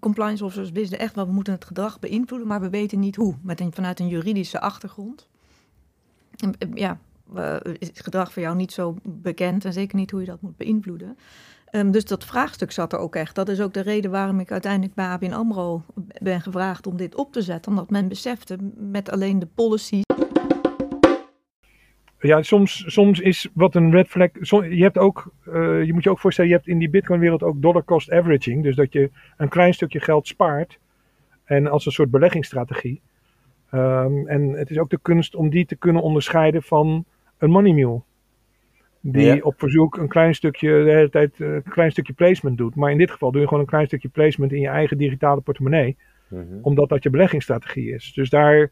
compliance 0.00 0.44
officers 0.44 0.70
wisten 0.70 0.98
echt 0.98 1.14
wel, 1.14 1.26
we 1.26 1.32
moeten 1.32 1.52
het 1.52 1.64
gedrag 1.64 1.98
beïnvloeden, 1.98 2.48
maar 2.48 2.60
we 2.60 2.70
weten 2.70 2.98
niet 2.98 3.16
hoe, 3.16 3.34
met 3.42 3.62
vanuit 3.70 4.00
een 4.00 4.08
juridische 4.08 4.60
achtergrond. 4.60 5.28
En, 6.36 6.54
ja, 6.74 6.98
is 7.78 7.88
het 7.88 8.00
gedrag 8.00 8.32
voor 8.32 8.42
jou 8.42 8.56
niet 8.56 8.72
zo 8.72 8.96
bekend 9.02 9.64
en 9.64 9.72
zeker 9.72 9.96
niet 9.96 10.10
hoe 10.10 10.20
je 10.20 10.26
dat 10.26 10.40
moet 10.40 10.56
beïnvloeden. 10.56 11.18
Um, 11.72 11.90
dus 11.90 12.04
dat 12.04 12.24
vraagstuk 12.24 12.72
zat 12.72 12.92
er 12.92 12.98
ook 12.98 13.14
echt. 13.14 13.34
Dat 13.34 13.48
is 13.48 13.60
ook 13.60 13.74
de 13.74 13.80
reden 13.80 14.10
waarom 14.10 14.40
ik 14.40 14.50
uiteindelijk 14.50 14.94
bij 14.94 15.06
ABN 15.06 15.32
AMRO 15.32 15.82
ben 16.22 16.40
gevraagd 16.40 16.86
om 16.86 16.96
dit 16.96 17.14
op 17.14 17.32
te 17.32 17.42
zetten. 17.42 17.72
Omdat 17.72 17.90
men 17.90 18.08
besefte 18.08 18.58
met 18.76 19.10
alleen 19.10 19.38
de 19.38 19.48
policy. 19.54 20.02
Ja, 22.20 22.42
soms, 22.42 22.84
soms 22.86 23.20
is 23.20 23.48
wat 23.54 23.74
een 23.74 23.90
red 23.90 24.08
flag. 24.08 24.28
je, 24.70 24.82
hebt 24.82 24.98
ook, 24.98 25.32
uh, 25.48 25.84
je 25.84 25.92
moet 25.92 26.04
je 26.04 26.10
ook 26.10 26.18
voorstellen, 26.18 26.50
je 26.50 26.56
hebt 26.56 26.68
in 26.68 26.78
die 26.78 26.90
Bitcoin-wereld 26.90 27.42
ook 27.42 27.62
dollar 27.62 27.84
cost 27.84 28.10
averaging. 28.10 28.62
Dus 28.62 28.76
dat 28.76 28.92
je 28.92 29.10
een 29.36 29.48
klein 29.48 29.74
stukje 29.74 30.00
geld 30.00 30.26
spaart. 30.26 30.78
En 31.44 31.66
als 31.66 31.86
een 31.86 31.92
soort 31.92 32.10
beleggingsstrategie. 32.10 33.00
Um, 33.74 34.28
en 34.28 34.50
het 34.50 34.70
is 34.70 34.78
ook 34.78 34.90
de 34.90 34.98
kunst 35.02 35.34
om 35.34 35.50
die 35.50 35.66
te 35.66 35.76
kunnen 35.76 36.02
onderscheiden 36.02 36.62
van 36.62 37.04
een 37.38 37.50
money 37.50 37.72
mule 37.72 38.02
die 39.00 39.24
ja. 39.24 39.36
op 39.40 39.54
verzoek 39.58 39.96
een 39.96 40.08
klein 40.08 40.34
stukje, 40.34 40.84
de 40.84 40.90
hele 40.90 41.10
tijd 41.10 41.40
een 41.40 41.62
klein 41.62 41.90
stukje 41.90 42.12
placement 42.12 42.58
doet. 42.58 42.74
Maar 42.74 42.90
in 42.90 42.98
dit 42.98 43.10
geval 43.10 43.30
doe 43.30 43.40
je 43.40 43.46
gewoon 43.46 43.62
een 43.62 43.68
klein 43.68 43.86
stukje 43.86 44.08
placement 44.08 44.52
in 44.52 44.60
je 44.60 44.68
eigen 44.68 44.98
digitale 44.98 45.40
portemonnee. 45.40 45.96
Mm 46.28 46.38
-hmm. 46.38 46.58
Omdat 46.62 46.88
dat 46.88 47.02
je 47.02 47.10
beleggingsstrategie 47.10 47.94
is. 47.94 48.12
Dus 48.14 48.30
daar, 48.30 48.70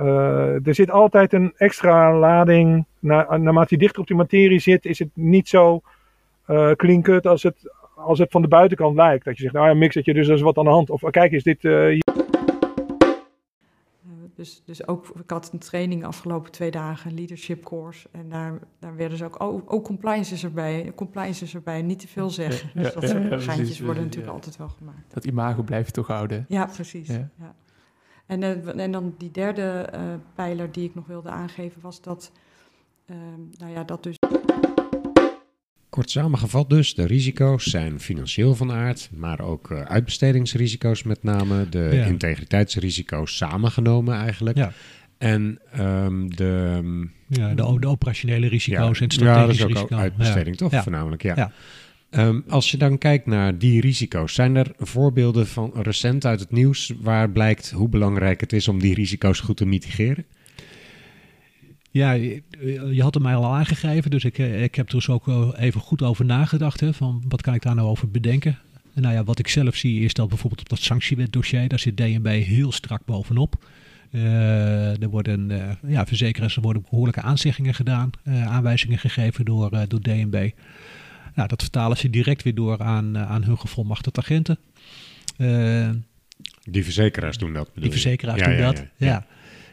uh, 0.00 0.66
er 0.66 0.74
zit 0.74 0.90
altijd 0.90 1.32
een 1.32 1.52
extra 1.56 2.18
lading. 2.18 2.86
Na, 2.98 3.36
naarmate 3.36 3.74
je 3.74 3.80
dichter 3.80 4.00
op 4.00 4.06
die 4.06 4.16
materie 4.16 4.58
zit, 4.58 4.84
is 4.84 4.98
het 4.98 5.10
niet 5.14 5.48
zo 5.48 5.80
uh, 6.46 6.70
clean 6.70 7.02
cut 7.02 7.26
als 7.26 7.42
het, 7.42 7.72
als 7.96 8.18
het 8.18 8.30
van 8.30 8.42
de 8.42 8.48
buitenkant 8.48 8.96
lijkt. 8.96 9.24
Dat 9.24 9.36
je 9.36 9.42
zegt, 9.42 9.54
nou 9.54 9.68
ja, 9.68 9.74
mix 9.74 9.94
dat 9.94 10.04
je, 10.04 10.14
dus 10.14 10.28
er 10.28 10.34
is 10.34 10.40
wat 10.40 10.58
aan 10.58 10.64
de 10.64 10.70
hand. 10.70 10.90
Of 10.90 11.00
kijk 11.10 11.32
eens, 11.32 11.42
dit... 11.42 11.64
Uh, 11.64 11.98
dus, 14.34 14.62
dus 14.64 14.86
ook, 14.86 15.06
ik 15.22 15.30
had 15.30 15.52
een 15.52 15.58
training 15.58 16.04
afgelopen 16.04 16.52
twee 16.52 16.70
dagen, 16.70 17.14
leadership 17.14 17.64
course. 17.64 18.08
En 18.12 18.28
daar, 18.28 18.58
daar 18.80 18.96
werden 18.96 19.18
ze 19.18 19.24
ook, 19.24 19.42
oh, 19.42 19.62
oh 19.66 19.84
compliance 19.84 20.34
is 20.34 20.44
erbij, 20.44 20.92
compliance 20.94 21.44
is 21.44 21.54
erbij, 21.54 21.82
niet 21.82 21.98
te 21.98 22.08
veel 22.08 22.30
zeggen. 22.30 22.70
Ja, 22.74 22.82
dus 22.82 22.92
dat 22.92 23.02
ja, 23.02 23.08
soort 23.08 23.22
ja, 23.22 23.28
geintjes 23.28 23.56
precies, 23.56 23.80
worden 23.80 24.02
natuurlijk 24.02 24.32
altijd 24.32 24.56
wel 24.56 24.68
gemaakt. 24.68 25.14
Dat 25.14 25.24
imago 25.24 25.62
blijf 25.62 25.86
je 25.86 25.92
toch 25.92 26.06
houden. 26.06 26.44
Ja, 26.48 26.66
precies. 26.66 27.08
Ja. 27.08 27.54
En, 28.28 28.42
uh, 28.42 28.80
en 28.80 28.92
dan 28.92 29.14
die 29.18 29.30
derde 29.30 29.88
uh, 29.94 30.00
pijler 30.34 30.72
die 30.72 30.84
ik 30.84 30.94
nog 30.94 31.06
wilde 31.06 31.28
aangeven 31.28 31.80
was 31.80 32.02
dat, 32.02 32.32
uh, 33.06 33.16
nou 33.58 33.72
ja, 33.72 33.84
dat 33.84 34.02
dus... 34.02 34.16
Kort 35.88 36.10
samengevat 36.10 36.70
dus, 36.70 36.94
de 36.94 37.06
risico's 37.06 37.64
zijn 37.64 38.00
financieel 38.00 38.54
van 38.54 38.72
aard, 38.72 39.10
maar 39.12 39.40
ook 39.40 39.70
uh, 39.70 39.80
uitbestedingsrisico's 39.80 41.02
met 41.02 41.22
name, 41.22 41.68
de 41.68 41.90
ja. 41.92 42.04
integriteitsrisico's 42.04 43.36
samengenomen 43.36 44.14
eigenlijk. 44.14 44.56
Ja. 44.56 44.72
En 45.18 45.60
um, 45.78 46.36
de, 46.36 46.82
ja, 47.26 47.54
de, 47.54 47.78
de, 47.80 47.86
operationele 47.86 48.48
risico's 48.48 48.98
ja, 48.98 49.04
en 49.04 49.10
strategische 49.10 49.68
ja, 49.68 49.74
dat 49.74 49.76
is 49.76 49.82
ook 49.82 49.92
uitbesteding, 49.92 50.56
toch? 50.56 50.82
Voornamelijk, 50.82 51.22
ja. 51.22 51.52
Um, 52.10 52.44
als 52.48 52.70
je 52.70 52.76
dan 52.76 52.98
kijkt 52.98 53.26
naar 53.26 53.58
die 53.58 53.80
risico's, 53.80 54.34
zijn 54.34 54.56
er 54.56 54.72
voorbeelden 54.78 55.46
van 55.46 55.70
recent 55.74 56.24
uit 56.24 56.40
het 56.40 56.50
nieuws 56.50 56.92
waar 57.00 57.30
blijkt 57.30 57.70
hoe 57.70 57.88
belangrijk 57.88 58.40
het 58.40 58.52
is 58.52 58.68
om 58.68 58.78
die 58.78 58.94
risico's 58.94 59.40
goed 59.40 59.56
te 59.56 59.66
mitigeren? 59.66 60.24
Ja, 61.90 62.12
je 62.12 63.02
had 63.02 63.14
hem 63.14 63.22
mij 63.22 63.34
al 63.34 63.54
aangegeven, 63.54 64.10
dus 64.10 64.24
ik, 64.24 64.38
ik 64.38 64.74
heb 64.74 64.86
er 64.86 64.94
dus 64.94 65.08
ook 65.08 65.54
even 65.56 65.80
goed 65.80 66.02
over 66.02 66.24
nagedacht. 66.24 66.80
Hè, 66.80 66.94
van 66.94 67.22
wat 67.28 67.42
kan 67.42 67.54
ik 67.54 67.62
daar 67.62 67.74
nou 67.74 67.88
over 67.88 68.10
bedenken? 68.10 68.58
En 68.94 69.02
nou 69.02 69.14
ja, 69.14 69.24
wat 69.24 69.38
ik 69.38 69.48
zelf 69.48 69.76
zie 69.76 70.00
is 70.00 70.14
dat 70.14 70.28
bijvoorbeeld 70.28 70.60
op 70.60 70.68
dat 70.68 70.80
sanctiewetdossier, 70.80 71.68
daar 71.68 71.78
zit 71.78 71.96
DNB 71.96 72.26
heel 72.26 72.72
strak 72.72 73.04
bovenop. 73.04 73.64
Uh, 74.10 75.02
er 75.02 75.08
worden, 75.08 75.50
uh, 75.50 75.70
ja, 75.86 76.06
verzekeraars 76.06 76.56
er 76.56 76.62
worden 76.62 76.82
behoorlijke 76.90 77.20
aanzeggingen 77.20 77.74
gedaan, 77.74 78.10
aanwijzingen 78.24 78.98
gegeven 78.98 79.44
door, 79.44 79.70
door 79.88 80.00
DNB. 80.00 80.50
Nou, 81.38 81.50
dat 81.50 81.62
vertalen 81.62 81.96
ze 81.96 82.10
direct 82.10 82.42
weer 82.42 82.54
door 82.54 82.78
aan, 82.78 83.18
aan 83.18 83.44
hun 83.44 83.58
gevolmachtigde 83.58 84.20
agenten. 84.20 84.58
die 86.62 86.84
verzekeraars 86.84 87.38
doen 87.38 87.52
dat. 87.52 87.70
Die 87.74 87.90
verzekeraars 87.90 88.40
ja, 88.40 88.46
doen 88.46 88.56
ja, 88.56 88.72
dat, 88.72 88.86
ja. 88.96 89.26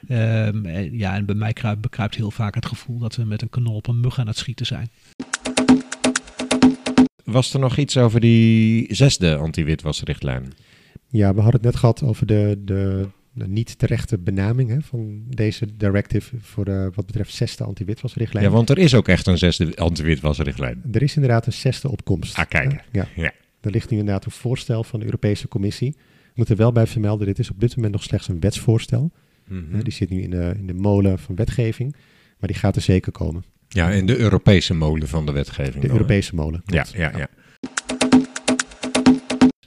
ja. 0.08 0.48
Um, 0.48 0.68
ja, 0.92 1.16
en 1.16 1.26
bij 1.26 1.36
mij 1.36 1.54
kruipt, 1.54 1.82
bekruipt 1.82 2.16
heel 2.16 2.32
vaak 2.32 2.56
het 2.56 2.66
gevoel 2.66 3.00
dat 3.00 3.16
we 3.16 3.24
met 3.24 3.42
een 3.42 3.50
kanon 3.50 3.76
op 3.76 3.88
een 3.88 4.00
mug 4.00 4.20
aan 4.20 4.28
het 4.28 4.38
schieten 4.38 4.66
zijn. 4.66 4.90
Was 7.24 7.54
er 7.54 7.60
nog 7.60 7.78
iets 7.78 7.98
over 7.98 8.20
die 8.20 8.96
zesde 8.96 9.36
anti-witwasrichtlijn? 9.36 10.54
Ja, 11.10 11.34
we 11.34 11.42
hadden 11.42 11.62
het 11.62 11.72
net 11.72 11.76
gehad 11.76 12.04
over 12.04 12.26
de, 12.26 12.62
de, 12.66 13.10
de 13.36 13.48
niet 13.48 13.78
terechte 13.78 14.18
benaming 14.18 14.70
hè, 14.70 14.82
van 14.82 15.24
deze 15.28 15.76
directive 15.76 16.36
voor 16.40 16.66
de, 16.66 16.92
wat 16.94 17.06
betreft 17.06 17.34
zesde 17.34 17.64
anti-witwasrichtlijn. 17.64 18.46
Ja, 18.46 18.52
want 18.52 18.70
er 18.70 18.78
is 18.78 18.94
ook 18.94 19.08
echt 19.08 19.28
een 19.28 19.38
zesde 19.38 19.76
anti-witwasrichtlijn. 19.76 20.84
Er 20.92 21.02
is 21.02 21.16
inderdaad 21.16 21.46
een 21.46 21.54
zesde 21.54 21.92
opkomst. 21.92 22.38
Ah, 22.38 22.48
kijk. 22.48 22.84
Ja. 22.92 23.08
ja. 23.16 23.32
Er 23.62 23.72
ligt 23.72 23.90
nu 23.90 23.98
inderdaad 23.98 24.26
een 24.26 24.32
voorstel 24.32 24.84
van 24.84 25.00
de 25.00 25.06
Europese 25.06 25.48
Commissie. 25.48 25.92
We 25.98 26.32
moeten 26.34 26.56
er 26.56 26.62
wel 26.62 26.72
bij 26.72 26.88
vermelden, 26.88 27.28
dit 27.28 27.40
is 27.40 27.50
op 27.50 27.60
dit 27.60 27.76
moment 27.76 27.94
nog 27.94 28.04
slechts 28.04 28.28
een 28.28 28.40
wetsvoorstel. 28.40 29.12
Mm-hmm. 29.48 29.84
Die 29.84 29.94
zit 29.94 30.10
nu 30.10 30.22
in 30.22 30.30
de, 30.30 30.54
in 30.58 30.68
de 30.68 30.74
molen 30.74 31.20
van 31.20 31.36
wetgeving, 31.36 31.96
maar 32.40 32.50
die 32.50 32.58
gaat 32.58 32.76
er 32.76 32.82
zeker 32.82 33.12
komen. 33.12 33.44
Ja, 33.68 33.90
in 33.90 34.06
de 34.06 34.18
Europese 34.18 34.74
molen 34.74 35.08
van 35.08 35.26
de 35.26 35.32
wetgeving. 35.32 35.84
De 35.84 35.90
Europese 35.90 36.36
molen. 36.36 36.62
Ja, 36.66 36.86
ja, 36.94 37.12
ja. 37.18 37.28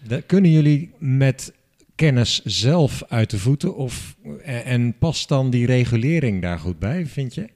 ja. 0.08 0.20
Kunnen 0.26 0.50
jullie 0.50 0.90
met 0.98 1.52
kennis 1.98 2.40
zelf 2.44 3.02
uit 3.08 3.30
de 3.30 3.38
voeten 3.38 3.76
of, 3.76 4.16
en 4.44 4.98
past 4.98 5.28
dan 5.28 5.50
die 5.50 5.66
regulering 5.66 6.42
daar 6.42 6.58
goed 6.58 6.78
bij, 6.78 7.06
vind 7.06 7.34
je? 7.34 7.48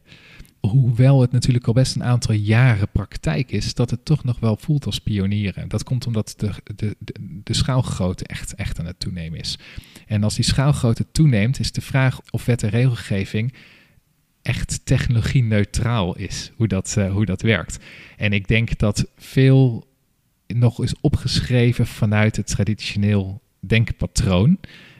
Hoewel 0.60 1.20
het 1.20 1.32
natuurlijk 1.32 1.66
al 1.66 1.72
best 1.72 1.94
een 1.94 2.04
aantal 2.04 2.34
jaren 2.34 2.88
praktijk 2.88 3.50
is, 3.50 3.74
dat 3.74 3.90
het 3.90 4.04
toch 4.04 4.24
nog 4.24 4.40
wel 4.40 4.56
voelt 4.56 4.86
als 4.86 4.98
pionieren. 4.98 5.68
Dat 5.68 5.84
komt 5.84 6.06
omdat 6.06 6.34
de, 6.36 6.50
de, 6.76 6.96
de, 7.44 7.54
schaalgrootte 7.54 8.24
echt, 8.24 8.54
echt 8.54 8.78
aan 8.78 8.86
het 8.86 9.00
toenemen 9.00 9.40
is. 9.40 9.58
En 10.06 10.24
als 10.24 10.34
die 10.34 10.44
schaalgrootte 10.44 11.06
toeneemt, 11.12 11.58
is 11.58 11.72
de 11.72 11.80
vraag 11.80 12.20
of 12.30 12.44
wet 12.44 12.62
en 12.62 12.70
regelgeving 12.70 13.54
echt 14.42 14.80
technologie-neutraal 14.84 16.16
is, 16.16 16.52
hoe 16.56 16.68
dat, 16.68 16.94
uh, 16.98 17.12
hoe 17.12 17.26
dat 17.26 17.42
werkt. 17.42 17.78
En 18.16 18.32
ik 18.32 18.48
denk 18.48 18.78
dat 18.78 19.06
veel 19.16 19.86
nog 20.46 20.82
is 20.82 20.94
opgeschreven 21.00 21.86
vanuit 21.86 22.36
het 22.36 22.46
traditioneel 22.46 23.41
denkpatroon. 23.66 24.58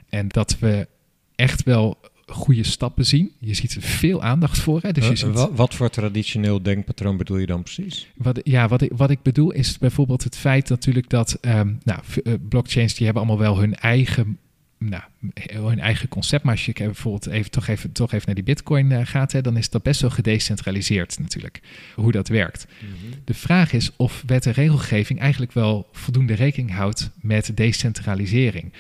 En 0.09 0.29
dat 0.29 0.59
we 0.59 0.88
echt 1.35 1.62
wel 1.62 1.98
goede 2.27 2.64
stappen 2.64 3.07
zien. 3.07 3.33
Je 3.38 3.55
ziet 3.55 3.75
er 3.75 3.83
veel 3.83 4.22
aandacht 4.22 4.59
voor. 4.59 4.81
Hè? 4.83 4.92
Dus 4.92 5.09
je 5.09 5.16
ziet... 5.16 5.33
wat, 5.33 5.51
wat, 5.55 5.75
voor 5.75 5.90
traditioneel 5.90 6.62
denkpatroon 6.62 7.16
bedoel 7.16 7.37
je 7.37 7.46
dan 7.46 7.62
precies? 7.62 8.11
Wat, 8.16 8.40
ja, 8.44 8.68
wat 8.68 8.83
ik, 8.83 8.90
wat 8.96 9.11
ik 9.11 9.22
bedoel 9.22 9.51
is 9.51 9.79
bijvoorbeeld 9.79 10.25
het 10.25 10.37
feit 10.37 10.68
natuurlijk 10.68 11.09
dat 11.09 11.38
um, 11.40 11.79
nou, 11.83 12.01
blockchains 12.48 12.94
die 12.94 13.05
hebben 13.05 13.22
allemaal 13.22 13.42
wel 13.42 13.59
hun 13.59 13.75
eigen 13.75 14.38
nou, 14.88 15.03
hun 15.51 15.81
eigen 15.81 16.09
concept. 16.09 16.45
Maar 16.45 16.53
als 16.53 16.66
je 16.66 16.73
bijvoorbeeld 16.73 17.27
even, 17.27 17.51
toch, 17.51 17.66
even, 17.66 17.92
toch 17.92 18.12
even 18.12 18.27
naar 18.27 18.35
die 18.35 18.45
bitcoin 18.45 18.90
uh, 18.90 19.01
gaat, 19.05 19.33
hè, 19.33 19.40
dan 19.40 19.57
is 19.57 19.71
dat 19.71 19.83
best 19.83 20.01
wel 20.01 20.11
gedecentraliseerd 20.11 21.18
natuurlijk, 21.18 21.61
hoe 21.95 22.12
dat 22.12 22.29
werkt. 22.29 22.66
Mm-hmm. 22.81 23.21
De 23.25 23.35
vraag 23.35 23.73
is 23.73 23.90
of 23.97 24.23
wet 24.27 24.47
en 24.47 24.53
regelgeving 24.53 25.21
eigenlijk 25.21 25.53
wel 25.53 25.88
voldoende 25.92 26.35
rekening 26.35 26.73
houdt 26.73 27.11
met 27.21 27.57
decentralisering. 27.57 28.73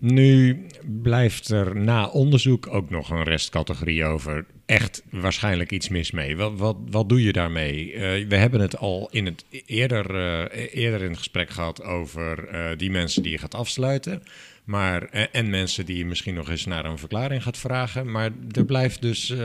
Nu 0.00 0.58
blijft 1.02 1.48
er 1.48 1.76
na 1.76 2.06
onderzoek 2.06 2.66
ook 2.66 2.90
nog 2.90 3.10
een 3.10 3.22
restcategorie 3.22 4.04
over. 4.04 4.46
Echt 4.66 5.02
waarschijnlijk 5.10 5.72
iets 5.72 5.88
mis 5.88 6.10
mee. 6.10 6.36
Wat, 6.36 6.52
wat, 6.56 6.76
wat 6.90 7.08
doe 7.08 7.22
je 7.22 7.32
daarmee? 7.32 7.92
Uh, 7.92 8.28
we 8.28 8.36
hebben 8.36 8.60
het 8.60 8.76
al 8.76 9.08
in 9.10 9.24
het 9.24 9.44
eerder, 9.66 10.14
uh, 10.14 10.64
eerder 10.72 11.02
in 11.02 11.08
het 11.08 11.18
gesprek 11.18 11.50
gehad 11.50 11.82
over 11.82 12.54
uh, 12.54 12.76
die 12.76 12.90
mensen 12.90 13.22
die 13.22 13.32
je 13.32 13.38
gaat 13.38 13.54
afsluiten. 13.54 14.22
Maar, 14.66 15.02
en, 15.02 15.32
en 15.32 15.50
mensen 15.50 15.86
die 15.86 15.96
je 15.96 16.04
misschien 16.06 16.34
nog 16.34 16.50
eens 16.50 16.64
naar 16.66 16.84
een 16.84 16.98
verklaring 16.98 17.42
gaat 17.42 17.58
vragen. 17.58 18.10
Maar 18.10 18.30
er 18.50 18.64
blijft 18.64 19.02
dus 19.02 19.30
uh, 19.30 19.38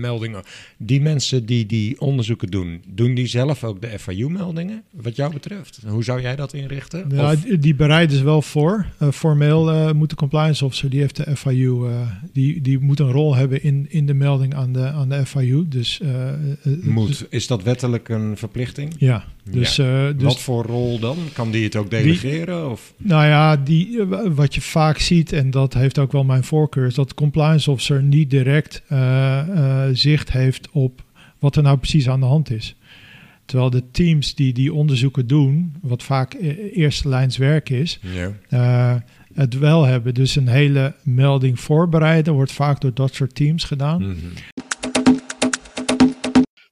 meldingen. 0.00 0.42
Die 0.78 1.00
mensen 1.00 1.46
die 1.46 1.66
die 1.66 2.00
onderzoeken 2.00 2.48
doen, 2.50 2.82
doen 2.88 3.14
die 3.14 3.26
zelf 3.26 3.64
ook 3.64 3.80
de 3.80 3.98
FIU-meldingen, 3.98 4.82
wat 4.90 5.16
jou 5.16 5.32
betreft? 5.32 5.80
Hoe 5.86 6.04
zou 6.04 6.20
jij 6.20 6.36
dat 6.36 6.52
inrichten? 6.52 7.04
Ja, 7.14 7.32
Of- 7.32 7.40
die 7.40 7.74
bereiden 7.74 8.16
ze 8.16 8.24
wel 8.24 8.42
voor. 8.42 8.86
Uh, 9.02 9.10
formeel 9.10 9.72
uh, 9.72 9.92
moet 9.92 10.10
de 10.10 10.16
compliance 10.16 10.64
officer, 10.64 10.90
die 10.90 11.00
heeft 11.00 11.16
de 11.16 11.36
FIU, 11.36 11.88
die, 12.32 12.60
die 12.60 12.78
moet 12.78 13.00
een 13.00 13.10
rol 13.12 13.34
hebben 13.34 13.62
in, 13.62 13.86
in 13.90 14.06
de 14.06 14.14
melding 14.14 14.54
aan 14.54 14.72
de, 14.72 14.86
aan 14.86 15.08
de 15.08 15.26
FIU. 15.26 15.64
Dus, 15.68 16.00
moet. 16.82 17.06
dus- 17.08 17.24
Is 17.28 17.46
dat 17.46 17.62
wettelijk 17.62 18.08
een 18.08 18.36
verplichting? 18.36 18.94
Ja. 18.98 19.24
Dus, 19.50 19.76
Ja. 19.76 20.12
dus 20.12 20.22
wat 20.22 20.40
voor 20.40 20.64
rol 20.64 20.98
dan? 20.98 21.16
Kan 21.32 21.50
die 21.50 21.64
het 21.64 21.76
ook 21.76 21.90
delegeren? 21.90 22.60
Die- 22.62 22.70
of? 22.70 22.94
Nou 22.96 23.26
ja, 23.26 23.56
die, 23.56 24.02
wat 24.34 24.54
je 24.54 24.60
vaak 24.64 24.98
ziet, 24.98 25.32
en 25.32 25.50
dat 25.50 25.74
heeft 25.74 25.98
ook 25.98 26.12
wel 26.12 26.24
mijn 26.24 26.44
voorkeur, 26.44 26.86
is 26.86 26.94
dat 26.94 27.08
de 27.08 27.14
compliance 27.14 27.70
officer 27.70 28.02
niet 28.02 28.30
direct 28.30 28.82
uh, 28.92 28.98
uh, 29.48 29.84
zicht 29.92 30.32
heeft 30.32 30.70
op 30.70 31.02
wat 31.38 31.56
er 31.56 31.62
nou 31.62 31.78
precies 31.78 32.08
aan 32.08 32.20
de 32.20 32.26
hand 32.26 32.50
is. 32.50 32.76
Terwijl 33.44 33.70
de 33.70 33.90
teams 33.90 34.34
die 34.34 34.52
die 34.52 34.72
onderzoeken 34.72 35.26
doen, 35.26 35.74
wat 35.82 36.02
vaak 36.02 36.34
eerste 36.72 37.08
lijns 37.08 37.36
werk 37.36 37.70
is, 37.70 38.00
ja. 38.02 38.32
uh, 38.50 39.00
het 39.34 39.58
wel 39.58 39.84
hebben. 39.84 40.14
Dus 40.14 40.36
een 40.36 40.48
hele 40.48 40.94
melding 41.02 41.60
voorbereiden 41.60 42.34
wordt 42.34 42.52
vaak 42.52 42.80
door 42.80 42.94
dat 42.94 43.14
soort 43.14 43.34
teams 43.34 43.64
gedaan. 43.64 44.02
Mhm. 44.02 44.26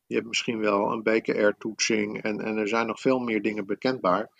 Je 0.07 0.15
hebt 0.19 0.27
misschien 0.29 0.59
wel 0.59 0.93
een 0.93 1.03
BKR-toetsing 1.03 2.23
en, 2.23 2.41
en 2.41 2.57
er 2.57 2.69
zijn 2.69 2.87
nog 2.87 3.01
veel 3.01 3.19
meer 3.19 3.43
dingen 3.43 3.67
bekendbaar. 3.67 4.31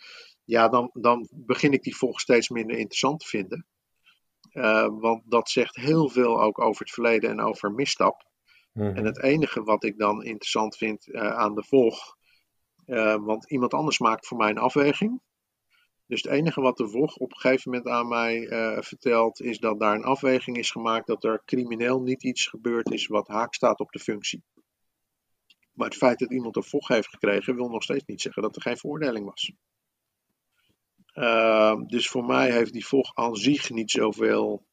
Ja, 0.45 0.69
dan, 0.69 0.89
dan 0.93 1.27
begin 1.31 1.73
ik 1.73 1.83
die 1.83 1.95
volgens 1.95 2.23
steeds 2.23 2.49
minder 2.49 2.77
interessant 2.77 3.19
te 3.19 3.27
vinden. 3.27 3.65
Uh, 4.53 4.87
want 4.99 5.23
dat 5.25 5.49
zegt 5.49 5.75
heel 5.75 6.09
veel 6.09 6.41
ook 6.41 6.59
over 6.59 6.81
het 6.81 6.93
verleden 6.93 7.29
en 7.29 7.41
over 7.41 7.71
misstap. 7.71 8.27
Mm-hmm. 8.73 8.95
En 8.95 9.05
het 9.05 9.23
enige 9.23 9.63
wat 9.63 9.83
ik 9.83 9.97
dan 9.97 10.23
interessant 10.23 10.77
vind 10.77 11.07
uh, 11.07 11.33
aan 11.35 11.55
de 11.55 11.63
volg, 11.63 12.17
uh, 12.85 13.15
want 13.15 13.51
iemand 13.51 13.73
anders 13.73 13.99
maakt 13.99 14.27
voor 14.27 14.37
mij 14.37 14.49
een 14.49 14.57
afweging. 14.57 15.21
Dus 16.05 16.21
het 16.21 16.31
enige 16.31 16.61
wat 16.61 16.77
de 16.77 16.89
VOG 16.89 17.15
op 17.15 17.31
een 17.31 17.39
gegeven 17.39 17.71
moment 17.71 17.89
aan 17.89 18.07
mij 18.07 18.47
vertelt, 18.83 19.41
is 19.41 19.59
dat 19.59 19.79
daar 19.79 19.95
een 19.95 20.03
afweging 20.03 20.57
is 20.57 20.71
gemaakt 20.71 21.07
dat 21.07 21.23
er 21.23 21.41
crimineel 21.45 22.01
niet 22.01 22.23
iets 22.23 22.47
gebeurd 22.47 22.91
is 22.91 23.07
wat 23.07 23.27
haak 23.27 23.53
staat 23.53 23.79
op 23.79 23.91
de 23.91 23.99
functie. 23.99 24.43
Maar 25.73 25.87
het 25.87 25.97
feit 25.97 26.19
dat 26.19 26.31
iemand 26.31 26.55
een 26.55 26.63
VOG 26.63 26.87
heeft 26.87 27.09
gekregen, 27.09 27.55
wil 27.55 27.69
nog 27.69 27.83
steeds 27.83 28.05
niet 28.05 28.21
zeggen 28.21 28.41
dat 28.41 28.55
er 28.55 28.61
geen 28.61 28.77
veroordeling 28.77 29.25
was. 29.25 29.51
Uh, 31.13 31.75
dus 31.87 32.09
voor 32.09 32.25
mij 32.25 32.51
heeft 32.51 32.73
die 32.73 32.85
VOG 32.85 33.11
aan 33.15 33.35
zich 33.35 33.69
niet 33.69 33.91
zoveel 33.91 34.65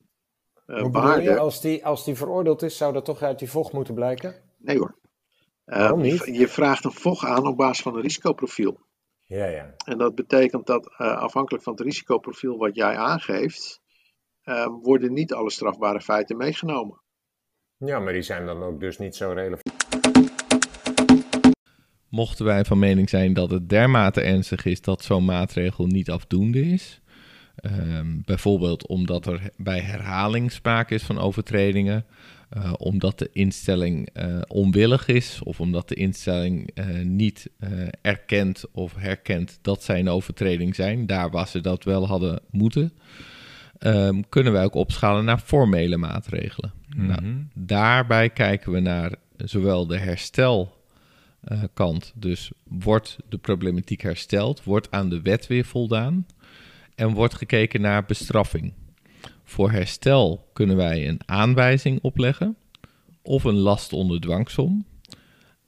uh, 0.67 0.87
waarde. 0.91 1.39
Als, 1.39 1.61
die, 1.61 1.87
als 1.87 2.05
die 2.05 2.15
veroordeeld 2.15 2.63
is, 2.63 2.77
zou 2.77 2.93
dat 2.93 3.05
toch 3.05 3.23
uit 3.23 3.39
die 3.39 3.51
VOG 3.51 3.73
moeten 3.73 3.95
blijken? 3.95 4.43
Nee 4.59 4.79
hoor. 4.79 4.99
Waarom 5.65 6.01
niet? 6.01 6.25
Je 6.25 6.49
vraagt 6.49 6.85
een 6.85 6.93
VOG 6.93 7.25
aan 7.25 7.47
op 7.47 7.57
basis 7.57 7.83
van 7.83 7.95
een 7.95 8.03
risicoprofiel. 8.03 8.81
Ja, 9.27 9.47
ja. 9.47 9.75
En 9.85 9.99
dat 9.99 10.15
betekent 10.15 10.67
dat 10.67 10.87
uh, 10.87 11.17
afhankelijk 11.17 11.65
van 11.65 11.73
het 11.73 11.83
risicoprofiel 11.83 12.57
wat 12.57 12.75
jij 12.75 12.97
aangeeft, 12.97 13.81
uh, 14.45 14.67
worden 14.83 15.13
niet 15.13 15.33
alle 15.33 15.51
strafbare 15.51 16.01
feiten 16.01 16.37
meegenomen. 16.37 17.03
Ja, 17.77 17.99
maar 17.99 18.13
die 18.13 18.23
zijn 18.23 18.47
dan 18.47 18.63
ook 18.63 18.81
dus 18.81 18.99
niet 18.99 19.17
zo 19.17 19.33
relevant. 19.33 20.00
Mochten 22.11 22.45
wij 22.45 22.65
van 22.65 22.79
mening 22.79 23.09
zijn 23.09 23.33
dat 23.33 23.51
het 23.51 23.69
dermate 23.69 24.21
ernstig 24.21 24.65
is 24.65 24.81
dat 24.81 25.05
zo'n 25.05 25.25
maatregel 25.25 25.87
niet 25.87 26.11
afdoende 26.11 26.61
is, 26.61 27.01
um, 27.63 28.23
bijvoorbeeld 28.25 28.87
omdat 28.87 29.27
er 29.27 29.51
bij 29.57 29.81
herhaling 29.81 30.53
sprake 30.53 30.95
is 30.95 31.03
van 31.03 31.19
overtredingen, 31.19 32.05
uh, 32.57 32.73
omdat 32.79 33.19
de 33.19 33.29
instelling 33.33 34.09
uh, 34.15 34.41
onwillig 34.47 35.07
is 35.07 35.41
of 35.43 35.61
omdat 35.61 35.89
de 35.89 35.95
instelling 35.95 36.71
uh, 36.75 37.05
niet 37.05 37.51
erkent 38.03 38.65
of 38.73 38.95
herkent 38.97 39.59
dat 39.63 39.83
zij 39.83 39.99
een 39.99 40.09
overtreding 40.09 40.75
zijn, 40.75 41.07
daar 41.07 41.31
waar 41.31 41.49
ze 41.49 41.61
dat 41.61 41.85
wel 41.85 42.07
hadden 42.07 42.41
moeten, 42.51 42.93
um, 43.79 44.29
kunnen 44.29 44.53
wij 44.53 44.65
ook 44.65 44.75
opschalen 44.75 45.25
naar 45.25 45.39
formele 45.39 45.97
maatregelen. 45.97 46.73
Mhm. 46.89 47.07
Nou, 47.07 47.47
daarbij 47.55 48.31
kijken 48.31 48.73
we 48.73 48.81
naar 48.81 49.15
zowel 49.37 49.87
de 49.87 49.99
herstel 49.99 50.80
uh, 51.49 51.63
kant. 51.75 52.13
Dus 52.15 52.51
wordt 52.65 53.17
de 53.29 53.39
problematiek 53.39 54.01
hersteld, 54.01 54.65
wordt 54.65 54.91
aan 54.91 55.09
de 55.09 55.23
wet 55.23 55.47
weer 55.47 55.65
voldaan 55.65 56.27
en 56.95 57.13
wordt 57.13 57.35
gekeken 57.35 57.81
naar 57.81 58.05
bestraffing. 58.05 58.73
Voor 59.45 59.71
herstel 59.71 60.49
kunnen 60.53 60.77
wij 60.77 61.09
een 61.09 61.21
aanwijzing 61.27 61.99
opleggen 62.03 62.57
of 63.23 63.45
een 63.45 63.59
last 63.59 63.93
onder 63.93 64.21
dwangsom. 64.21 64.85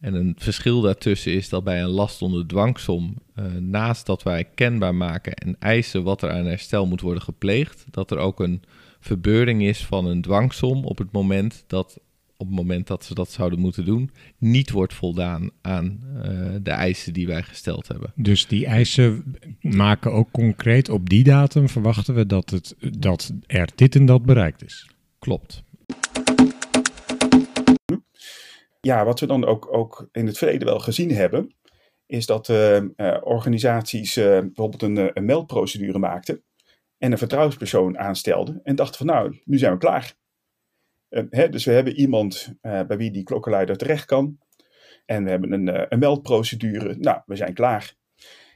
En 0.00 0.14
een 0.14 0.34
verschil 0.38 0.80
daartussen 0.80 1.32
is 1.32 1.48
dat 1.48 1.64
bij 1.64 1.82
een 1.82 1.88
last 1.88 2.22
onder 2.22 2.46
dwangsom, 2.46 3.14
uh, 3.36 3.44
naast 3.52 4.06
dat 4.06 4.22
wij 4.22 4.44
kenbaar 4.44 4.94
maken 4.94 5.34
en 5.34 5.56
eisen 5.58 6.02
wat 6.02 6.22
er 6.22 6.30
aan 6.30 6.46
herstel 6.46 6.86
moet 6.86 7.00
worden 7.00 7.22
gepleegd, 7.22 7.84
dat 7.90 8.10
er 8.10 8.18
ook 8.18 8.40
een 8.40 8.62
verbeuring 9.00 9.62
is 9.62 9.86
van 9.86 10.06
een 10.06 10.22
dwangsom 10.22 10.84
op 10.84 10.98
het 10.98 11.12
moment 11.12 11.64
dat 11.66 12.00
op 12.43 12.49
het 12.49 12.57
moment 12.57 12.86
dat 12.86 13.05
ze 13.05 13.14
dat 13.14 13.30
zouden 13.30 13.59
moeten 13.59 13.84
doen, 13.84 14.11
niet 14.38 14.70
wordt 14.70 14.95
voldaan 14.95 15.51
aan 15.61 16.01
uh, 16.14 16.22
de 16.62 16.70
eisen 16.70 17.12
die 17.12 17.26
wij 17.26 17.43
gesteld 17.43 17.88
hebben. 17.88 18.12
Dus 18.16 18.47
die 18.47 18.66
eisen 18.66 19.36
maken 19.61 20.12
ook 20.12 20.30
concreet 20.30 20.88
op 20.88 21.09
die 21.09 21.24
datum 21.24 21.68
verwachten 21.68 22.14
we 22.14 22.26
dat, 22.26 22.51
het, 22.51 22.76
dat 22.99 23.32
er 23.47 23.68
dit 23.74 23.95
en 23.95 24.07
dat 24.07 24.22
bereikt 24.22 24.64
is. 24.64 24.90
Klopt. 25.18 25.62
Ja, 28.80 29.05
wat 29.05 29.20
we 29.20 29.26
dan 29.26 29.45
ook, 29.45 29.74
ook 29.74 30.09
in 30.12 30.26
het 30.26 30.38
verleden 30.38 30.66
wel 30.66 30.80
gezien 30.80 31.11
hebben, 31.11 31.55
is 32.07 32.26
dat 32.26 32.49
uh, 32.49 32.76
uh, 32.76 33.16
organisaties 33.20 34.14
bijvoorbeeld 34.14 34.82
een, 34.82 35.11
een 35.14 35.24
meldprocedure 35.24 35.99
maakten 35.99 36.43
en 36.99 37.12
een 37.12 37.18
vertrouwenspersoon 37.18 37.99
aanstelden 37.99 38.61
en 38.62 38.74
dachten 38.74 38.97
van 38.97 39.07
nou, 39.07 39.40
nu 39.45 39.59
zijn 39.59 39.72
we 39.72 39.78
klaar. 39.78 40.20
Hè, 41.12 41.48
dus 41.48 41.64
we 41.64 41.72
hebben 41.72 41.94
iemand 41.94 42.54
uh, 42.62 42.82
bij 42.82 42.96
wie 42.96 43.10
die 43.10 43.22
klokkenluider 43.22 43.76
terecht 43.76 44.04
kan. 44.04 44.38
En 45.06 45.24
we 45.24 45.30
hebben 45.30 45.52
een, 45.52 45.66
uh, 45.68 45.82
een 45.88 45.98
meldprocedure. 45.98 46.96
Nou, 46.96 47.20
we 47.26 47.36
zijn 47.36 47.54
klaar. 47.54 47.94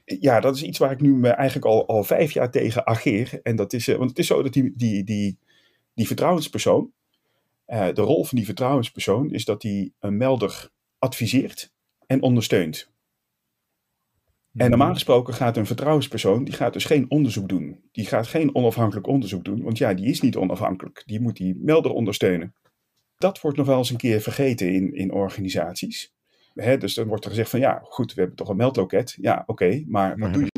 Ja, 0.05 0.41
dat 0.41 0.57
is 0.57 0.63
iets 0.63 0.79
waar 0.79 0.91
ik 0.91 1.01
nu 1.01 1.23
eigenlijk 1.23 1.67
al, 1.67 1.87
al 1.87 2.05
vijf 2.05 2.33
jaar 2.33 2.51
tegen 2.51 2.87
ageer. 2.87 3.41
En 3.43 3.57
dat 3.57 3.73
is, 3.73 3.87
want 3.87 4.11
het 4.11 4.19
is 4.19 4.27
zo 4.27 4.43
dat 4.43 4.53
die, 4.53 4.73
die, 4.77 5.05
die, 5.05 5.39
die 5.95 6.07
vertrouwenspersoon, 6.07 6.93
de 7.67 7.93
rol 7.95 8.25
van 8.25 8.37
die 8.37 8.47
vertrouwenspersoon 8.47 9.31
is 9.31 9.45
dat 9.45 9.63
hij 9.63 9.93
een 10.01 10.17
melder 10.17 10.71
adviseert 10.99 11.73
en 12.07 12.23
ondersteunt. 12.23 12.91
En 14.57 14.71
normaal 14.71 14.93
gesproken 14.93 15.35
gaat 15.35 15.57
een 15.57 15.67
vertrouwenspersoon, 15.67 16.45
die 16.45 16.55
gaat 16.55 16.73
dus 16.73 16.85
geen 16.85 17.11
onderzoek 17.11 17.49
doen. 17.49 17.81
Die 17.93 18.07
gaat 18.07 18.27
geen 18.27 18.55
onafhankelijk 18.55 19.07
onderzoek 19.07 19.45
doen, 19.45 19.63
want 19.63 19.79
ja, 19.79 19.95
die 19.95 20.07
is 20.07 20.21
niet 20.21 20.37
onafhankelijk. 20.37 21.03
Die 21.07 21.21
moet 21.21 21.37
die 21.37 21.57
melder 21.61 21.91
ondersteunen. 21.91 22.55
Dat 23.17 23.41
wordt 23.41 23.57
nog 23.57 23.67
wel 23.67 23.79
eens 23.79 23.91
een 23.91 23.97
keer 23.97 24.21
vergeten 24.21 24.73
in, 24.73 24.95
in 24.95 25.13
organisaties. 25.13 26.15
Hè, 26.55 26.79
dus 26.79 26.95
dan 26.95 27.07
wordt 27.07 27.25
er 27.25 27.31
gezegd 27.31 27.51
van 27.51 27.61
ja, 27.61 27.81
goed, 27.83 28.15
we 28.15 28.21
hebben 28.21 28.37
toch 28.39 28.49
een 28.49 28.57
meldloket. 28.57 29.17
Ja, 29.21 29.41
oké, 29.41 29.51
okay, 29.51 29.85
maar 29.89 30.19
wat 30.19 30.33
doe 30.33 30.43
je? 30.43 30.51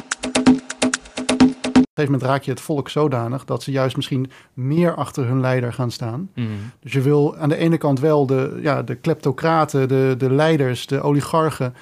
Op 1.99 2.05
een 2.05 2.07
gegeven 2.07 2.13
moment 2.13 2.23
raak 2.23 2.43
je 2.43 2.51
het 2.51 2.61
volk 2.61 2.89
zodanig 2.89 3.45
dat 3.45 3.63
ze 3.63 3.71
juist 3.71 3.97
misschien 3.97 4.31
meer 4.53 4.95
achter 4.95 5.27
hun 5.27 5.41
leider 5.41 5.73
gaan 5.73 5.91
staan. 5.91 6.31
Mhm. 6.35 6.47
Mm. 6.47 6.57
Dus 6.81 6.93
je 6.93 7.01
wil 7.01 7.37
aan 7.37 7.49
de 7.49 7.57
ene 7.57 7.79
kant 7.79 8.01
wel 8.01 8.27
de, 8.27 8.59
ja, 8.63 8.83
de 8.83 8.95
kleptocraten, 8.95 9.89
de, 9.89 10.15
de 10.19 10.33
leiders, 10.33 10.87
de 10.87 11.01
oligarchen, 11.01 11.75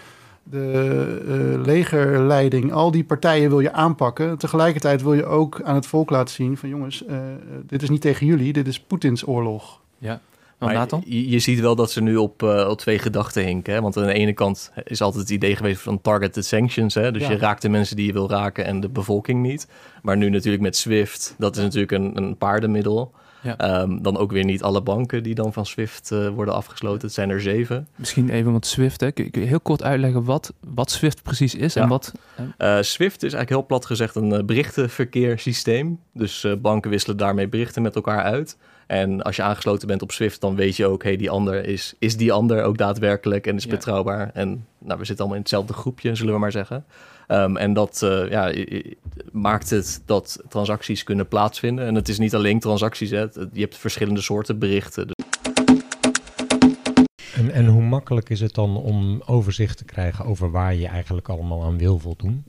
de 0.51 1.23
uh, 1.29 1.65
legerleiding, 1.65 2.73
al 2.73 2.91
die 2.91 3.05
partijen 3.05 3.49
wil 3.49 3.61
je 3.61 3.73
aanpakken. 3.73 4.39
Tegelijkertijd 4.39 5.03
wil 5.03 5.15
je 5.15 5.25
ook 5.25 5.61
aan 5.63 5.75
het 5.75 5.87
volk 5.87 6.11
laten 6.11 6.35
zien 6.35 6.57
van 6.57 6.69
jongens, 6.69 7.05
uh, 7.09 7.19
dit 7.67 7.83
is 7.83 7.91
niet 7.91 8.01
tegen 8.01 8.27
jullie, 8.27 8.53
dit 8.53 8.67
is 8.67 8.81
Poetins 8.81 9.27
oorlog. 9.27 9.81
Ja. 9.99 10.21
Maar 10.59 10.87
je, 11.05 11.31
je, 11.31 11.39
ziet 11.39 11.61
wel 11.61 11.77
dat 11.77 11.91
ze 11.91 12.03
nu 12.03 12.17
op, 12.17 12.43
uh, 12.43 12.69
op 12.69 12.79
twee 12.79 12.99
gedachten 12.99 13.45
hinken. 13.45 13.75
Hè? 13.75 13.81
Want 13.81 13.97
aan 13.97 14.07
de 14.07 14.13
ene 14.13 14.33
kant 14.33 14.73
is 14.85 15.01
altijd 15.01 15.23
het 15.23 15.33
idee 15.33 15.57
geweest 15.57 15.81
van 15.81 16.01
targeted 16.01 16.47
sanctions. 16.47 16.95
Hè? 16.95 17.13
Dus 17.13 17.23
ja. 17.23 17.31
je 17.31 17.39
raakt 17.39 17.63
de 17.63 17.69
mensen 17.69 17.97
die 17.97 18.07
je 18.07 18.13
wil 18.13 18.31
raken 18.31 18.65
en 18.65 18.81
de 18.81 18.89
bevolking 18.89 19.43
niet. 19.43 19.69
Maar 20.03 20.17
nu 20.17 20.31
natuurlijk 20.31 20.63
met 20.63 20.77
SWIFT, 20.77 21.35
dat 21.39 21.57
is 21.57 21.63
natuurlijk 21.63 21.93
een, 21.93 22.17
een 22.17 22.37
paardenmiddel. 22.37 23.13
Ja. 23.59 23.81
Um, 23.81 24.03
dan 24.03 24.17
ook 24.17 24.33
weer 24.33 24.45
niet 24.45 24.63
alle 24.63 24.83
banken 24.83 25.23
die 25.23 25.35
dan 25.35 25.53
van 25.53 25.67
SWIFT 25.67 26.11
uh, 26.11 26.29
worden 26.29 26.55
afgesloten. 26.55 27.01
Het 27.01 27.13
zijn 27.13 27.31
er 27.31 27.41
zeven. 27.41 27.89
Misschien 27.97 28.29
even 28.29 28.53
wat 28.53 28.67
SWIFT. 28.67 29.01
Hè? 29.01 29.13
Kun 29.13 29.29
je 29.33 29.41
heel 29.41 29.61
kort 29.61 29.83
uitleggen 29.83 30.25
wat, 30.25 30.53
wat 30.75 30.91
SWIFT 30.91 31.23
precies 31.23 31.55
is? 31.55 31.75
Ja. 31.75 31.83
En 31.83 31.89
wat, 31.89 32.13
uh, 32.59 32.79
SWIFT 32.81 33.23
is 33.23 33.33
eigenlijk 33.33 33.49
heel 33.49 33.67
plat 33.67 33.87
gezegd 33.87 34.15
een 34.15 34.33
uh, 34.33 34.43
berichtenverkeerssysteem. 34.43 35.99
Dus 36.13 36.47
banken 36.59 36.91
wisselen 36.91 37.17
daarmee 37.17 37.49
berichten 37.49 37.83
met 37.83 37.95
elkaar 37.95 38.23
uit. 38.23 38.57
En 38.87 39.23
als 39.23 39.37
je 39.37 39.43
aangesloten 39.43 39.89
bent 39.89 40.03
op 40.03 40.13
Swift, 40.13 40.41
dan 40.41 40.55
weet 40.55 40.77
je 40.77 40.87
ook, 40.87 41.03
hey, 41.03 41.17
die 41.17 41.31
ander 41.31 41.65
is, 41.65 41.95
is 41.99 42.17
die 42.17 42.33
ander 42.33 42.63
ook 42.63 42.79
daadwerkelijk 42.79 43.47
en 43.47 43.57
is 43.57 43.67
betrouwbaar. 43.67 44.31
En 44.35 44.67
nou, 44.79 44.99
we 44.99 45.05
zitten 45.05 45.17
allemaal 45.17 45.35
in 45.35 45.43
hetzelfde 45.43 45.73
groepje, 45.73 46.15
zullen 46.15 46.33
we 46.33 46.41
maar 46.41 46.53
zeggen. 46.53 46.85
Ehm, 47.27 47.57
en 47.57 47.73
dat 47.73 48.01
uh, 48.05 48.31
ja, 48.31 48.53
maakt 49.33 49.71
het 49.71 50.03
dat 50.05 50.43
transacties 50.49 51.03
kunnen 51.03 51.29
plaatsvinden. 51.29 51.87
En 51.87 51.95
het 51.95 52.09
is 52.09 52.19
niet 52.19 52.35
alleen 52.35 52.61
transacties, 52.61 53.11
hè. 53.11 53.21
je 53.53 53.61
hebt 53.61 53.77
verschillende 53.77 54.21
soorten 54.21 54.59
berichten. 54.59 55.09
En, 57.35 57.51
en 57.51 57.67
hoe 57.67 57.83
makkelijk 57.83 58.31
is 58.31 58.41
het 58.41 58.55
dan 58.55 58.77
om 58.77 59.23
overzicht 59.27 59.79
te 59.79 59.85
krijgen 59.85 60.25
over 60.25 60.51
waar 60.51 60.75
je 60.75 60.87
eigenlijk 60.87 61.29
allemaal 61.29 61.65
aan 61.65 61.79
wil 61.79 61.99
voldoen? 61.99 62.45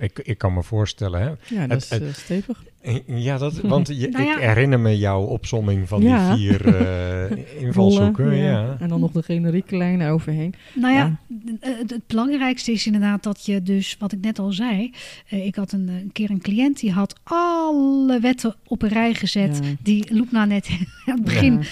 Ik, 0.00 0.18
ik 0.18 0.38
kan 0.38 0.54
me 0.54 0.62
voorstellen, 0.62 1.20
hè? 1.20 1.54
Ja, 1.54 1.66
dat 1.66 1.82
is 1.82 1.90
het, 1.90 2.02
uh, 2.02 2.12
stevig. 2.12 2.62
Ja, 3.06 3.38
dat, 3.38 3.60
want 3.60 3.88
je, 3.88 4.08
nou 4.12 4.24
ja. 4.24 4.34
ik 4.34 4.40
herinner 4.42 4.80
me 4.80 4.98
jouw 4.98 5.22
opsomming 5.22 5.88
van 5.88 6.00
die 6.00 6.16
vier 6.16 6.66
uh, 6.66 7.38
invalshoeken. 7.66 8.36
ja. 8.36 8.42
ja. 8.42 8.76
En 8.78 8.88
dan 8.88 9.00
nog 9.00 9.12
de 9.12 9.22
generieke 9.22 9.76
lijnen 9.76 10.10
overheen. 10.10 10.54
Nou 10.74 10.94
ja, 10.94 11.16
het, 11.60 11.90
het, 11.90 12.06
belangrijkste 12.06 12.72
is 12.72 12.86
inderdaad 12.86 13.22
dat 13.22 13.46
je 13.46 13.62
dus, 13.62 13.96
wat 13.98 14.12
ik 14.12 14.20
net 14.20 14.38
al 14.38 14.52
zei... 14.52 14.92
Uh, 15.30 15.46
ik 15.46 15.54
had 15.54 15.72
een, 15.72 15.88
een, 15.88 16.10
keer 16.12 16.30
een 16.30 16.40
cliënt 16.40 16.80
die 16.80 16.92
had 16.92 17.20
alle 17.22 18.20
wetten 18.20 18.54
op 18.66 18.82
een 18.82 18.88
rij 18.88 19.14
gezet... 19.14 19.60
die 19.82 20.14
Loepna 20.14 20.44
net 20.44 20.68
aan 21.06 21.14
het 21.14 21.24
begin 21.24 21.64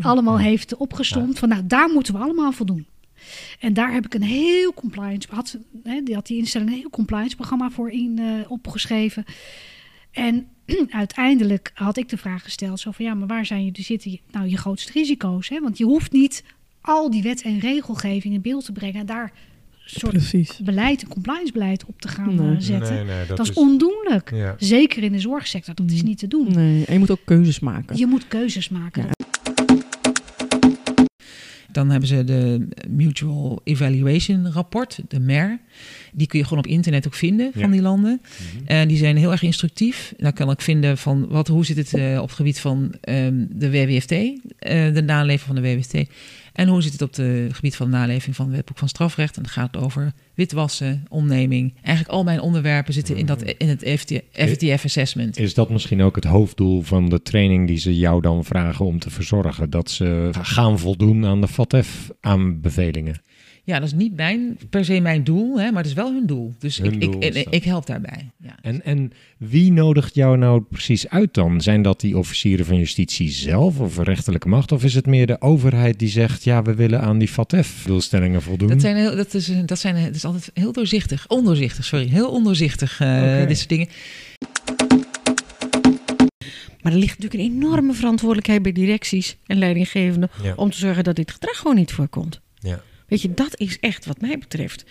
allemaal 0.00 0.38
heeft 0.38 0.76
opgestomd. 0.76 1.38
Van 1.38 1.48
nou, 1.48 1.62
daar 1.66 1.88
moeten 1.88 2.14
we 2.14 2.20
allemaal 2.20 2.52
voldoen. 2.52 2.86
En 3.58 3.72
daar 3.72 3.92
heb 3.92 4.04
ik 4.04 4.14
een 4.14 4.22
heel 4.22 4.74
compliance, 4.74 5.28
had, 5.30 5.58
hè, 5.82 6.02
die 6.02 6.14
had 6.14 6.26
die 6.26 6.38
instelling 6.38 6.70
een 6.70 6.76
heel 6.76 6.90
compliance 6.90 7.36
programma 7.36 7.70
voor 7.70 7.90
in 7.90 8.20
uh, 8.20 8.50
opgeschreven. 8.50 9.24
En 10.10 10.46
uiteindelijk 10.88 11.70
had 11.74 11.96
ik 11.96 12.08
de 12.08 12.16
vraag 12.16 12.42
gesteld: 12.42 12.80
zo 12.80 12.90
van 12.90 13.04
ja, 13.04 13.14
maar 13.14 13.28
waar 13.28 13.46
zijn 13.46 13.64
je, 13.64 13.82
zitten 13.82 14.20
nou 14.30 14.48
je 14.48 14.56
grootste 14.56 14.92
risico's? 14.92 15.48
Hè? 15.48 15.60
Want 15.60 15.78
je 15.78 15.84
hoeft 15.84 16.12
niet 16.12 16.44
al 16.80 17.10
die 17.10 17.22
wet 17.22 17.42
en 17.42 17.58
regelgeving 17.58 18.34
in 18.34 18.40
beeld 18.40 18.64
te 18.64 18.72
brengen 18.72 19.00
en 19.00 19.06
daar 19.06 19.32
soort 19.84 20.12
Precies. 20.12 20.58
beleid, 20.58 21.02
een 21.02 21.08
compliance 21.08 21.52
beleid 21.52 21.84
op 21.84 22.00
te 22.00 22.08
gaan 22.08 22.34
nee. 22.34 22.60
zetten. 22.60 22.94
Nee, 22.94 23.04
nee, 23.04 23.26
dat, 23.26 23.36
dat, 23.36 23.48
is 23.48 23.52
ondoenlijk. 23.52 24.30
Ja. 24.30 24.54
Zeker 24.58 25.02
in 25.02 25.12
de 25.12 25.18
zorgsector, 25.18 25.74
dat 25.74 25.90
is 25.90 26.02
niet 26.02 26.18
te 26.18 26.28
doen. 26.28 26.52
Nee, 26.54 26.84
en 26.84 26.92
je 26.92 26.98
moet 26.98 27.10
ook 27.10 27.24
keuzes 27.24 27.60
maken. 27.60 27.96
Je 27.96 28.06
moet 28.06 28.28
keuzes 28.28 28.68
maken. 28.68 29.02
Ja. 29.02 29.23
Dan 31.74 31.90
hebben 31.90 32.08
ze 32.08 32.24
de 32.24 32.68
Mutual 32.88 33.60
Evaluation 33.64 34.52
Rapport, 34.52 34.98
de 35.08 35.20
MER. 35.20 35.58
Die 36.12 36.26
kun 36.26 36.38
je 36.38 36.44
gewoon 36.44 36.64
op 36.64 36.70
internet 36.70 37.06
ook 37.06 37.14
vinden 37.14 37.50
van 37.54 37.70
die 37.70 37.82
landen. 37.82 38.20
Mhm. 38.22 38.66
En 38.66 38.88
die 38.88 38.96
zijn 38.96 39.16
heel 39.16 39.30
erg 39.30 39.42
instructief. 39.42 40.14
Daar 40.16 40.32
kan 40.32 40.50
ik 40.50 40.60
vinden 40.60 40.98
van 40.98 41.28
wat, 41.28 41.48
hoe 41.48 41.64
zit 41.64 41.76
het 41.76 41.92
uh, 41.92 42.18
op 42.20 42.26
het 42.26 42.36
gebied 42.36 42.60
van 42.60 42.94
um, 43.08 43.48
de 43.50 43.70
WWFT, 43.70 44.12
uh, 44.12 44.36
eh, 44.58 44.94
de 44.94 45.02
naleving 45.02 45.40
van 45.40 45.54
de 45.54 45.60
WWFT. 45.60 45.94
En 46.54 46.68
hoe 46.68 46.82
zit 46.82 46.92
het 46.92 47.02
op 47.02 47.14
het 47.14 47.54
gebied 47.54 47.76
van 47.76 47.90
naleving 47.90 48.36
van 48.36 48.46
het 48.46 48.54
wetboek 48.54 48.78
van 48.78 48.88
strafrecht? 48.88 49.36
En 49.36 49.42
dat 49.42 49.52
gaat 49.52 49.76
over 49.76 50.12
witwassen, 50.34 51.04
omneming. 51.08 51.74
Eigenlijk 51.82 52.16
al 52.16 52.24
mijn 52.24 52.40
onderwerpen 52.40 52.92
zitten 52.92 53.16
in, 53.16 53.26
dat, 53.26 53.42
in 53.42 53.68
het 53.68 54.08
FTF-assessment. 54.32 55.38
Is 55.38 55.54
dat 55.54 55.70
misschien 55.70 56.02
ook 56.02 56.14
het 56.14 56.24
hoofddoel 56.24 56.82
van 56.82 57.08
de 57.08 57.22
training 57.22 57.66
die 57.66 57.78
ze 57.78 57.98
jou 57.98 58.20
dan 58.20 58.44
vragen 58.44 58.84
om 58.84 58.98
te 58.98 59.10
verzorgen? 59.10 59.70
Dat 59.70 59.90
ze 59.90 60.30
gaan 60.42 60.78
voldoen 60.78 61.26
aan 61.26 61.40
de 61.40 61.48
FATF-aanbevelingen? 61.48 63.20
Ja, 63.66 63.78
dat 63.78 63.88
is 63.88 63.94
niet 63.94 64.16
mijn, 64.16 64.58
per 64.70 64.84
se 64.84 65.00
mijn 65.00 65.24
doel, 65.24 65.58
hè, 65.58 65.70
maar 65.70 65.82
het 65.82 65.86
is 65.86 65.92
wel 65.92 66.12
hun 66.12 66.26
doel. 66.26 66.54
Dus 66.58 66.78
ik, 66.78 66.94
ik, 66.94 67.46
ik, 67.50 67.64
help 67.64 67.86
daarbij. 67.86 68.30
Ja. 68.42 68.56
En, 68.62 68.84
en 68.84 69.12
wie 69.36 69.72
nodigt 69.72 70.14
jou 70.14 70.36
nou 70.36 70.62
precies 70.62 71.08
uit 71.08 71.34
dan? 71.34 71.60
Zijn 71.60 71.82
dat 71.82 72.00
die 72.00 72.18
officieren 72.18 72.66
van 72.66 72.76
justitie 72.76 73.30
zelf 73.30 73.80
of 73.80 73.98
rechterlijke 73.98 74.48
macht? 74.48 74.72
Of 74.72 74.84
is 74.84 74.94
het 74.94 75.06
meer 75.06 75.26
de 75.26 75.40
overheid 75.40 75.98
die 75.98 76.08
zegt, 76.08 76.44
ja, 76.44 76.62
we 76.62 76.74
willen 76.74 77.00
aan 77.00 77.18
die 77.18 77.28
FATF-doelstellingen 77.28 78.42
voldoen? 78.42 78.68
Dat 78.68 78.80
zijn, 78.80 78.96
heel, 78.96 79.16
dat, 79.16 79.34
is, 79.34 79.52
dat, 79.66 79.78
zijn, 79.78 80.04
dat 80.04 80.14
is 80.14 80.24
altijd 80.24 80.50
heel 80.54 80.72
doorzichtig, 80.72 81.28
ondoorzichtig, 81.28 81.84
sorry, 81.84 82.08
heel 82.08 82.30
ondoorzichtig, 82.30 83.00
uh, 83.00 83.08
okay. 83.08 83.46
dit 83.46 83.56
soort 83.56 83.68
dingen. 83.68 83.88
Maar 86.80 86.92
er 86.92 86.98
ligt 86.98 87.18
natuurlijk 87.18 87.50
een 87.50 87.62
enorme 87.62 87.92
verantwoordelijkheid 87.92 88.62
bij 88.62 88.72
directies 88.72 89.36
en 89.46 89.58
leidinggevenden 89.58 90.30
om 90.56 90.70
te 90.70 90.78
zorgen 90.78 91.04
dat 91.04 91.16
dit 91.16 91.30
gedrag 91.30 91.56
gewoon 91.56 91.76
niet 91.76 91.92
voorkomt. 91.92 92.40
Ja. 92.58 92.82
Weet 93.14 93.22
je, 93.22 93.34
dat 93.34 93.60
is 93.60 93.78
echt 93.80 94.06
wat 94.06 94.20
mij 94.20 94.38
betreft. 94.38 94.84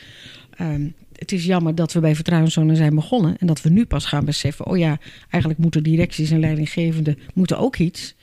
Um, 0.61 0.93
het 1.15 1.31
is 1.31 1.45
jammer 1.45 1.75
dat 1.75 1.93
we 1.93 1.99
bij 1.99 2.15
vertrouwenszonen 2.15 2.75
zijn 2.75 2.95
begonnen 2.95 3.37
en 3.37 3.47
dat 3.47 3.61
we 3.61 3.69
nu 3.69 3.85
pas 3.85 4.05
gaan 4.05 4.25
beseffen: 4.25 4.65
oh 4.65 4.77
ja, 4.77 4.99
eigenlijk 5.29 5.61
moeten 5.61 5.83
directies 5.83 6.31
en 6.31 6.39
leidinggevenden 6.39 7.19
moeten 7.33 7.57
ook 7.57 7.77
iets. 7.77 8.15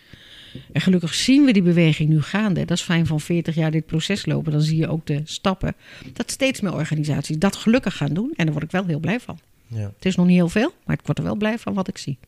En 0.72 0.80
gelukkig 0.80 1.14
zien 1.14 1.44
we 1.44 1.52
die 1.52 1.62
beweging 1.62 2.08
nu 2.08 2.22
gaande. 2.22 2.64
Dat 2.64 2.76
is 2.76 2.82
fijn 2.82 3.06
van 3.06 3.20
40 3.20 3.54
jaar 3.54 3.70
dit 3.70 3.86
proces 3.86 4.26
lopen. 4.26 4.52
Dan 4.52 4.60
zie 4.60 4.76
je 4.76 4.88
ook 4.88 5.06
de 5.06 5.20
stappen. 5.24 5.74
Dat 6.12 6.30
steeds 6.30 6.60
meer 6.60 6.74
organisaties 6.74 7.38
dat 7.38 7.56
gelukkig 7.56 7.96
gaan 7.96 8.14
doen. 8.14 8.32
En 8.36 8.44
daar 8.44 8.52
word 8.52 8.64
ik 8.64 8.70
wel 8.70 8.86
heel 8.86 9.00
blij 9.00 9.20
van. 9.20 9.38
Ja. 9.66 9.92
Het 9.96 10.04
is 10.04 10.16
nog 10.16 10.26
niet 10.26 10.36
heel 10.36 10.48
veel, 10.48 10.72
maar 10.84 10.96
ik 10.96 11.06
word 11.06 11.18
er 11.18 11.24
wel 11.24 11.36
blij 11.36 11.58
van 11.58 11.74
wat 11.74 11.88
ik 11.88 11.98
zie. 11.98 12.18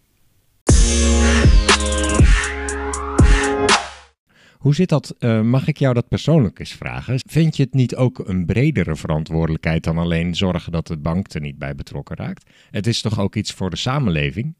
Hoe 4.62 4.74
zit 4.74 4.88
dat? 4.88 5.14
Uh, 5.18 5.40
mag 5.40 5.66
ik 5.66 5.76
jou 5.76 5.94
dat 5.94 6.08
persoonlijk 6.08 6.58
eens 6.58 6.72
vragen? 6.72 7.20
Vind 7.26 7.56
je 7.56 7.62
het 7.62 7.74
niet 7.74 7.96
ook 7.96 8.18
een 8.18 8.46
bredere 8.46 8.96
verantwoordelijkheid 8.96 9.84
dan 9.84 9.98
alleen 9.98 10.34
zorgen 10.34 10.72
dat 10.72 10.86
de 10.86 10.96
bank 10.96 11.32
er 11.32 11.40
niet 11.40 11.58
bij 11.58 11.74
betrokken 11.74 12.16
raakt? 12.16 12.50
Het 12.70 12.86
is 12.86 13.00
toch 13.00 13.20
ook 13.20 13.34
iets 13.34 13.52
voor 13.52 13.70
de 13.70 13.76
samenleving? 13.76 14.54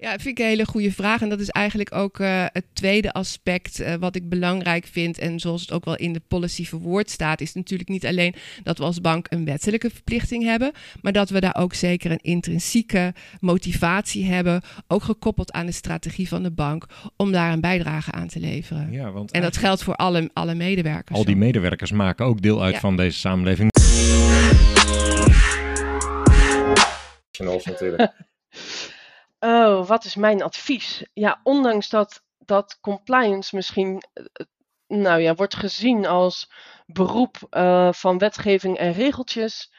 Ja, 0.00 0.10
dat 0.10 0.22
vind 0.22 0.38
ik 0.38 0.44
een 0.44 0.50
hele 0.50 0.66
goede 0.66 0.92
vraag. 0.92 1.22
En 1.22 1.28
dat 1.28 1.40
is 1.40 1.48
eigenlijk 1.48 1.94
ook 1.94 2.18
uh, 2.18 2.44
het 2.52 2.64
tweede 2.72 3.12
aspect 3.12 3.80
uh, 3.80 3.94
wat 3.94 4.16
ik 4.16 4.28
belangrijk 4.28 4.86
vind. 4.86 5.18
En 5.18 5.40
zoals 5.40 5.60
het 5.60 5.72
ook 5.72 5.84
wel 5.84 5.96
in 5.96 6.12
de 6.12 6.22
policy 6.28 6.64
verwoord 6.64 7.10
staat, 7.10 7.40
is 7.40 7.52
natuurlijk 7.52 7.88
niet 7.88 8.06
alleen 8.06 8.34
dat 8.62 8.78
we 8.78 8.84
als 8.84 9.00
bank 9.00 9.26
een 9.30 9.44
wettelijke 9.44 9.90
verplichting 9.90 10.44
hebben, 10.44 10.72
maar 11.02 11.12
dat 11.12 11.30
we 11.30 11.40
daar 11.40 11.56
ook 11.56 11.74
zeker 11.74 12.10
een 12.10 12.22
intrinsieke 12.22 13.14
motivatie 13.40 14.24
hebben, 14.24 14.62
ook 14.88 15.02
gekoppeld 15.02 15.52
aan 15.52 15.66
de 15.66 15.72
strategie 15.72 16.28
van 16.28 16.42
de 16.42 16.50
bank, 16.50 16.86
om 17.16 17.32
daar 17.32 17.52
een 17.52 17.60
bijdrage 17.60 18.12
aan 18.12 18.28
te 18.28 18.40
leveren. 18.40 18.92
Ja, 18.92 19.10
want 19.10 19.30
en 19.30 19.42
dat 19.42 19.56
geldt 19.56 19.82
voor 19.82 19.94
alle, 19.94 20.30
alle 20.32 20.54
medewerkers. 20.54 21.18
Al 21.18 21.24
die 21.24 21.36
medewerkers 21.36 21.92
maken 21.92 22.26
ook 22.26 22.42
deel 22.42 22.62
uit 22.62 22.74
ja. 22.74 22.80
van 22.80 22.96
deze 22.96 23.18
samenleving. 23.18 23.70
natuurlijk. 27.64 28.12
Oh, 29.40 29.86
wat 29.86 30.04
is 30.04 30.14
mijn 30.14 30.42
advies? 30.42 31.08
Ja, 31.12 31.40
ondanks 31.42 31.88
dat, 31.88 32.22
dat 32.38 32.78
compliance 32.80 33.56
misschien 33.56 34.02
eh, 34.12 34.24
nou 34.86 35.20
ja, 35.20 35.34
wordt 35.34 35.56
gezien 35.56 36.06
als 36.06 36.52
beroep 36.86 37.36
uh, 37.50 37.92
van 37.92 38.18
wetgeving 38.18 38.76
en 38.76 38.92
regeltjes, 38.92 39.72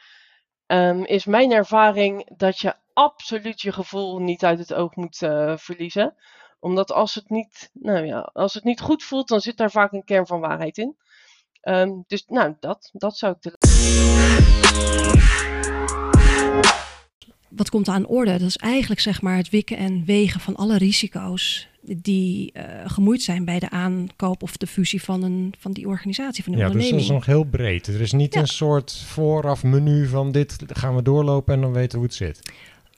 um, 0.66 1.04
is 1.04 1.24
mijn 1.24 1.52
ervaring 1.52 2.36
dat 2.36 2.58
je 2.58 2.74
absoluut 2.92 3.60
je 3.60 3.72
gevoel 3.72 4.18
niet 4.18 4.44
uit 4.44 4.58
het 4.58 4.74
oog 4.74 4.96
moet 4.96 5.16
verliezen. 5.60 6.16
Omdat 6.60 6.92
als 6.92 7.14
het, 7.14 7.30
niet, 7.30 7.70
nou 7.72 8.06
ja, 8.06 8.20
als 8.20 8.54
het 8.54 8.64
niet 8.64 8.80
goed 8.80 9.02
voelt, 9.04 9.28
dan 9.28 9.40
zit 9.40 9.56
daar 9.56 9.70
vaak 9.70 9.92
een 9.92 10.04
kern 10.04 10.26
van 10.26 10.40
waarheid 10.40 10.78
in. 10.78 10.96
Um, 11.62 12.04
dus 12.06 12.24
nou, 12.26 12.56
dat, 12.60 12.90
dat 12.92 13.16
zou 13.16 13.34
ik. 13.38 13.42
De 13.42 15.11
wat 17.56 17.70
komt 17.70 17.88
aan 17.88 18.06
orde? 18.06 18.30
Dat 18.30 18.48
is 18.48 18.56
eigenlijk 18.56 19.00
zeg 19.00 19.22
maar 19.22 19.36
het 19.36 19.50
wikken 19.50 19.76
en 19.76 20.04
wegen 20.04 20.40
van 20.40 20.56
alle 20.56 20.78
risico's 20.78 21.70
die 21.84 22.52
uh, 22.56 22.62
gemoeid 22.84 23.22
zijn 23.22 23.44
bij 23.44 23.58
de 23.58 23.70
aankoop 23.70 24.42
of 24.42 24.56
de 24.56 24.66
fusie 24.66 25.02
van, 25.02 25.22
een, 25.22 25.54
van 25.58 25.72
die 25.72 25.86
organisatie, 25.86 26.44
van 26.44 26.52
de 26.52 26.58
ja, 26.58 26.64
onderneming. 26.66 26.98
dus 26.98 27.08
dat 27.08 27.18
is 27.18 27.26
nog 27.26 27.34
heel 27.36 27.44
breed. 27.44 27.86
Er 27.86 28.00
is 28.00 28.12
niet 28.12 28.34
ja. 28.34 28.40
een 28.40 28.46
soort 28.46 29.04
vooraf 29.06 29.62
menu 29.62 30.06
van 30.06 30.32
dit 30.32 30.56
gaan 30.66 30.94
we 30.94 31.02
doorlopen 31.02 31.54
en 31.54 31.60
dan 31.60 31.72
weten 31.72 31.98
hoe 31.98 32.06
het 32.06 32.16
zit. 32.16 32.52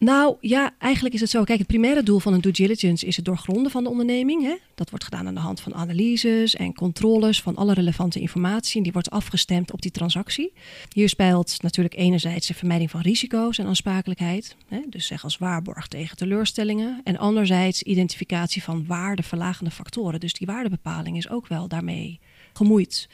Nou 0.04 0.36
ja, 0.40 0.74
eigenlijk 0.78 1.14
is 1.14 1.20
het 1.20 1.30
zo. 1.30 1.44
Kijk, 1.44 1.58
het 1.58 1.66
primaire 1.66 2.02
doel 2.02 2.18
van 2.18 2.32
een 2.32 2.40
due 2.40 2.52
diligence 2.52 3.06
is 3.06 3.16
het 3.16 3.24
doorgronden 3.24 3.70
van 3.70 3.84
de 3.84 3.90
onderneming. 3.90 4.42
Hè? 4.42 4.56
Dat 4.74 4.90
wordt 4.90 5.04
gedaan 5.04 5.26
aan 5.26 5.34
de 5.34 5.40
hand 5.40 5.60
van 5.60 5.74
analyses 5.74 6.56
en 6.56 6.74
controles 6.74 7.42
van 7.42 7.56
alle 7.56 7.74
relevante 7.74 8.20
informatie. 8.20 8.76
En 8.76 8.82
die 8.82 8.92
wordt 8.92 9.10
afgestemd 9.10 9.72
op 9.72 9.82
die 9.82 9.90
transactie. 9.90 10.52
Hier 10.92 11.08
speelt 11.08 11.62
natuurlijk 11.62 11.96
enerzijds 11.96 12.46
de 12.46 12.54
vermijding 12.54 12.90
van 12.90 13.00
risico's 13.00 13.58
en 13.58 13.66
aansprakelijkheid. 13.66 14.56
Hè? 14.68 14.80
Dus 14.88 15.06
zeg 15.06 15.24
als 15.24 15.38
waarborg 15.38 15.86
tegen 15.86 16.16
teleurstellingen. 16.16 17.00
En 17.04 17.18
anderzijds 17.18 17.82
identificatie 17.82 18.62
van 18.62 18.86
waardeverlagende 18.86 19.70
factoren. 19.70 20.20
Dus 20.20 20.32
die 20.32 20.46
waardebepaling 20.46 21.16
is 21.16 21.28
ook 21.28 21.46
wel 21.46 21.68
daarmee 21.68 22.20
gemoeid. 22.52 23.08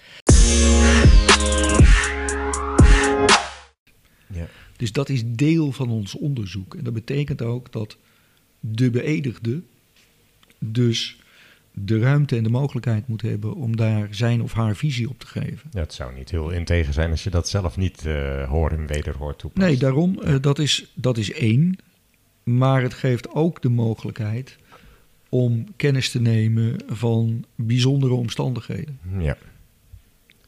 Ja. 4.32 4.46
Dus 4.80 4.92
dat 4.92 5.08
is 5.08 5.22
deel 5.26 5.72
van 5.72 5.90
ons 5.90 6.14
onderzoek. 6.14 6.74
En 6.74 6.84
dat 6.84 6.92
betekent 6.92 7.42
ook 7.42 7.72
dat 7.72 7.96
de 8.60 8.90
beëdigde 8.90 9.62
dus 10.58 11.20
de 11.72 11.98
ruimte 11.98 12.36
en 12.36 12.42
de 12.42 12.50
mogelijkheid 12.50 13.08
moet 13.08 13.22
hebben 13.22 13.54
om 13.54 13.76
daar 13.76 14.08
zijn 14.10 14.42
of 14.42 14.52
haar 14.52 14.76
visie 14.76 15.08
op 15.08 15.18
te 15.18 15.26
geven. 15.26 15.70
Ja, 15.72 15.80
het 15.80 15.92
zou 15.92 16.14
niet 16.14 16.30
heel 16.30 16.50
integer 16.50 16.92
zijn 16.92 17.10
als 17.10 17.24
je 17.24 17.30
dat 17.30 17.48
zelf 17.48 17.76
niet 17.76 18.04
uh, 18.06 18.48
hoor 18.48 18.70
en 18.70 18.86
wederhoor 18.86 19.36
toepast. 19.36 19.66
Nee, 19.66 19.76
daarom, 19.76 20.18
uh, 20.24 20.34
dat, 20.40 20.58
is, 20.58 20.92
dat 20.94 21.18
is 21.18 21.32
één. 21.32 21.78
Maar 22.42 22.82
het 22.82 22.94
geeft 22.94 23.34
ook 23.34 23.62
de 23.62 23.68
mogelijkheid 23.68 24.56
om 25.28 25.66
kennis 25.76 26.10
te 26.10 26.20
nemen 26.20 26.76
van 26.86 27.44
bijzondere 27.54 28.14
omstandigheden. 28.14 28.98
Ja. 29.18 29.36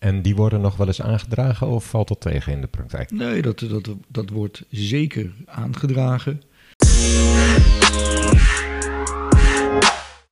En 0.02 0.22
die 0.22 0.36
worden 0.36 0.60
nog 0.60 0.76
wel 0.76 0.86
eens 0.86 1.02
aangedragen 1.02 1.66
of 1.66 1.84
valt 1.84 2.08
dat 2.08 2.20
tegen 2.20 2.52
in 2.52 2.60
de 2.60 2.66
praktijk? 2.66 3.10
Nee, 3.10 3.42
dat, 3.42 3.58
dat, 3.58 3.88
dat 4.08 4.30
wordt 4.30 4.64
zeker 4.70 5.34
aangedragen. 5.46 6.42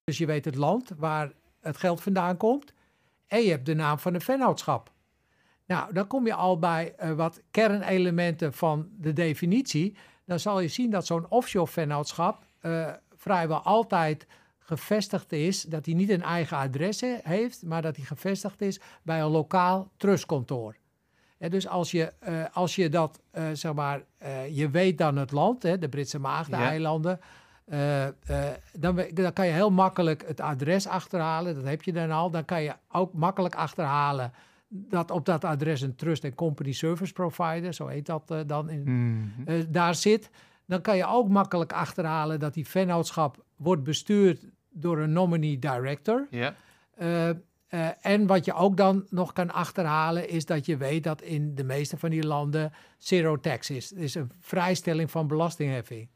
Dus 0.05 0.19
je 0.19 0.27
weet 0.27 0.45
het 0.45 0.55
land 0.55 0.91
waar 0.97 1.33
het 1.61 1.77
geld 1.77 2.01
vandaan 2.01 2.37
komt 2.37 2.73
en 3.27 3.43
je 3.43 3.51
hebt 3.51 3.67
de 3.67 3.75
naam 3.75 3.99
van 3.99 4.15
een 4.15 4.21
vennootschap. 4.21 4.91
Nou, 5.67 5.93
dan 5.93 6.07
kom 6.07 6.27
je 6.27 6.35
al 6.35 6.59
bij 6.59 6.95
uh, 7.03 7.13
wat 7.13 7.41
kernelementen 7.51 8.53
van 8.53 8.89
de 8.99 9.13
definitie. 9.13 9.97
Dan 10.25 10.41
zal 10.41 10.61
je 10.61 10.69
zien 10.69 10.91
dat 10.91 11.07
zo'n 11.07 11.29
offshore 11.29 11.71
vennootschap 11.71 12.45
uh, 12.63 12.89
vrijwel 13.17 13.61
altijd 13.61 14.27
gevestigd 14.77 15.33
is, 15.33 15.63
dat 15.63 15.87
hij 15.87 15.95
niet 15.95 16.11
een 16.11 16.23
eigen 16.23 16.57
adres 16.57 17.01
heeft, 17.23 17.63
maar 17.63 17.83
dat 17.83 17.97
hij 17.97 18.05
gevestigd 18.05 18.61
is 18.61 18.81
bij 19.03 19.21
een 19.21 19.31
lokaal 19.31 19.91
trustkantoor. 19.97 20.77
En 21.39 21.51
dus 21.51 21.69
als 21.69 21.91
je, 21.91 22.13
uh, 22.29 22.45
als 22.53 22.75
je 22.75 22.89
dat, 22.89 23.21
uh, 23.35 23.45
zeg 23.53 23.73
maar, 23.73 24.03
uh, 24.23 24.57
je 24.57 24.71
weet 24.71 24.99
dan 24.99 25.17
het 25.17 25.31
land, 25.31 25.63
hè, 25.63 25.79
de 25.79 25.89
Britse 25.89 26.19
Maagdeneilanden, 26.19 27.21
ja. 27.67 28.13
dan, 28.73 29.05
dan 29.13 29.33
kan 29.33 29.47
je 29.47 29.53
heel 29.53 29.71
makkelijk 29.71 30.25
het 30.27 30.41
adres 30.41 30.87
achterhalen, 30.87 31.55
dat 31.55 31.65
heb 31.65 31.83
je 31.83 31.93
dan 31.93 32.11
al. 32.11 32.31
Dan 32.31 32.45
kan 32.45 32.63
je 32.63 32.73
ook 32.89 33.13
makkelijk 33.13 33.55
achterhalen 33.55 34.33
dat 34.69 35.11
op 35.11 35.27
dat 35.27 35.45
adres 35.45 35.81
een 35.81 35.95
trust 35.95 36.25
en 36.25 36.35
company 36.35 36.73
service 36.73 37.13
provider, 37.13 37.75
zo 37.75 37.87
heet 37.87 38.07
dat 38.07 38.35
dan, 38.47 38.71
in, 38.71 38.83
mm 38.85 39.33
-hmm. 39.45 39.73
daar 39.73 39.95
zit. 39.95 40.31
Dan 40.67 40.81
kan 40.81 40.97
je 40.97 41.07
ook 41.07 41.29
makkelijk 41.29 41.73
achterhalen 41.73 42.41
dat 42.41 42.55
die 42.55 42.67
vennootschap 42.67 43.45
wordt 43.57 43.83
bestuurd 43.83 44.45
door 44.71 44.99
een 44.99 45.13
nominee 45.13 45.59
director. 45.59 46.27
Ja. 46.31 46.55
Uh, 46.99 47.29
uh, 47.71 47.89
en 48.01 48.27
wat 48.27 48.45
je 48.45 48.53
ook 48.53 48.77
dan 48.77 49.07
nog 49.09 49.33
kan 49.33 49.51
achterhalen, 49.51 50.29
is 50.29 50.45
dat 50.45 50.67
je 50.67 50.77
weet 50.77 51.05
dat 51.05 51.23
in 51.23 51.55
de 51.55 51.65
meeste 51.65 51.99
van 51.99 52.11
die 52.11 52.27
landen 52.27 52.73
zero 52.99 53.41
tax 53.41 53.71
is. 53.71 53.91
Het 53.91 53.99
is 53.99 54.15
een 54.15 54.31
vrijstelling 54.39 55.11
van 55.11 55.27
belastingheffing. 55.27 56.09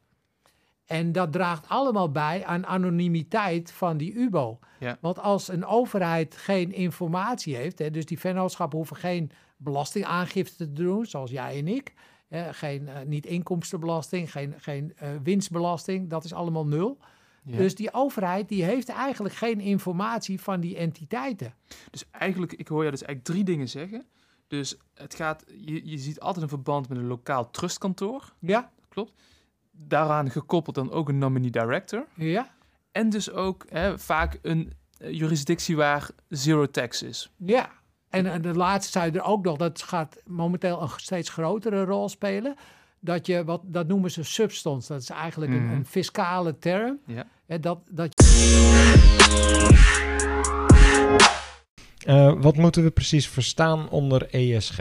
En 0.85 1.13
dat 1.13 1.33
draagt 1.33 1.69
allemaal 1.69 2.11
bij 2.11 2.45
aan 2.45 2.67
anonimiteit 2.67 3.73
van 3.73 3.97
die 3.97 4.13
UBO. 4.15 4.59
Ja. 4.79 4.99
Want 5.01 5.19
als 5.19 5.49
een 5.49 5.65
overheid 5.65 6.37
geen 6.37 6.73
informatie 6.73 7.57
heeft, 7.57 7.79
hè, 7.79 7.91
dus 7.91 8.07
die 8.07 8.19
vennootschappen 8.19 8.79
hoeven 8.79 8.97
geen 8.97 9.31
belastingaangifte 9.57 10.57
te 10.57 10.73
doen, 10.73 11.07
zoals 11.07 11.31
jij 11.31 11.59
en 11.59 11.69
ik. 11.69 11.95
Hè, 12.29 12.53
geen, 12.53 12.83
uh, 12.83 13.01
niet 13.07 13.27
inkomstenbelasting, 13.27 14.33
geen, 14.33 14.55
geen 14.57 14.95
winstbelasting, 15.23 16.11
dat 16.11 16.25
is 16.25 16.33
allemaal 16.33 16.67
nul. 16.67 16.99
Ja. 17.45 17.57
Dus 17.57 17.75
die 17.75 17.93
overheid 17.93 18.49
die 18.49 18.65
heeft 18.65 18.89
eigenlijk 18.89 19.35
geen 19.35 19.61
informatie 19.61 20.41
van 20.41 20.61
die 20.61 20.77
entiteiten. 20.77 21.55
Dus 21.91 22.05
eigenlijk, 22.11 22.53
ik 22.53 22.69
hoor 22.69 22.85
je 22.85 22.91
dus 22.91 23.03
eigenlijk 23.03 23.29
drie 23.29 23.45
dingen 23.45 23.69
zeggen. 23.69 24.07
Dus 24.49 24.77
het 24.95 25.15
gaat, 25.15 25.45
je, 25.59 25.89
je 25.89 25.99
ziet 25.99 26.21
altijd 26.21 26.43
een 26.43 26.49
verband 26.49 26.89
met 26.89 26.99
een 26.99 27.07
lokaal 27.07 27.51
trustkantoor. 27.51 28.33
Ja. 28.39 28.71
Klopt. 28.89 29.13
Daaraan 29.71 30.31
gekoppeld 30.31 30.75
dan 30.75 30.91
ook 30.91 31.09
een 31.09 31.19
nominee 31.19 31.51
director. 31.51 32.07
Ja. 32.15 32.55
En 32.93 33.11
dus 33.11 33.31
ook 33.31 33.67
hè, 33.69 33.99
vaak 33.99 34.39
een 34.43 34.73
jurisdictie 34.99 35.77
waar 35.77 36.11
zero 36.29 36.67
tax 36.67 37.03
is. 37.03 37.33
Ja. 37.37 37.71
En, 38.09 38.27
en 38.27 38.43
de 38.43 38.55
laatste 38.55 38.93
zei 38.93 39.11
er 39.11 39.23
ook 39.23 39.45
nog, 39.45 39.57
dat 39.57 39.83
gaat 39.83 40.17
momenteel 40.27 40.83
een 40.83 40.89
steeds 40.97 41.29
grotere 41.29 41.85
rol 41.85 42.09
spelen 42.09 42.57
dat 43.05 43.27
je, 43.27 43.45
wat, 43.45 43.61
dat 43.65 43.89
noemen 43.89 44.11
ze 44.11 44.23
substance. 44.23 44.93
Dat 44.93 45.03
is 45.03 45.11
eigenlijk 45.11 45.53
mm. 45.53 45.59
een, 45.59 45.77
een, 45.77 45.87
fiscale 45.87 46.59
term. 46.59 46.99
Ja. 47.07 47.27
En 47.47 47.61
dat, 47.61 47.79
dat... 47.91 48.23
Uh, 52.07 52.43
wat 52.43 52.57
moeten 52.57 52.83
we 52.83 52.91
precies 52.91 53.29
verstaan 53.29 53.89
onder 53.89 54.29
ESG? 54.31 54.81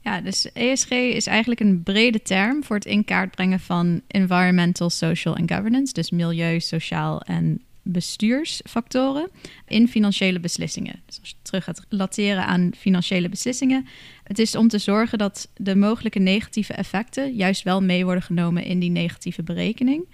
Ja, 0.00 0.20
dus 0.20 0.52
ESG 0.52 0.90
is 0.90 1.26
eigenlijk 1.26 1.60
een 1.60 1.82
brede 1.82 2.22
term 2.22 2.64
voor 2.64 2.76
het 2.76 2.84
in 2.84 3.04
kaart 3.04 3.30
brengen 3.30 3.60
van 3.60 4.00
environmental, 4.06 4.90
social 4.90 5.36
en 5.36 5.48
governance. 5.48 5.92
Dus 5.92 6.10
milieu, 6.10 6.60
sociaal 6.60 7.20
en 7.20 7.62
bestuursfactoren 7.84 9.30
in 9.66 9.88
financiële 9.88 10.40
beslissingen. 10.40 11.02
Dus 11.06 11.20
als 11.20 11.28
je 11.28 11.36
terug 11.42 11.64
gaat 11.64 11.86
relateren 11.88 12.46
aan 12.46 12.70
financiële 12.76 13.28
beslissingen, 13.28 13.86
het 14.24 14.38
is 14.38 14.54
om 14.54 14.68
te 14.68 14.78
zorgen 14.78 15.18
dat 15.18 15.48
de 15.56 15.76
mogelijke 15.76 16.18
negatieve 16.18 16.72
effecten 16.72 17.34
juist 17.34 17.62
wel 17.62 17.82
mee 17.82 18.04
worden 18.04 18.22
genomen 18.22 18.64
in 18.64 18.78
die 18.78 18.90
negatieve 18.90 19.42
berekening. 19.42 20.06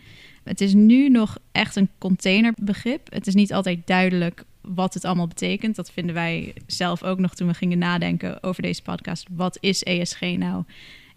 Het 0.44 0.60
is 0.60 0.74
nu 0.74 1.08
nog 1.08 1.38
echt 1.52 1.76
een 1.76 1.88
containerbegrip. 1.98 3.12
Het 3.12 3.26
is 3.26 3.34
niet 3.34 3.52
altijd 3.52 3.86
duidelijk 3.86 4.44
wat 4.60 4.94
het 4.94 5.04
allemaal 5.04 5.26
betekent. 5.26 5.76
Dat 5.76 5.90
vinden 5.90 6.14
wij 6.14 6.52
zelf 6.66 7.02
ook 7.02 7.18
nog 7.18 7.34
toen 7.34 7.48
we 7.48 7.54
gingen 7.54 7.78
nadenken 7.78 8.42
over 8.42 8.62
deze 8.62 8.82
podcast. 8.82 9.26
Wat 9.30 9.58
is 9.60 9.82
ESG 9.82 10.20
nou? 10.20 10.64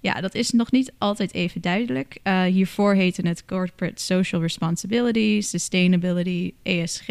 Ja, 0.03 0.21
dat 0.21 0.35
is 0.35 0.51
nog 0.51 0.71
niet 0.71 0.93
altijd 0.97 1.33
even 1.33 1.61
duidelijk. 1.61 2.17
Uh, 2.23 2.43
hiervoor 2.43 2.93
heette 2.93 3.27
het 3.27 3.45
Corporate 3.45 4.01
Social 4.03 4.41
Responsibility, 4.41 5.41
Sustainability, 5.41 6.53
ESG, 6.63 7.07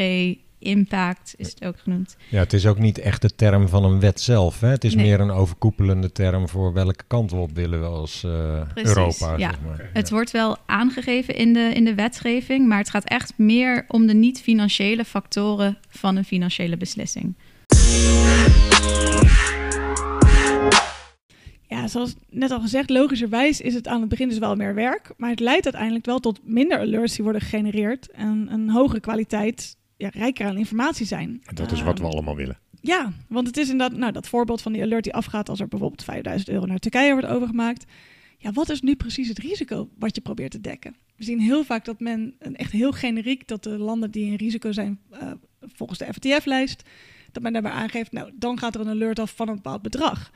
Impact 0.58 1.34
is 1.36 1.48
het 1.48 1.64
ook 1.64 1.78
genoemd. 1.78 2.16
Ja, 2.28 2.38
het 2.38 2.52
is 2.52 2.66
ook 2.66 2.78
niet 2.78 2.98
echt 2.98 3.22
de 3.22 3.34
term 3.34 3.68
van 3.68 3.84
een 3.84 4.00
wet 4.00 4.20
zelf. 4.20 4.60
Hè? 4.60 4.68
Het 4.68 4.84
is 4.84 4.94
Nee. 4.94 5.04
meer 5.06 5.20
een 5.20 5.30
overkoepelende 5.30 6.12
term 6.12 6.48
voor 6.48 6.72
welke 6.72 7.04
kant 7.06 7.30
we 7.30 7.36
op 7.36 7.50
willen 7.54 7.80
we 7.80 7.86
als 7.86 8.24
eh, 8.24 8.60
Precies, 8.74 8.88
Europa. 8.94 9.36
ja. 9.36 9.50
Zeg 9.50 9.60
maar. 9.66 9.90
Het 9.92 10.10
wordt 10.10 10.30
wel 10.30 10.56
aangegeven 10.66 11.34
in 11.34 11.52
de, 11.52 11.70
in 11.74 11.84
de 11.84 11.94
wetgeving, 11.94 12.68
maar 12.68 12.78
het 12.78 12.90
gaat 12.90 13.04
echt 13.04 13.32
meer 13.36 13.84
om 13.88 14.06
de 14.06 14.14
niet-financiële 14.14 15.04
factoren 15.04 15.78
van 15.88 16.16
een 16.16 16.24
financiële 16.24 16.76
beslissing. 16.76 17.34
Ja, 21.72 21.88
zoals 21.88 22.14
net 22.30 22.50
al 22.50 22.60
gezegd, 22.60 22.90
logischerwijs 22.90 23.60
is 23.60 23.74
het 23.74 23.88
aan 23.88 24.00
het 24.00 24.08
begin 24.08 24.28
dus 24.28 24.38
wel 24.38 24.56
meer 24.56 24.74
werk. 24.74 25.12
Maar 25.16 25.30
het 25.30 25.40
leidt 25.40 25.64
uiteindelijk 25.64 26.06
wel 26.06 26.18
tot 26.18 26.40
minder 26.44 26.78
alerts 26.78 27.14
die 27.14 27.24
worden 27.24 27.42
gegenereerd. 27.42 28.10
En 28.10 28.46
een 28.50 28.70
hogere 28.70 29.00
kwaliteit, 29.00 29.76
ja, 29.96 30.08
rijker 30.08 30.46
aan 30.46 30.56
informatie 30.56 31.06
zijn. 31.06 31.42
En 31.44 31.54
dat 31.54 31.72
is 31.72 31.82
wat 31.82 31.98
we 31.98 32.04
allemaal 32.04 32.36
willen. 32.36 32.58
Ja, 32.80 33.12
want 33.28 33.46
het 33.46 33.56
is 33.56 33.70
inderdaad, 33.70 33.98
nou, 33.98 34.12
dat 34.12 34.28
voorbeeld 34.28 34.62
van 34.62 34.72
die 34.72 34.82
alert 34.82 35.04
die 35.04 35.14
afgaat 35.14 35.48
als 35.48 35.60
er 35.60 35.68
bijvoorbeeld 35.68 36.04
5000 36.04 36.50
euro 36.50 36.66
naar 36.66 36.78
Turkije 36.78 37.12
wordt 37.12 37.26
overgemaakt. 37.26 37.84
Ja, 38.38 38.52
wat 38.52 38.68
is 38.68 38.80
nu 38.80 38.96
precies 38.96 39.28
het 39.28 39.38
risico 39.38 39.88
wat 39.98 40.14
je 40.14 40.20
probeert 40.20 40.50
te 40.50 40.60
dekken? 40.60 40.96
We 41.16 41.24
zien 41.24 41.40
heel 41.40 41.64
vaak 41.64 41.84
dat 41.84 42.00
men, 42.00 42.34
een 42.38 42.56
echt 42.56 42.72
heel 42.72 42.92
generiek, 42.92 43.48
dat 43.48 43.62
de 43.62 43.78
landen 43.78 44.10
die 44.10 44.26
in 44.26 44.34
risico 44.34 44.72
zijn 44.72 45.00
eh, 45.10 45.30
volgens 45.60 45.98
de 45.98 46.12
FTF-lijst, 46.12 46.82
dat 47.32 47.42
men 47.42 47.52
daarbij 47.52 47.72
aangeeft, 47.72 48.12
nou, 48.12 48.30
dan 48.34 48.58
gaat 48.58 48.74
er 48.74 48.80
een 48.80 48.88
alert 48.88 49.18
af 49.18 49.36
van 49.36 49.48
een 49.48 49.54
bepaald 49.54 49.82
bedrag. 49.82 50.30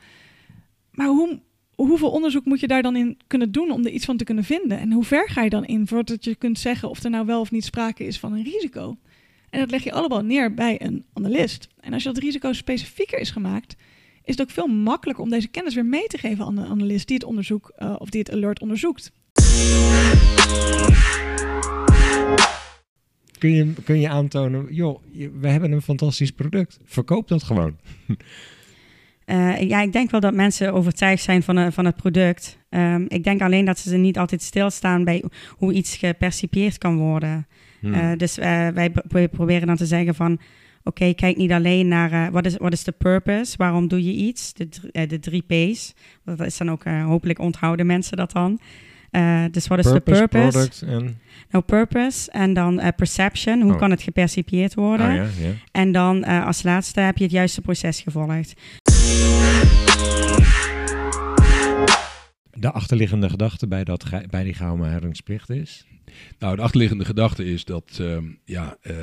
Maar 0.97 1.07
hoe, 1.07 1.39
hoeveel 1.75 2.09
onderzoek 2.09 2.45
moet 2.45 2.59
je 2.59 2.67
daar 2.67 2.81
dan 2.81 2.95
in 2.95 3.17
kunnen 3.27 3.51
doen 3.51 3.71
om 3.71 3.85
er 3.85 3.91
iets 3.91 4.05
van 4.05 4.17
te 4.17 4.23
kunnen 4.23 4.43
vinden? 4.43 4.79
En 4.79 4.91
hoe 4.91 5.03
ver 5.03 5.29
ga 5.29 5.43
je 5.43 5.49
dan 5.49 5.65
in 5.65 5.87
voordat 5.87 6.23
je 6.23 6.35
kunt 6.35 6.59
zeggen 6.59 6.89
of 6.89 7.03
er 7.03 7.09
nou 7.09 7.25
wel 7.25 7.39
of 7.39 7.51
niet 7.51 7.65
sprake 7.65 8.05
is 8.05 8.19
van 8.19 8.33
een 8.33 8.43
risico? 8.43 8.97
En 9.49 9.59
dat 9.59 9.71
leg 9.71 9.83
je 9.83 9.91
allemaal 9.91 10.21
neer 10.21 10.53
bij 10.53 10.81
een 10.81 11.05
analist. 11.13 11.67
En 11.79 11.93
als 11.93 12.03
je 12.03 12.13
dat 12.13 12.23
risico 12.23 12.53
specifieker 12.53 13.19
is 13.19 13.29
gemaakt, 13.29 13.75
is 14.23 14.37
het 14.37 14.41
ook 14.41 14.49
veel 14.49 14.67
makkelijker 14.67 15.23
om 15.23 15.29
deze 15.29 15.47
kennis 15.47 15.75
weer 15.75 15.85
mee 15.85 16.07
te 16.07 16.17
geven 16.17 16.45
aan 16.45 16.55
de 16.55 16.65
analist 16.65 17.07
die 17.07 17.17
het 17.17 17.25
onderzoek 17.25 17.71
uh, 17.79 17.95
of 17.97 18.09
die 18.09 18.19
het 18.19 18.31
alert 18.31 18.59
onderzoekt. 18.59 19.11
Kun 23.37 23.51
je, 23.51 23.73
kun 23.83 23.99
je 23.99 24.09
aantonen, 24.09 24.73
joh, 24.73 25.01
we 25.39 25.47
hebben 25.47 25.71
een 25.71 25.81
fantastisch 25.81 26.31
product. 26.31 26.79
Verkoop 26.83 27.27
dat 27.27 27.43
gewoon. 27.43 27.75
Uh, 29.31 29.61
ja, 29.61 29.81
ik 29.81 29.93
denk 29.93 30.11
wel 30.11 30.19
dat 30.19 30.33
mensen 30.33 30.73
overtuigd 30.73 31.23
zijn 31.23 31.43
van, 31.43 31.57
uh, 31.57 31.67
van 31.69 31.85
het 31.85 31.95
product. 31.95 32.57
Um, 32.69 33.05
ik 33.07 33.23
denk 33.23 33.41
alleen 33.41 33.65
dat 33.65 33.79
ze 33.79 33.97
niet 33.97 34.17
altijd 34.17 34.41
stilstaan 34.41 35.03
bij 35.03 35.23
hoe 35.49 35.73
iets 35.73 35.95
gepercipieerd 35.95 36.77
kan 36.77 36.97
worden. 36.97 37.47
Hmm. 37.79 37.93
Uh, 37.93 38.11
dus 38.17 38.35
wij 38.35 38.91
proberen 39.31 39.67
dan 39.67 39.75
te 39.75 39.85
zeggen 39.85 40.15
van... 40.15 40.31
Oké, 40.83 41.01
okay, 41.01 41.13
kijk 41.13 41.37
niet 41.37 41.51
alleen 41.51 41.87
naar 41.87 42.31
wat, 42.31 42.45
is, 42.45 42.57
wat 42.57 42.73
is 42.73 42.83
de 42.83 42.91
purpose, 42.91 43.57
waarom 43.57 43.87
doe 43.87 44.03
je 44.03 44.13
iets? 44.13 44.53
De, 44.53 44.67
de 45.07 45.19
drie 45.19 45.43
P's. 45.47 45.93
Dat 46.25 46.45
is 46.45 46.57
dan 46.57 46.71
ook, 46.71 46.83
hopelijk 46.83 47.39
onthouden 47.39 47.85
mensen 47.85 48.17
dat 48.17 48.31
dan. 48.31 48.59
dus 49.51 49.67
wat 49.67 49.79
is 49.79 49.85
de 49.85 49.99
purpose? 49.99 50.27
Product 50.27 50.81
en... 50.81 51.19
No 51.49 51.61
purpose. 51.61 52.31
En 52.31 52.53
dan 52.53 52.81
perception, 52.95 53.61
hoe 53.61 53.73
Oh. 53.73 53.77
kan 53.77 53.91
het 53.91 54.01
gepercipieerd 54.01 54.73
worden? 54.73 55.13
Ja, 55.13 55.21
ja. 55.21 55.51
En 55.71 55.91
dan 55.91 56.23
als 56.23 56.63
laatste 56.63 56.99
heb 56.99 57.17
je 57.17 57.23
het 57.23 57.33
juiste 57.33 57.61
proces 57.61 58.01
gevolgd. 58.01 58.53
De 62.59 62.71
achterliggende 62.71 63.29
gedachte 63.29 63.67
bij, 63.67 63.83
dat, 63.83 64.05
bij 64.29 64.43
die 64.43 64.53
geheimhoudingsplicht 64.53 65.49
is? 65.49 65.85
Nou, 66.39 66.55
de 66.55 66.61
achterliggende 66.61 67.05
gedachte 67.05 67.45
is 67.45 67.65
dat 67.65 67.97
ehm, 68.01 68.25
ja, 68.45 68.77
eh, 68.81 68.95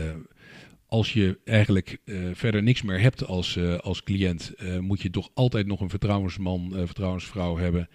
als 0.87 1.13
je 1.13 1.39
eigenlijk 1.45 1.99
eh, 2.05 2.17
verder 2.33 2.63
niks 2.63 2.83
meer 2.83 3.01
hebt 3.01 3.27
als, 3.27 3.57
eh, 3.57 3.79
als 3.79 4.03
cliënt, 4.03 4.53
moet 4.81 5.03
je 5.03 5.11
toch 5.11 5.31
altijd 5.35 5.67
nog 5.67 5.81
een 5.81 5.91
vertrouwensman, 5.91 6.73
vertrouwensvrouw 6.75 7.57
hebben 7.57 7.89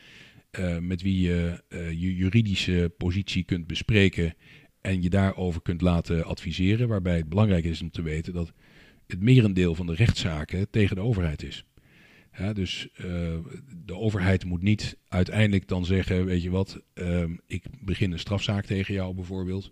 met 0.79 1.01
wie 1.01 1.21
je 1.21 1.63
je 1.71 2.15
juridische 2.15 2.93
positie 2.97 3.43
kunt 3.43 3.67
bespreken. 3.67 4.33
en 4.81 5.01
je 5.01 5.09
daarover 5.09 5.61
kunt 5.61 5.81
laten 5.81 6.25
adviseren. 6.25 6.87
Waarbij 6.87 7.17
het 7.17 7.29
belangrijk 7.29 7.63
is 7.63 7.81
om 7.81 7.91
te 7.91 8.01
weten 8.01 8.33
dat 8.33 8.53
het 9.07 9.21
merendeel 9.21 9.75
van 9.75 9.85
de 9.85 9.93
rechtszaken 9.93 10.69
tegen 10.69 10.95
de 10.95 11.01
overheid 11.01 11.43
is. 11.43 11.63
Dus 12.53 12.87
uh, 12.97 13.05
de 13.85 13.95
overheid 13.95 14.45
moet 14.45 14.61
niet 14.61 14.97
uiteindelijk 15.07 15.67
dan 15.67 15.85
zeggen, 15.85 16.25
weet 16.25 16.43
je 16.43 16.49
wat, 16.49 16.81
uh, 16.93 17.23
ik 17.47 17.63
begin 17.81 18.11
een 18.11 18.19
strafzaak 18.19 18.65
tegen 18.65 18.93
jou 18.93 19.15
bijvoorbeeld. 19.15 19.71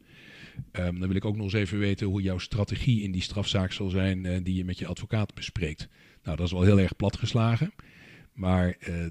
Um, 0.72 1.00
dan 1.00 1.08
wil 1.08 1.16
ik 1.16 1.26
ook 1.26 1.36
nog 1.36 1.44
eens 1.44 1.54
even 1.54 1.80
weten 1.80 2.08
hoe 2.08 2.22
jouw 2.22 2.38
strategie 2.38 3.02
in 3.02 3.12
die 3.12 3.22
strafzaak 3.22 3.72
zal 3.72 3.90
zijn 3.90 4.26
uh, 4.26 4.38
die 4.44 4.56
je 4.56 4.66
met 4.66 4.80
je 4.80 4.88
advocaat 4.88 5.34
bespreekt. 5.34 5.90
Nou, 6.24 6.38
dat 6.38 6.46
is 6.46 6.52
wel 6.52 6.64
heel 6.64 6.80
erg 6.80 6.96
platgeslagen. 6.96 7.74
Maar 8.34 8.78
uh, 8.90 9.08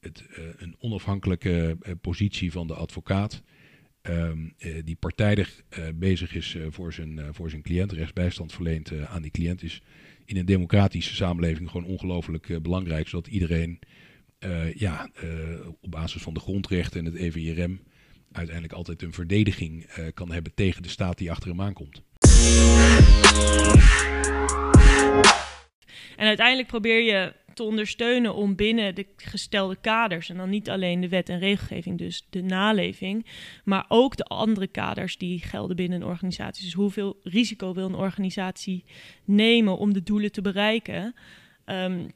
het, 0.00 0.24
een 0.56 0.76
onafhankelijke 0.78 1.78
positie 2.00 2.52
van 2.52 2.66
de 2.66 2.74
advocaat, 2.74 3.42
um, 4.02 4.54
die 4.84 4.96
partijdig 4.96 5.62
bezig 5.94 6.34
is 6.34 6.56
voor, 6.68 6.92
zijn, 6.92 7.34
voor 7.34 7.50
zijn 7.50 7.62
cliënt, 7.62 7.92
rechtsbijstand 7.92 8.52
verleent 8.52 8.92
aan 9.06 9.22
die 9.22 9.30
cliënt, 9.30 9.62
is 9.62 9.82
in 10.26 10.36
een 10.36 10.46
democratische 10.46 11.14
samenleving 11.14 11.70
gewoon 11.70 11.86
ongelooflijk 11.86 12.62
belangrijk, 12.62 13.08
zodat 13.08 13.26
iedereen 13.26 13.78
ja, 14.74 15.10
op 15.80 15.90
basis 15.90 16.22
van 16.22 16.34
de 16.34 16.40
grondrechten 16.40 17.00
en 17.00 17.12
het 17.12 17.14
EVRM 17.14 17.80
uiteindelijk 18.32 18.74
altijd 18.74 19.02
een 19.02 19.12
verdediging 19.12 19.86
kan 20.14 20.32
hebben 20.32 20.54
tegen 20.54 20.82
de 20.82 20.88
staat 20.88 21.18
die 21.18 21.30
achter 21.30 21.48
hem 21.48 21.60
aankomt. 21.60 22.02
En 26.16 26.26
uiteindelijk 26.26 26.68
probeer 26.68 27.02
je 27.02 27.32
te 27.56 27.62
ondersteunen 27.62 28.34
om 28.34 28.54
binnen 28.54 28.94
de 28.94 29.06
gestelde 29.16 29.76
kaders, 29.80 30.28
en 30.28 30.36
dan 30.36 30.50
niet 30.50 30.70
alleen 30.70 31.00
de 31.00 31.08
wet 31.08 31.28
en 31.28 31.38
regelgeving, 31.38 31.98
dus 31.98 32.26
de 32.30 32.42
naleving, 32.42 33.26
maar 33.64 33.84
ook 33.88 34.16
de 34.16 34.24
andere 34.24 34.66
kaders 34.66 35.18
die 35.18 35.38
gelden 35.38 35.76
binnen 35.76 36.00
een 36.00 36.06
organisatie. 36.06 36.64
Dus 36.64 36.72
hoeveel 36.72 37.20
risico 37.22 37.74
wil 37.74 37.86
een 37.86 37.94
organisatie 37.94 38.84
nemen 39.24 39.78
om 39.78 39.92
de 39.92 40.02
doelen 40.02 40.32
te 40.32 40.42
bereiken? 40.42 41.14
Um, 41.66 42.12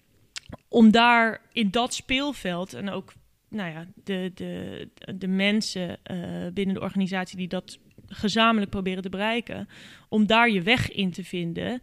om 0.69 0.91
daar 0.91 1.41
in 1.53 1.71
dat 1.71 1.95
speelveld 1.95 2.75
en 2.75 2.91
ook 2.91 3.13
nou 3.49 3.71
ja, 3.71 3.87
de, 4.05 4.31
de, 4.35 4.89
de 5.17 5.29
mensen 5.29 5.99
uh, 6.11 6.47
binnen 6.53 6.75
de 6.75 6.81
organisatie 6.81 7.37
die 7.37 7.49
dat 7.49 7.79
gezamenlijk 8.07 8.71
proberen 8.71 9.03
te 9.03 9.09
bereiken, 9.09 9.69
om 10.09 10.27
daar 10.27 10.51
je 10.51 10.63
weg 10.63 10.91
in 10.91 11.11
te 11.11 11.25
vinden 11.25 11.83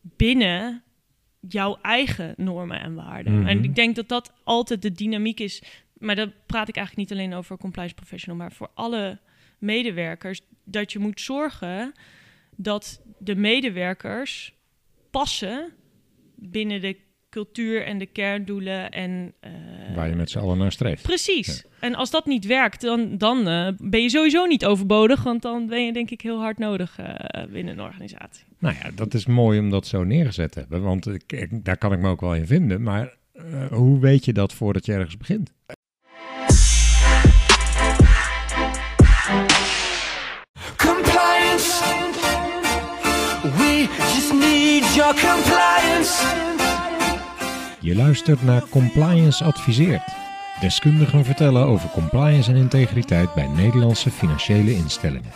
binnen 0.00 0.82
jouw 1.48 1.78
eigen 1.82 2.34
normen 2.36 2.80
en 2.80 2.94
waarden. 2.94 3.38
Mhm. 3.38 3.46
En 3.46 3.64
ik 3.64 3.74
denk 3.74 3.96
dat 3.96 4.08
dat 4.08 4.32
altijd 4.44 4.82
de 4.82 4.92
dynamiek 4.92 5.40
is. 5.40 5.62
Maar 5.98 6.16
dat 6.16 6.30
praat 6.46 6.68
ik 6.68 6.76
eigenlijk 6.76 7.08
niet 7.08 7.18
alleen 7.18 7.34
over 7.34 7.58
compliance 7.58 7.94
professional, 7.94 8.38
maar 8.38 8.52
voor 8.52 8.70
alle 8.74 9.18
medewerkers. 9.58 10.40
Dat 10.64 10.92
je 10.92 10.98
moet 10.98 11.20
zorgen 11.20 11.92
dat 12.56 13.02
de 13.18 13.34
medewerkers 13.34 14.54
passen 15.10 15.72
binnen 16.34 16.80
de 16.80 16.96
cultuur 17.32 17.84
en 17.84 17.98
de 17.98 18.06
kerndoelen. 18.06 18.90
En, 18.90 19.32
uh, 19.44 19.96
Waar 19.96 20.08
je 20.08 20.14
met 20.14 20.30
z'n 20.30 20.38
allen 20.38 20.58
naar 20.58 20.72
streeft. 20.72 21.02
Precies. 21.02 21.64
En 21.80 21.94
als 21.94 22.10
dat 22.10 22.26
niet 22.26 22.46
werkt, 22.46 22.80
dan, 22.80 23.18
dan 23.18 23.48
uh, 23.48 23.68
ben 23.78 24.02
je 24.02 24.08
sowieso 24.08 24.46
niet 24.46 24.64
overbodig. 24.64 25.22
Want 25.22 25.42
dan 25.42 25.66
ben 25.66 25.84
je 25.84 25.92
denk 25.92 26.10
ik 26.10 26.20
heel 26.20 26.40
hard 26.40 26.58
nodig 26.58 26.98
uh, 27.00 27.06
binnen 27.52 27.74
een 27.74 27.84
organisatie. 27.84 28.44
Nou 28.58 28.74
ja, 28.82 28.90
dat 28.94 29.14
is 29.14 29.26
mooi 29.26 29.58
om 29.58 29.70
dat 29.70 29.86
zo 29.86 30.04
neergezet 30.04 30.52
te 30.52 30.58
hebben. 30.58 30.82
Want 30.82 31.06
ik, 31.06 31.48
daar 31.64 31.76
kan 31.76 31.92
ik 31.92 31.98
me 31.98 32.08
ook 32.08 32.20
wel 32.20 32.34
in 32.34 32.46
vinden. 32.46 32.82
Maar 32.82 33.16
hoe 33.70 34.00
weet 34.00 34.24
je 34.24 34.32
dat 34.32 34.52
voordat 34.52 34.86
je 34.86 34.92
ergens 34.92 35.16
begint? 35.16 35.52
Compliance. 40.76 41.84
We 43.42 43.88
just 44.14 44.32
need 44.32 44.94
your 44.94 45.14
compliance. 45.14 46.42
Je 47.82 47.94
luistert 47.94 48.42
naar 48.42 48.62
Compliance 48.68 49.44
Adviseert. 49.44 50.02
Deskundigen 50.60 51.24
vertellen 51.24 51.66
over 51.66 51.88
compliance 51.88 52.50
en 52.50 52.56
integriteit 52.56 53.34
bij 53.34 53.46
Nederlandse 53.46 54.10
financiële 54.10 54.74
instellingen. 54.74 55.32